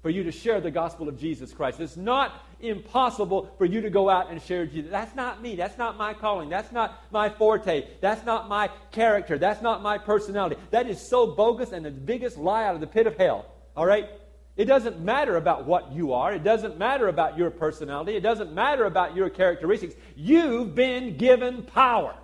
for 0.03 0.09
you 0.09 0.23
to 0.23 0.31
share 0.33 0.59
the 0.59 0.69
gospel 0.69 1.07
of 1.07 1.17
Jesus 1.17 1.53
Christ. 1.53 1.79
It's 1.79 1.95
not 1.95 2.45
impossible 2.63 3.53
for 3.57 3.65
you 3.65 3.81
to 3.81 3.89
go 3.89 4.09
out 4.09 4.31
and 4.31 4.41
share 4.41 4.65
Jesus. 4.65 4.89
That's 4.89 5.15
not 5.15 5.41
me. 5.41 5.55
That's 5.55 5.77
not 5.77 5.97
my 5.97 6.13
calling. 6.13 6.49
That's 6.49 6.71
not 6.71 7.03
my 7.11 7.29
forte. 7.29 7.87
That's 8.01 8.25
not 8.25 8.49
my 8.49 8.69
character. 8.91 9.37
That's 9.37 9.61
not 9.61 9.81
my 9.81 9.97
personality. 9.97 10.55
That 10.71 10.89
is 10.89 10.99
so 10.99 11.27
bogus 11.27 11.71
and 11.71 11.85
the 11.85 11.91
biggest 11.91 12.37
lie 12.37 12.65
out 12.65 12.75
of 12.75 12.81
the 12.81 12.87
pit 12.87 13.07
of 13.07 13.17
hell. 13.17 13.45
All 13.75 13.85
right? 13.85 14.09
It 14.55 14.65
doesn't 14.65 14.99
matter 14.99 15.37
about 15.37 15.65
what 15.65 15.91
you 15.91 16.13
are. 16.13 16.33
It 16.33 16.43
doesn't 16.43 16.77
matter 16.77 17.07
about 17.07 17.37
your 17.37 17.49
personality. 17.49 18.15
It 18.15 18.21
doesn't 18.21 18.53
matter 18.53 18.85
about 18.85 19.15
your 19.15 19.29
characteristics. 19.29 19.95
You've 20.15 20.75
been 20.75 21.17
given 21.17 21.63
power. 21.63 22.15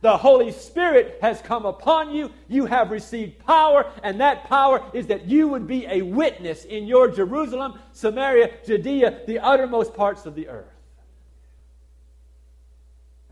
The 0.00 0.16
Holy 0.16 0.52
Spirit 0.52 1.18
has 1.20 1.40
come 1.42 1.66
upon 1.66 2.14
you. 2.14 2.30
You 2.46 2.66
have 2.66 2.92
received 2.92 3.44
power, 3.44 3.90
and 4.02 4.20
that 4.20 4.44
power 4.44 4.82
is 4.92 5.08
that 5.08 5.26
you 5.26 5.48
would 5.48 5.66
be 5.66 5.86
a 5.86 6.02
witness 6.02 6.64
in 6.64 6.86
your 6.86 7.10
Jerusalem, 7.10 7.78
Samaria, 7.92 8.50
Judea, 8.64 9.22
the 9.26 9.40
uttermost 9.40 9.94
parts 9.94 10.24
of 10.24 10.36
the 10.36 10.48
earth. 10.48 10.66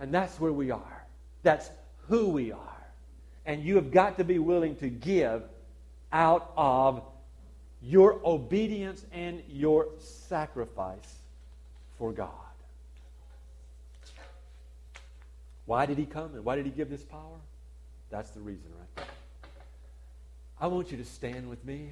And 0.00 0.12
that's 0.12 0.40
where 0.40 0.52
we 0.52 0.72
are. 0.72 1.06
That's 1.42 1.70
who 2.08 2.28
we 2.28 2.50
are. 2.50 2.60
And 3.46 3.62
you 3.62 3.76
have 3.76 3.92
got 3.92 4.18
to 4.18 4.24
be 4.24 4.40
willing 4.40 4.74
to 4.76 4.88
give 4.88 5.44
out 6.12 6.52
of 6.56 7.02
your 7.80 8.20
obedience 8.24 9.06
and 9.12 9.40
your 9.48 9.86
sacrifice 9.98 11.20
for 11.96 12.10
God. 12.10 12.30
Why 15.66 15.84
did 15.84 15.98
he 15.98 16.06
come 16.06 16.34
and 16.34 16.44
why 16.44 16.56
did 16.56 16.64
he 16.64 16.70
give 16.70 16.88
this 16.88 17.02
power? 17.02 17.38
That's 18.10 18.30
the 18.30 18.40
reason 18.40 18.70
right. 18.78 19.06
I 20.60 20.68
want 20.68 20.90
you 20.90 20.96
to 20.96 21.04
stand 21.04 21.50
with 21.50 21.64
me. 21.64 21.90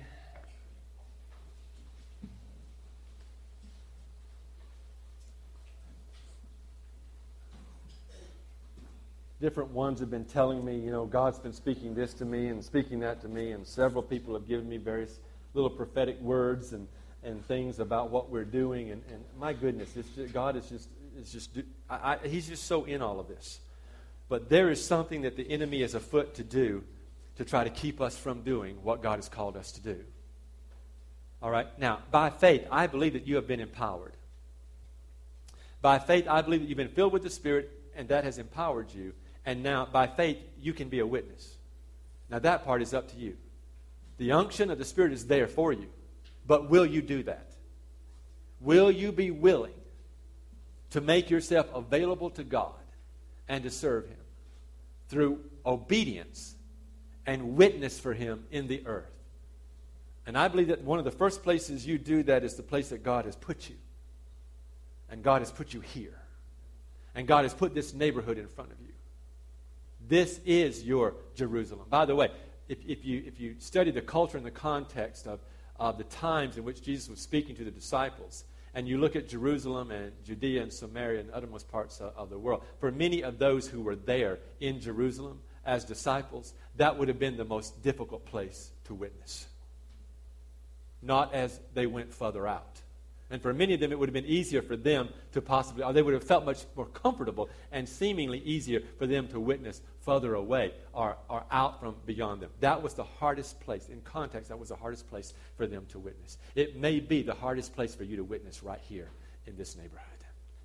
different 9.44 9.72
ones 9.72 10.00
have 10.00 10.10
been 10.10 10.24
telling 10.24 10.64
me, 10.64 10.74
you 10.74 10.90
know, 10.90 11.04
God's 11.04 11.38
been 11.38 11.52
speaking 11.52 11.94
this 11.94 12.14
to 12.14 12.24
me 12.24 12.46
and 12.46 12.64
speaking 12.64 13.00
that 13.00 13.20
to 13.20 13.28
me, 13.28 13.52
and 13.52 13.66
several 13.66 14.02
people 14.02 14.32
have 14.32 14.48
given 14.48 14.66
me 14.66 14.78
various 14.78 15.18
little 15.52 15.68
prophetic 15.68 16.18
words 16.22 16.72
and, 16.72 16.88
and 17.22 17.46
things 17.46 17.78
about 17.78 18.08
what 18.08 18.30
we're 18.30 18.46
doing. 18.46 18.90
And, 18.90 19.02
and 19.12 19.22
my 19.38 19.52
goodness, 19.52 19.92
just, 19.92 20.32
God 20.32 20.56
is 20.56 20.66
just, 20.70 20.88
is 21.18 21.30
just 21.30 21.50
I, 21.90 22.16
I, 22.24 22.26
He's 22.26 22.48
just 22.48 22.64
so 22.64 22.84
in 22.84 23.02
all 23.02 23.20
of 23.20 23.28
this. 23.28 23.60
But 24.28 24.48
there 24.48 24.70
is 24.70 24.84
something 24.84 25.22
that 25.22 25.36
the 25.36 25.50
enemy 25.50 25.82
is 25.82 25.94
afoot 25.94 26.34
to 26.34 26.44
do 26.44 26.84
to 27.36 27.44
try 27.44 27.64
to 27.64 27.70
keep 27.70 28.00
us 28.00 28.16
from 28.16 28.42
doing 28.42 28.76
what 28.82 29.02
God 29.02 29.16
has 29.16 29.28
called 29.28 29.56
us 29.56 29.72
to 29.72 29.80
do. 29.80 30.04
All 31.42 31.50
right? 31.50 31.66
Now, 31.78 32.00
by 32.10 32.30
faith, 32.30 32.66
I 32.70 32.86
believe 32.86 33.12
that 33.12 33.26
you 33.26 33.36
have 33.36 33.46
been 33.46 33.60
empowered. 33.60 34.14
By 35.82 35.98
faith, 35.98 36.26
I 36.28 36.42
believe 36.42 36.60
that 36.60 36.68
you've 36.68 36.78
been 36.78 36.88
filled 36.88 37.12
with 37.12 37.22
the 37.22 37.30
Spirit, 37.30 37.70
and 37.94 38.08
that 38.08 38.24
has 38.24 38.38
empowered 38.38 38.92
you 38.92 39.12
and 39.46 39.62
now, 39.62 39.86
by 39.90 40.06
faith, 40.06 40.38
you 40.60 40.72
can 40.72 40.88
be 40.88 41.00
a 41.00 41.06
witness. 41.06 41.56
Now, 42.30 42.38
that 42.38 42.64
part 42.64 42.80
is 42.80 42.94
up 42.94 43.10
to 43.10 43.16
you. 43.16 43.36
The 44.16 44.32
unction 44.32 44.70
of 44.70 44.78
the 44.78 44.84
Spirit 44.84 45.12
is 45.12 45.26
there 45.26 45.46
for 45.46 45.72
you. 45.72 45.88
But 46.46 46.70
will 46.70 46.86
you 46.86 47.02
do 47.02 47.22
that? 47.24 47.50
Will 48.60 48.90
you 48.90 49.12
be 49.12 49.30
willing 49.30 49.74
to 50.90 51.00
make 51.00 51.28
yourself 51.28 51.66
available 51.74 52.30
to 52.30 52.44
God 52.44 52.72
and 53.48 53.64
to 53.64 53.70
serve 53.70 54.06
Him 54.06 54.16
through 55.08 55.40
obedience 55.64 56.54
and 57.26 57.56
witness 57.56 57.98
for 57.98 58.14
Him 58.14 58.44
in 58.50 58.66
the 58.66 58.82
earth? 58.86 59.10
And 60.26 60.38
I 60.38 60.48
believe 60.48 60.68
that 60.68 60.82
one 60.82 60.98
of 60.98 61.04
the 61.04 61.10
first 61.10 61.42
places 61.42 61.86
you 61.86 61.98
do 61.98 62.22
that 62.24 62.44
is 62.44 62.54
the 62.54 62.62
place 62.62 62.88
that 62.88 63.02
God 63.02 63.26
has 63.26 63.36
put 63.36 63.68
you. 63.68 63.76
And 65.10 65.22
God 65.22 65.42
has 65.42 65.50
put 65.50 65.74
you 65.74 65.80
here. 65.80 66.18
And 67.14 67.26
God 67.26 67.44
has 67.44 67.54
put 67.54 67.74
this 67.74 67.92
neighborhood 67.92 68.38
in 68.38 68.48
front 68.48 68.72
of 68.72 68.80
you. 68.80 68.92
This 70.08 70.40
is 70.44 70.82
your 70.82 71.14
Jerusalem. 71.34 71.86
By 71.88 72.04
the 72.04 72.14
way, 72.14 72.30
if, 72.68 72.78
if, 72.86 73.04
you, 73.04 73.22
if 73.26 73.38
you 73.38 73.56
study 73.58 73.90
the 73.90 74.02
culture 74.02 74.36
and 74.36 74.46
the 74.46 74.50
context 74.50 75.26
of, 75.26 75.40
of 75.78 75.98
the 75.98 76.04
times 76.04 76.56
in 76.56 76.64
which 76.64 76.82
Jesus 76.82 77.08
was 77.08 77.20
speaking 77.20 77.54
to 77.56 77.64
the 77.64 77.70
disciples, 77.70 78.44
and 78.74 78.88
you 78.88 78.98
look 78.98 79.16
at 79.16 79.28
Jerusalem 79.28 79.90
and 79.90 80.12
Judea 80.24 80.62
and 80.62 80.72
Samaria 80.72 81.20
and 81.20 81.30
uttermost 81.32 81.70
parts 81.70 82.00
of, 82.00 82.12
of 82.16 82.30
the 82.30 82.38
world, 82.38 82.64
for 82.80 82.90
many 82.90 83.22
of 83.22 83.38
those 83.38 83.66
who 83.66 83.80
were 83.80 83.96
there 83.96 84.38
in 84.60 84.80
Jerusalem 84.80 85.40
as 85.64 85.84
disciples, 85.84 86.52
that 86.76 86.98
would 86.98 87.08
have 87.08 87.18
been 87.18 87.36
the 87.36 87.44
most 87.44 87.82
difficult 87.82 88.26
place 88.26 88.70
to 88.84 88.94
witness. 88.94 89.46
Not 91.00 91.34
as 91.34 91.60
they 91.74 91.86
went 91.86 92.12
further 92.12 92.46
out. 92.46 92.82
And 93.30 93.40
for 93.40 93.54
many 93.54 93.74
of 93.74 93.80
them, 93.80 93.90
it 93.90 93.98
would 93.98 94.08
have 94.08 94.14
been 94.14 94.26
easier 94.26 94.60
for 94.60 94.76
them 94.76 95.08
to 95.32 95.40
possibly, 95.40 95.82
or 95.82 95.92
they 95.92 96.02
would 96.02 96.14
have 96.14 96.24
felt 96.24 96.44
much 96.44 96.64
more 96.76 96.86
comfortable 96.86 97.48
and 97.72 97.88
seemingly 97.88 98.38
easier 98.40 98.80
for 98.98 99.06
them 99.06 99.28
to 99.28 99.40
witness 99.40 99.80
further 100.04 100.34
away 100.34 100.72
or, 100.92 101.16
or 101.28 101.44
out 101.50 101.80
from 101.80 101.96
beyond 102.06 102.42
them. 102.42 102.50
That 102.60 102.82
was 102.82 102.94
the 102.94 103.04
hardest 103.04 103.60
place. 103.60 103.88
In 103.88 104.00
context, 104.02 104.48
that 104.48 104.58
was 104.58 104.68
the 104.68 104.76
hardest 104.76 105.08
place 105.08 105.34
for 105.56 105.66
them 105.66 105.86
to 105.90 105.98
witness. 105.98 106.38
It 106.54 106.76
may 106.76 107.00
be 107.00 107.22
the 107.22 107.34
hardest 107.34 107.74
place 107.74 107.94
for 107.94 108.04
you 108.04 108.16
to 108.16 108.24
witness 108.24 108.62
right 108.62 108.80
here 108.88 109.08
in 109.46 109.56
this 109.56 109.76
neighborhood. 109.76 110.08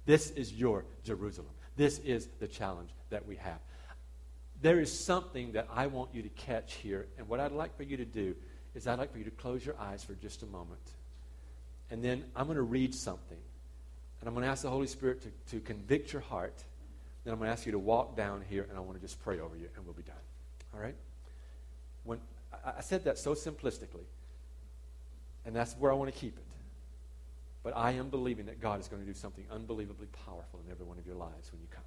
This 0.06 0.32
is 0.32 0.54
your 0.54 0.86
Jerusalem. 1.04 1.52
This 1.76 2.00
is 2.00 2.28
the 2.40 2.48
challenge 2.48 2.90
that 3.10 3.26
we 3.26 3.36
have. 3.38 3.60
There 4.62 4.80
is 4.80 4.92
something 4.92 5.54
that 5.54 5.68
I 5.74 5.88
want 5.88 6.14
you 6.14 6.22
to 6.22 6.30
catch 6.30 6.74
here, 6.76 7.08
and 7.18 7.28
what 7.30 7.40
I'd 7.40 7.54
like 7.54 7.78
for 7.78 7.84
you 7.84 7.96
to 7.98 8.06
do 8.06 8.36
is 8.76 8.88
I'd 8.88 9.00
like 9.00 9.12
for 9.12 9.18
you 9.18 9.24
to 9.24 9.32
close 9.32 9.66
your 9.66 9.76
eyes 9.80 10.04
for 10.04 10.14
just 10.16 10.44
a 10.44 10.46
moment. 10.46 10.82
And 11.90 12.04
then 12.04 12.26
I'm 12.36 12.46
going 12.46 12.58
to 12.58 12.62
read 12.62 12.94
something. 12.94 13.38
And 14.20 14.28
I'm 14.28 14.34
going 14.34 14.44
to 14.44 14.52
ask 14.52 14.64
the 14.64 14.70
Holy 14.70 14.88
Spirit 14.88 15.22
to, 15.22 15.56
to 15.56 15.60
convict 15.62 16.12
your 16.12 16.22
heart. 16.22 16.64
Then 17.24 17.34
I'm 17.34 17.40
going 17.40 17.48
to 17.48 17.52
ask 17.52 17.66
you 17.66 17.72
to 17.74 17.80
walk 17.80 18.16
down 18.16 18.44
here, 18.50 18.66
and 18.70 18.78
I 18.78 18.82
want 18.82 18.98
to 18.98 19.02
just 19.02 19.22
pray 19.22 19.40
over 19.40 19.56
you, 19.56 19.68
and 19.76 19.86
we'll 19.86 19.94
be 19.94 20.04
done. 20.04 20.16
All 20.74 20.80
right? 20.80 20.96
When 22.04 22.20
I, 22.54 22.74
I 22.78 22.82
said 22.82 23.04
that 23.06 23.18
so 23.18 23.34
simplistically, 23.34 24.06
and 25.46 25.56
that's 25.56 25.74
where 25.74 25.92
I 25.92 25.96
want 25.96 26.14
to 26.14 26.20
keep 26.20 26.38
it. 26.38 26.44
But 27.62 27.76
I 27.76 27.92
am 27.92 28.10
believing 28.10 28.46
that 28.46 28.62
God 28.62 28.80
is 28.80 28.88
going 28.88 29.02
to 29.02 29.08
do 29.08 29.14
something 29.14 29.46
unbelievably 29.52 30.08
powerful 30.26 30.62
in 30.66 30.72
every 30.72 30.86
one 30.86 30.98
of 30.98 31.06
your 31.06 31.16
lives 31.16 31.52
when 31.52 31.62
you 31.62 31.68
come. 31.70 31.84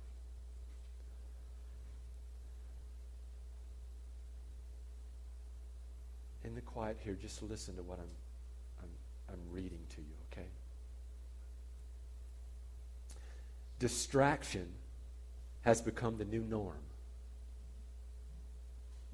In 6.44 6.54
the 6.54 6.60
quiet 6.60 6.98
here, 7.02 7.14
just 7.14 7.42
listen 7.42 7.76
to 7.76 7.82
what 7.82 7.98
I'm 7.98 8.08
I'm 9.32 9.40
reading 9.50 9.80
to 9.94 10.00
you, 10.00 10.14
okay? 10.32 10.46
Distraction 13.78 14.68
has 15.62 15.80
become 15.80 16.18
the 16.18 16.24
new 16.24 16.42
norm. 16.42 16.78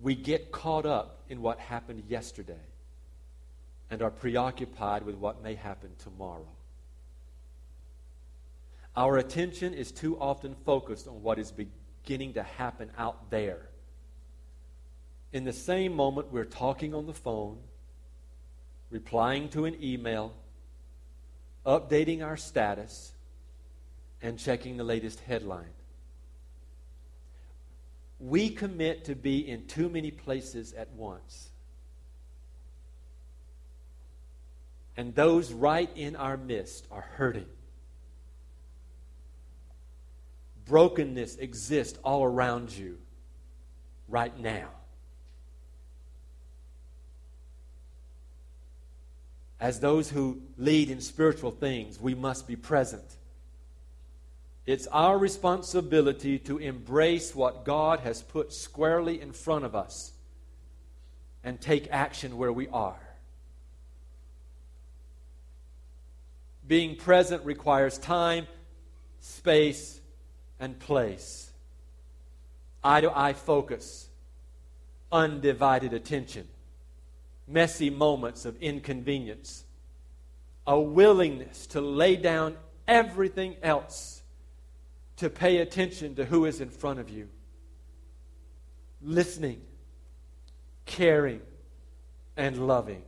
We 0.00 0.14
get 0.14 0.52
caught 0.52 0.86
up 0.86 1.22
in 1.28 1.42
what 1.42 1.58
happened 1.58 2.04
yesterday 2.08 2.54
and 3.90 4.02
are 4.02 4.10
preoccupied 4.10 5.04
with 5.04 5.16
what 5.16 5.42
may 5.42 5.54
happen 5.54 5.90
tomorrow. 5.98 6.48
Our 8.96 9.18
attention 9.18 9.74
is 9.74 9.92
too 9.92 10.18
often 10.18 10.56
focused 10.64 11.06
on 11.06 11.22
what 11.22 11.38
is 11.38 11.52
beginning 11.52 12.34
to 12.34 12.42
happen 12.42 12.90
out 12.98 13.30
there. 13.30 13.68
In 15.32 15.44
the 15.44 15.52
same 15.52 15.94
moment, 15.94 16.32
we're 16.32 16.44
talking 16.44 16.94
on 16.94 17.06
the 17.06 17.14
phone 17.14 17.58
replying 18.90 19.48
to 19.50 19.66
an 19.66 19.76
email, 19.82 20.32
updating 21.66 22.24
our 22.24 22.36
status, 22.36 23.12
and 24.22 24.38
checking 24.38 24.76
the 24.76 24.84
latest 24.84 25.20
headline. 25.20 25.77
We 28.20 28.50
commit 28.50 29.04
to 29.04 29.14
be 29.14 29.48
in 29.48 29.66
too 29.66 29.88
many 29.88 30.10
places 30.10 30.72
at 30.72 30.90
once. 30.90 31.50
And 34.96 35.14
those 35.14 35.52
right 35.52 35.90
in 35.94 36.16
our 36.16 36.36
midst 36.36 36.86
are 36.90 37.06
hurting. 37.16 37.46
Brokenness 40.66 41.36
exists 41.36 41.98
all 42.02 42.24
around 42.24 42.76
you 42.76 42.98
right 44.08 44.36
now. 44.38 44.68
As 49.60 49.80
those 49.80 50.10
who 50.10 50.42
lead 50.56 50.90
in 50.90 51.00
spiritual 51.00 51.50
things, 51.50 52.00
we 52.00 52.14
must 52.14 52.46
be 52.46 52.56
present. 52.56 53.17
It's 54.68 54.86
our 54.88 55.16
responsibility 55.16 56.38
to 56.40 56.58
embrace 56.58 57.34
what 57.34 57.64
God 57.64 58.00
has 58.00 58.20
put 58.20 58.52
squarely 58.52 59.18
in 59.18 59.32
front 59.32 59.64
of 59.64 59.74
us 59.74 60.12
and 61.42 61.58
take 61.58 61.88
action 61.90 62.36
where 62.36 62.52
we 62.52 62.68
are. 62.68 63.00
Being 66.66 66.96
present 66.96 67.46
requires 67.46 67.96
time, 67.96 68.46
space, 69.20 70.02
and 70.60 70.78
place. 70.78 71.50
Eye 72.84 73.00
to 73.00 73.18
eye 73.18 73.32
focus, 73.32 74.10
undivided 75.10 75.94
attention 75.94 76.46
messy 77.46 77.88
moments 77.88 78.44
of 78.44 78.60
inconvenience, 78.60 79.64
a 80.66 80.78
willingness 80.78 81.66
to 81.68 81.80
lay 81.80 82.16
down 82.16 82.54
everything 82.86 83.56
else 83.62 84.17
to 85.18 85.28
pay 85.28 85.58
attention 85.58 86.14
to 86.14 86.24
who 86.24 86.44
is 86.44 86.60
in 86.60 86.70
front 86.70 87.00
of 87.00 87.10
you, 87.10 87.28
listening, 89.02 89.60
caring, 90.86 91.40
and 92.36 92.66
loving, 92.66 93.02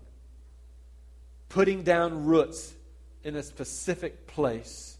putting 1.48 1.84
down 1.84 2.24
roots 2.24 2.74
in 3.22 3.36
a 3.36 3.42
specific 3.42 4.26
place, 4.26 4.98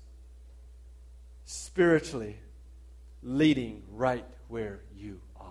spiritually 1.45 2.39
leading 3.25 3.83
right 3.91 4.25
where 4.47 4.81
you 4.97 5.21
are. 5.41 5.47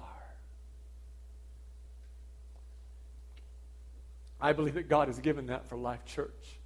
I 4.39 4.53
believe 4.53 4.76
that 4.76 4.88
God 4.88 5.10
has 5.10 5.20
given 5.20 5.47
that 5.47 5.68
for 5.68 5.76
Life 5.76 6.05
Church. 6.05 6.57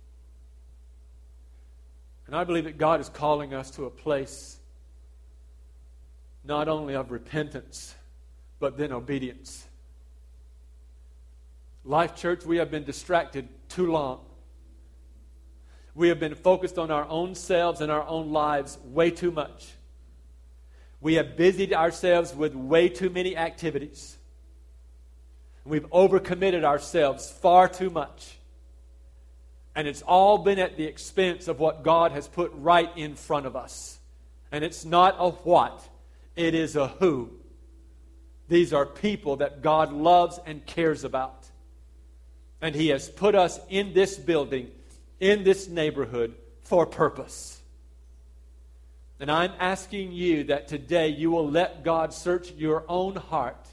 And 2.27 2.35
I 2.35 2.43
believe 2.43 2.65
that 2.65 2.77
God 2.77 3.01
is 3.01 3.09
calling 3.09 3.55
us 3.55 3.71
to 3.71 3.85
a 3.85 3.89
place 3.89 4.59
not 6.43 6.67
only 6.67 6.93
of 6.93 7.11
repentance, 7.11 7.95
but 8.59 8.77
then 8.77 8.91
obedience. 8.91 9.65
Life 11.85 12.15
Church, 12.15 12.45
we 12.45 12.57
have 12.57 12.71
been 12.71 12.83
distracted 12.83 13.47
too 13.69 13.91
long. 13.91 14.21
We 15.95 16.07
have 16.09 16.19
been 16.19 16.35
focused 16.35 16.77
on 16.77 16.91
our 16.91 17.05
own 17.07 17.35
selves 17.35 17.81
and 17.81 17.91
our 17.91 18.05
own 18.07 18.31
lives 18.31 18.77
way 18.85 19.11
too 19.11 19.31
much. 19.31 19.73
We 21.01 21.15
have 21.15 21.35
busied 21.35 21.73
ourselves 21.73 22.33
with 22.33 22.55
way 22.55 22.89
too 22.89 23.09
many 23.09 23.35
activities. 23.35 24.17
We've 25.65 25.89
overcommitted 25.91 26.63
ourselves 26.63 27.29
far 27.29 27.67
too 27.67 27.89
much. 27.89 28.37
And 29.75 29.87
it's 29.87 30.01
all 30.01 30.37
been 30.37 30.59
at 30.59 30.77
the 30.77 30.85
expense 30.85 31.47
of 31.47 31.59
what 31.59 31.83
God 31.83 32.11
has 32.11 32.27
put 32.27 32.51
right 32.55 32.89
in 32.95 33.15
front 33.15 33.45
of 33.45 33.55
us. 33.55 33.99
And 34.51 34.63
it's 34.63 34.85
not 34.85 35.15
a 35.17 35.31
what, 35.31 35.87
it 36.36 36.55
is 36.55 36.75
a 36.75 36.88
who. 36.88 37.31
These 38.47 38.73
are 38.73 38.86
people 38.86 39.38
that 39.38 39.61
God 39.61 39.91
loves 39.91 40.39
and 40.45 40.65
cares 40.65 41.03
about. 41.03 41.45
And 42.61 42.75
He 42.75 42.89
has 42.89 43.09
put 43.09 43.36
us 43.36 43.59
in 43.69 43.93
this 43.93 44.17
building, 44.17 44.71
in 45.19 45.43
this 45.43 45.67
neighborhood, 45.67 46.36
for 46.61 46.86
purpose. 46.86 47.61
And 49.19 49.31
I'm 49.31 49.53
asking 49.59 50.11
you 50.11 50.45
that 50.45 50.67
today 50.67 51.09
you 51.09 51.31
will 51.31 51.49
let 51.49 51.84
God 51.84 52.13
search 52.13 52.51
your 52.51 52.84
own 52.89 53.15
heart 53.15 53.67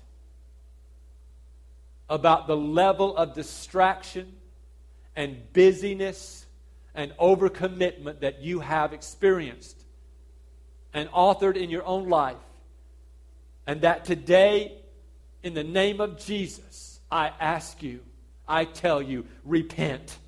about 2.08 2.46
the 2.46 2.56
level 2.56 3.16
of 3.16 3.34
distraction 3.34 4.34
and 5.16 5.52
busyness 5.52 6.46
and 6.94 7.12
overcommitment 7.12 8.20
that 8.20 8.40
you 8.40 8.60
have 8.60 8.92
experienced 8.92 9.84
and 10.92 11.08
authored 11.10 11.56
in 11.56 11.70
your 11.70 11.84
own 11.84 12.08
life. 12.08 12.36
And 13.70 13.82
that 13.82 14.04
today, 14.04 14.72
in 15.44 15.54
the 15.54 15.62
name 15.62 16.00
of 16.00 16.18
Jesus, 16.18 16.98
I 17.08 17.28
ask 17.38 17.84
you, 17.84 18.00
I 18.48 18.64
tell 18.64 19.00
you, 19.00 19.26
repent. 19.44 20.18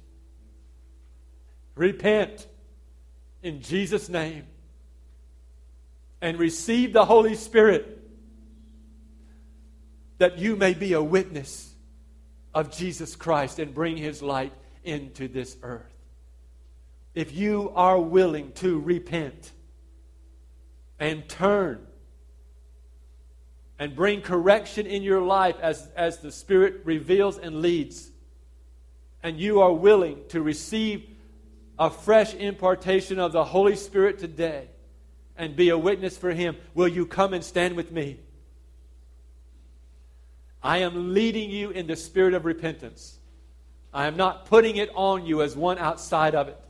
Repent 1.75 2.47
in 3.43 3.61
Jesus' 3.61 4.09
name 4.09 4.47
and 6.21 6.39
receive 6.39 6.93
the 6.93 7.05
Holy 7.05 7.35
Spirit 7.35 7.99
that 10.19 10.39
you 10.39 10.55
may 10.55 10.73
be 10.73 10.93
a 10.93 11.03
witness 11.03 11.75
of 12.55 12.71
Jesus 12.71 13.17
Christ 13.17 13.59
and 13.59 13.75
bring 13.75 13.97
his 13.97 14.23
light 14.23 14.53
into 14.85 15.27
this 15.27 15.57
earth. 15.65 15.93
If 17.13 17.35
you 17.35 17.73
are 17.75 17.99
willing 17.99 18.53
to 18.53 18.79
repent 18.79 19.51
and 21.01 21.29
turn 21.29 21.89
and 23.83 23.97
bring 23.97 24.21
correction 24.21 24.87
in 24.87 25.03
your 25.03 25.21
life 25.21 25.57
as, 25.61 25.89
as 25.97 26.19
the 26.19 26.31
Spirit 26.31 26.83
reveals 26.85 27.37
and 27.37 27.63
leads, 27.63 28.13
and 29.25 29.41
you 29.41 29.61
are 29.61 29.73
willing 29.73 30.21
to 30.29 30.41
receive 30.41 31.05
a 31.81 31.91
fresh 31.91 32.33
impartation 32.33 33.19
of 33.19 33.33
the 33.33 33.43
Holy 33.43 33.75
Spirit 33.75 34.21
today 34.21 34.69
and 35.37 35.57
be 35.57 35.71
a 35.71 35.77
witness 35.77 36.17
for 36.17 36.31
Him, 36.31 36.57
will 36.75 36.87
you 36.87 37.05
come 37.05 37.35
and 37.35 37.43
stand 37.43 37.75
with 37.75 37.91
me? 37.91 38.21
I 40.63 40.79
am 40.79 41.13
leading 41.13 41.51
you 41.51 41.71
in 41.71 41.89
the 41.89 41.97
spirit 41.97 42.35
of 42.35 42.45
repentance. 42.45 43.19
I 43.93 44.07
am 44.07 44.17
not 44.17 44.47
putting 44.47 44.77
it 44.77 44.91
on 44.95 45.27
you 45.27 45.43
as 45.43 45.57
one 45.57 45.79
outside 45.79 46.37
of 46.37 46.47
it. 46.47 46.61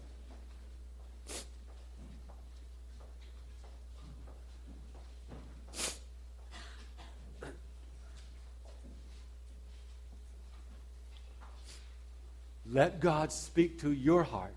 Let 12.72 13.00
God 13.00 13.30
speak 13.30 13.80
to 13.82 13.92
your 13.92 14.22
heart. 14.22 14.54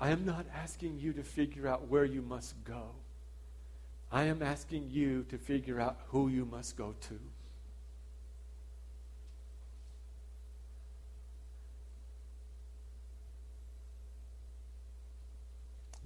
I 0.00 0.10
am 0.10 0.26
not 0.26 0.44
asking 0.52 0.98
you 0.98 1.12
to 1.12 1.22
figure 1.22 1.68
out 1.68 1.86
where 1.88 2.04
you 2.04 2.20
must 2.20 2.62
go. 2.64 2.90
I 4.10 4.24
am 4.24 4.42
asking 4.42 4.90
you 4.90 5.22
to 5.30 5.38
figure 5.38 5.80
out 5.80 6.00
who 6.08 6.28
you 6.28 6.44
must 6.44 6.76
go 6.76 6.96
to. 7.02 7.18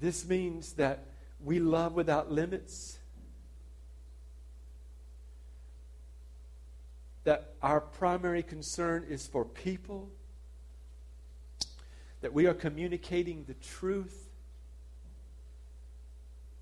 This 0.01 0.27
means 0.27 0.75
that 0.75 1.07
we 1.41 1.59
love 1.59 1.95
without 1.95 2.31
limits. 2.31 2.99
That 7.25 7.55
our 7.63 7.81
primary 7.81 8.43
concern 8.43 9.05
is 9.09 9.27
for 9.27 9.45
people. 9.45 10.11
That 12.21 12.33
we 12.33 12.47
are 12.47 12.55
communicating 12.55 13.45
the 13.45 13.55
truth, 13.55 14.29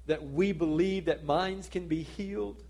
that 0.07 0.23
we 0.23 0.53
believe 0.53 1.07
that 1.07 1.25
minds 1.25 1.69
can 1.69 1.89
be 1.89 2.03
healed, 2.03 2.63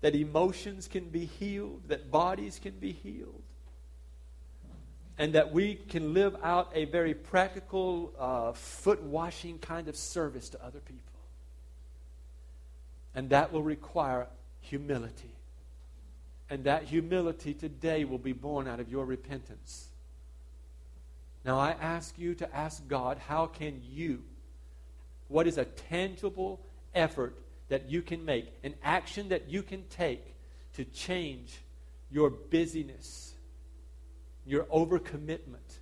that 0.00 0.14
emotions 0.14 0.86
can 0.86 1.08
be 1.08 1.24
healed, 1.24 1.82
that 1.88 2.10
bodies 2.10 2.60
can 2.62 2.74
be 2.78 2.92
healed, 2.92 3.42
and 5.18 5.34
that 5.34 5.52
we 5.52 5.74
can 5.74 6.14
live 6.14 6.36
out 6.42 6.70
a 6.74 6.86
very 6.86 7.14
practical, 7.14 8.12
uh, 8.18 8.52
foot 8.52 9.02
washing 9.02 9.58
kind 9.58 9.88
of 9.88 9.96
service 9.96 10.48
to 10.50 10.64
other 10.64 10.80
people. 10.80 11.20
And 13.14 13.30
that 13.30 13.52
will 13.52 13.62
require 13.62 14.26
humility. 14.60 15.34
And 16.48 16.64
that 16.64 16.84
humility 16.84 17.54
today 17.54 18.04
will 18.04 18.18
be 18.18 18.32
born 18.32 18.66
out 18.66 18.80
of 18.80 18.88
your 18.90 19.04
repentance. 19.04 19.88
Now 21.44 21.58
I 21.58 21.70
ask 21.70 22.18
you 22.18 22.34
to 22.36 22.56
ask 22.56 22.86
God, 22.88 23.18
how 23.18 23.46
can 23.46 23.82
you? 23.90 24.22
What 25.28 25.46
is 25.46 25.58
a 25.58 25.64
tangible 25.64 26.60
effort 26.94 27.36
that 27.68 27.90
you 27.90 28.02
can 28.02 28.24
make, 28.24 28.52
an 28.62 28.74
action 28.82 29.30
that 29.30 29.48
you 29.48 29.62
can 29.62 29.84
take 29.88 30.34
to 30.74 30.84
change 30.84 31.58
your 32.10 32.30
busyness, 32.30 33.31
your 34.46 34.64
overcommitment, 34.64 35.78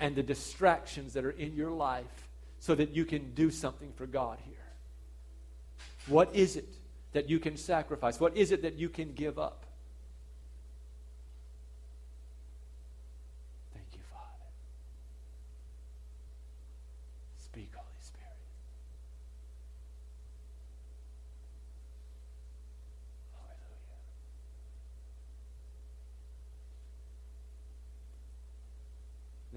and 0.00 0.14
the 0.14 0.22
distractions 0.22 1.12
that 1.14 1.24
are 1.24 1.30
in 1.30 1.54
your 1.54 1.70
life 1.70 2.28
so 2.60 2.74
that 2.74 2.90
you 2.90 3.04
can 3.04 3.34
do 3.34 3.50
something 3.50 3.92
for 3.96 4.06
God 4.06 4.38
here? 4.44 4.54
What 6.06 6.34
is 6.34 6.56
it 6.56 6.68
that 7.12 7.28
you 7.28 7.38
can 7.38 7.56
sacrifice? 7.56 8.20
What 8.20 8.36
is 8.36 8.52
it 8.52 8.62
that 8.62 8.74
you 8.74 8.88
can 8.88 9.12
give 9.12 9.38
up? 9.38 9.64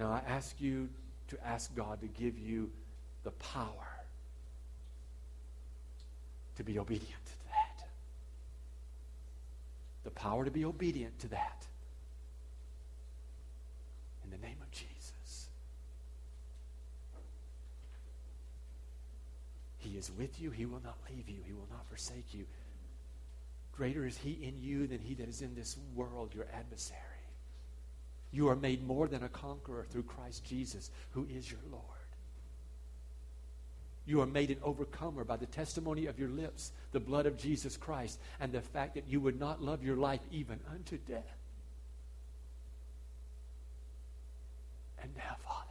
Now, 0.01 0.13
I 0.13 0.30
ask 0.41 0.59
you 0.59 0.89
to 1.27 1.37
ask 1.45 1.75
God 1.75 2.01
to 2.01 2.07
give 2.07 2.39
you 2.39 2.71
the 3.23 3.29
power 3.29 3.87
to 6.55 6.63
be 6.63 6.79
obedient 6.79 7.25
to 7.27 7.47
that. 7.49 7.85
The 10.03 10.09
power 10.09 10.43
to 10.43 10.49
be 10.49 10.65
obedient 10.65 11.19
to 11.19 11.27
that. 11.27 11.67
In 14.23 14.31
the 14.31 14.37
name 14.39 14.57
of 14.63 14.71
Jesus. 14.71 15.49
He 19.77 19.91
is 19.91 20.09
with 20.17 20.41
you. 20.41 20.49
He 20.49 20.65
will 20.65 20.81
not 20.83 20.97
leave 21.07 21.29
you. 21.29 21.43
He 21.45 21.53
will 21.53 21.67
not 21.69 21.87
forsake 21.87 22.33
you. 22.33 22.47
Greater 23.73 24.07
is 24.07 24.17
He 24.17 24.31
in 24.41 24.59
you 24.59 24.87
than 24.87 25.01
He 25.01 25.13
that 25.13 25.29
is 25.29 25.43
in 25.43 25.53
this 25.53 25.77
world, 25.93 26.33
your 26.33 26.47
adversary. 26.51 27.10
You 28.31 28.47
are 28.49 28.55
made 28.55 28.85
more 28.85 29.07
than 29.07 29.23
a 29.23 29.29
conqueror 29.29 29.85
through 29.89 30.03
Christ 30.03 30.45
Jesus, 30.45 30.89
who 31.11 31.27
is 31.29 31.51
your 31.51 31.59
Lord. 31.69 31.83
You 34.05 34.21
are 34.21 34.25
made 34.25 34.49
an 34.49 34.57
overcomer 34.63 35.23
by 35.23 35.37
the 35.37 35.45
testimony 35.45 36.07
of 36.07 36.17
your 36.17 36.29
lips, 36.29 36.71
the 36.91 36.99
blood 36.99 37.25
of 37.25 37.37
Jesus 37.37 37.77
Christ, 37.77 38.19
and 38.39 38.51
the 38.51 38.61
fact 38.61 38.95
that 38.95 39.07
you 39.07 39.19
would 39.19 39.39
not 39.39 39.61
love 39.61 39.83
your 39.83 39.97
life 39.97 40.21
even 40.31 40.59
unto 40.73 40.97
death. 40.97 41.37
And 45.01 45.11
now, 45.15 45.35
Father, 45.45 45.67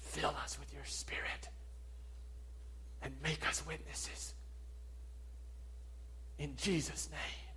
fill 0.00 0.34
us 0.42 0.58
with 0.58 0.72
your 0.72 0.84
Spirit 0.84 1.48
and 3.02 3.14
make 3.22 3.46
us 3.48 3.64
witnesses. 3.66 4.34
In 6.38 6.56
Jesus' 6.56 7.08
name. 7.10 7.47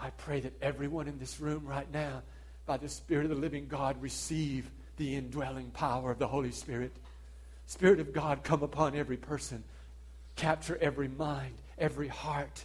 I 0.00 0.10
pray 0.10 0.40
that 0.40 0.54
everyone 0.62 1.08
in 1.08 1.18
this 1.18 1.40
room 1.40 1.66
right 1.66 1.90
now, 1.92 2.22
by 2.66 2.78
the 2.78 2.88
Spirit 2.88 3.24
of 3.24 3.30
the 3.30 3.36
living 3.36 3.66
God, 3.68 4.00
receive 4.00 4.70
the 4.96 5.14
indwelling 5.14 5.70
power 5.70 6.10
of 6.10 6.18
the 6.18 6.26
Holy 6.26 6.52
Spirit. 6.52 6.92
Spirit 7.66 8.00
of 8.00 8.12
God, 8.12 8.42
come 8.42 8.62
upon 8.62 8.96
every 8.96 9.16
person. 9.16 9.62
Capture 10.36 10.78
every 10.80 11.08
mind, 11.08 11.54
every 11.78 12.08
heart. 12.08 12.64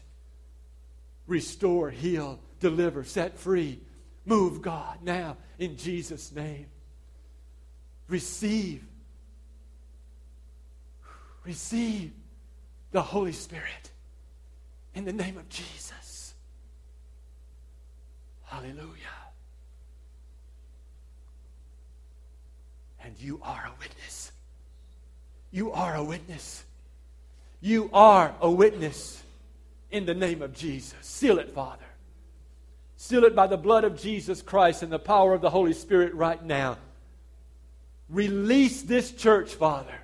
Restore, 1.27 1.89
heal, 1.89 2.39
deliver, 2.59 3.03
set 3.03 3.37
free. 3.37 3.79
Move, 4.25 4.61
God, 4.61 4.99
now 5.03 5.37
in 5.59 5.77
Jesus' 5.77 6.31
name. 6.31 6.67
Receive. 8.07 8.83
Receive 11.43 12.11
the 12.91 13.01
Holy 13.01 13.33
Spirit 13.33 13.91
in 14.93 15.05
the 15.05 15.13
name 15.13 15.37
of 15.37 15.49
Jesus. 15.49 16.04
Hallelujah. 18.45 18.91
And 23.03 23.15
you 23.19 23.39
are 23.43 23.65
a 23.67 23.79
witness. 23.79 24.31
You 25.51 25.71
are 25.71 25.95
a 25.95 26.03
witness. 26.03 26.63
You 27.61 27.89
are 27.93 28.33
a 28.41 28.49
witness 28.49 29.21
in 29.91 30.05
the 30.05 30.13
name 30.13 30.41
of 30.41 30.53
Jesus. 30.53 30.97
Seal 31.01 31.39
it, 31.39 31.51
Father. 31.51 31.85
Seal 32.97 33.23
it 33.25 33.35
by 33.35 33.47
the 33.47 33.57
blood 33.57 33.83
of 33.83 33.99
Jesus 33.99 34.41
Christ 34.41 34.81
and 34.83 34.91
the 34.91 34.99
power 34.99 35.33
of 35.33 35.41
the 35.41 35.49
Holy 35.49 35.73
Spirit 35.73 36.13
right 36.13 36.43
now. 36.43 36.77
Release 38.09 38.81
this 38.81 39.11
church, 39.11 39.53
Father. 39.53 39.95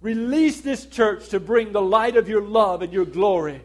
Release 0.00 0.60
this 0.60 0.86
church 0.86 1.28
to 1.30 1.40
bring 1.40 1.72
the 1.72 1.82
light 1.82 2.16
of 2.16 2.28
your 2.28 2.42
love 2.42 2.82
and 2.82 2.92
your 2.92 3.04
glory 3.04 3.62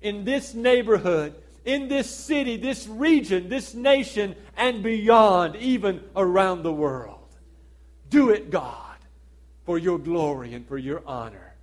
in 0.00 0.24
this 0.24 0.54
neighborhood, 0.54 1.34
in 1.64 1.88
this 1.88 2.10
city, 2.10 2.56
this 2.56 2.86
region, 2.86 3.48
this 3.48 3.74
nation, 3.74 4.34
and 4.56 4.82
beyond, 4.82 5.56
even 5.56 6.02
around 6.16 6.62
the 6.62 6.72
world. 6.72 7.18
Do 8.10 8.30
it, 8.30 8.50
God, 8.50 8.96
for 9.64 9.78
your 9.78 9.98
glory 9.98 10.54
and 10.54 10.66
for 10.66 10.78
your 10.78 11.02
honor. 11.06 11.54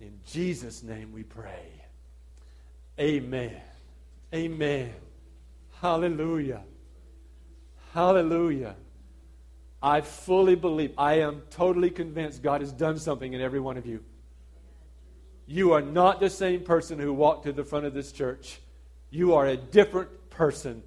In 0.00 0.18
Jesus' 0.26 0.82
name 0.82 1.12
we 1.12 1.22
pray. 1.22 1.66
Amen. 2.98 3.60
Amen. 4.34 4.92
Hallelujah. 5.80 6.62
Hallelujah. 7.92 8.76
I 9.82 10.02
fully 10.02 10.54
believe, 10.54 10.92
I 10.98 11.20
am 11.20 11.42
totally 11.50 11.90
convinced 11.90 12.42
God 12.42 12.60
has 12.60 12.70
done 12.70 12.98
something 12.98 13.32
in 13.32 13.40
every 13.40 13.60
one 13.60 13.76
of 13.76 13.86
you. 13.86 14.04
You 15.52 15.72
are 15.72 15.82
not 15.82 16.20
the 16.20 16.30
same 16.30 16.60
person 16.60 17.00
who 17.00 17.12
walked 17.12 17.42
to 17.42 17.52
the 17.52 17.64
front 17.64 17.84
of 17.84 17.92
this 17.92 18.12
church. 18.12 18.60
You 19.10 19.34
are 19.34 19.48
a 19.48 19.56
different 19.56 20.30
person 20.30 20.84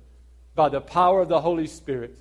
by 0.56 0.70
the 0.70 0.80
power 0.80 1.20
of 1.20 1.28
the 1.28 1.42
Holy 1.42 1.68
Spirit. 1.68 2.18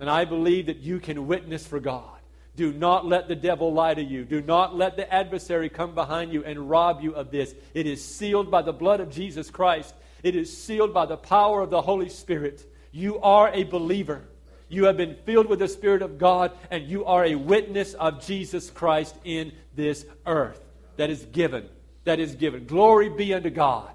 And 0.00 0.10
I 0.10 0.24
believe 0.24 0.66
that 0.66 0.78
you 0.78 0.98
can 0.98 1.28
witness 1.28 1.64
for 1.64 1.78
God. 1.78 2.18
Do 2.56 2.72
not 2.72 3.06
let 3.06 3.28
the 3.28 3.36
devil 3.36 3.72
lie 3.72 3.94
to 3.94 4.02
you. 4.02 4.24
Do 4.24 4.42
not 4.42 4.74
let 4.74 4.96
the 4.96 5.08
adversary 5.14 5.68
come 5.68 5.94
behind 5.94 6.32
you 6.32 6.42
and 6.42 6.68
rob 6.68 7.02
you 7.02 7.14
of 7.14 7.30
this. 7.30 7.54
It 7.72 7.86
is 7.86 8.04
sealed 8.04 8.50
by 8.50 8.62
the 8.62 8.72
blood 8.72 8.98
of 8.98 9.08
Jesus 9.08 9.48
Christ, 9.48 9.94
it 10.24 10.34
is 10.34 10.60
sealed 10.60 10.92
by 10.92 11.06
the 11.06 11.16
power 11.16 11.62
of 11.62 11.70
the 11.70 11.82
Holy 11.82 12.08
Spirit. 12.08 12.68
You 12.90 13.20
are 13.20 13.52
a 13.52 13.62
believer. 13.62 14.24
You 14.68 14.86
have 14.86 14.96
been 14.96 15.14
filled 15.24 15.46
with 15.46 15.60
the 15.60 15.68
Spirit 15.68 16.02
of 16.02 16.18
God, 16.18 16.50
and 16.68 16.82
you 16.88 17.04
are 17.04 17.24
a 17.24 17.36
witness 17.36 17.94
of 17.94 18.26
Jesus 18.26 18.70
Christ 18.70 19.14
in 19.22 19.52
this 19.76 20.04
earth. 20.26 20.60
That 20.96 21.10
is 21.10 21.24
given. 21.26 21.68
That 22.06 22.20
is 22.20 22.36
given. 22.36 22.66
Glory 22.66 23.08
be 23.08 23.34
unto 23.34 23.50
God. 23.50 23.90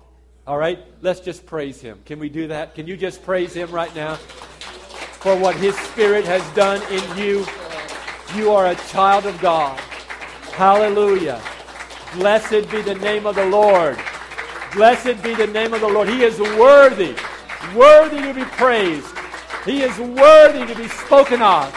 All 0.46 0.58
right? 0.58 0.80
Let's 1.02 1.22
just 1.22 1.46
praise 1.46 1.80
Him. 1.80 1.98
Can 2.06 2.20
we 2.20 2.28
do 2.28 2.50
that? 2.50 2.76
Can 2.76 2.86
you 2.86 2.98
just 2.98 3.24
praise 3.24 3.54
Him 3.54 3.72
right 3.72 3.96
now 3.96 4.16
for 4.16 5.34
what 5.38 5.56
His 5.56 5.78
Spirit 5.78 6.26
has 6.26 6.44
done 6.54 6.82
in 6.92 7.18
you? 7.18 7.46
You 8.36 8.52
are 8.52 8.68
a 8.68 8.76
child 8.76 9.26
of 9.26 9.40
God. 9.40 9.80
Hallelujah. 10.52 11.42
Blessed 12.16 12.70
be 12.70 12.82
the 12.82 12.96
name 12.96 13.26
of 13.26 13.36
the 13.36 13.46
Lord. 13.46 13.98
Blessed 14.74 15.24
be 15.24 15.34
the 15.34 15.48
name 15.48 15.74
of 15.74 15.80
the 15.80 15.88
Lord. 15.88 16.10
He 16.10 16.24
is 16.24 16.38
worthy, 16.38 17.16
worthy 17.74 18.22
to 18.24 18.34
be 18.34 18.44
praised. 18.44 19.08
He 19.64 19.84
is 19.84 19.98
worthy 19.98 20.66
to 20.66 20.78
be 20.78 20.90
spoken 20.90 21.42
of. 21.42 21.74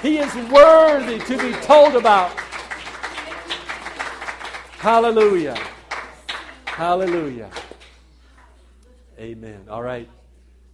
He 0.00 0.16
is 0.16 0.34
worthy 0.50 1.18
to 1.18 1.36
be 1.36 1.52
told 1.60 1.94
about. 1.94 2.41
Hallelujah. 4.82 5.56
Hallelujah. 6.64 7.50
Amen. 9.16 9.66
All 9.70 9.80
right. 9.80 10.08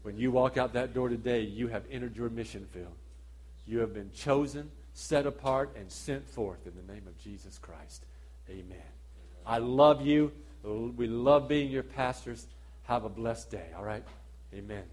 When 0.01 0.17
you 0.17 0.31
walk 0.31 0.57
out 0.57 0.73
that 0.73 0.95
door 0.95 1.11
today, 1.11 1.43
you 1.43 1.69
have 1.69 1.83
entered 1.91 2.17
your 2.17 2.31
mission 2.31 2.65
field. 2.73 2.95
You 3.67 3.81
have 3.81 3.93
been 3.93 4.11
chosen, 4.13 4.71
set 4.95 5.27
apart, 5.27 5.77
and 5.77 5.93
sent 5.93 6.27
forth 6.27 6.67
in 6.67 6.73
the 6.75 6.91
name 6.91 7.07
of 7.07 7.19
Jesus 7.19 7.59
Christ. 7.59 8.07
Amen. 8.49 8.79
I 9.45 9.59
love 9.59 10.01
you. 10.01 10.33
We 10.63 11.07
love 11.07 11.47
being 11.47 11.71
your 11.71 11.83
pastors. 11.83 12.47
Have 12.85 13.05
a 13.05 13.11
blessed 13.11 13.51
day. 13.51 13.67
All 13.77 13.85
right? 13.85 14.05
Amen. 14.55 14.85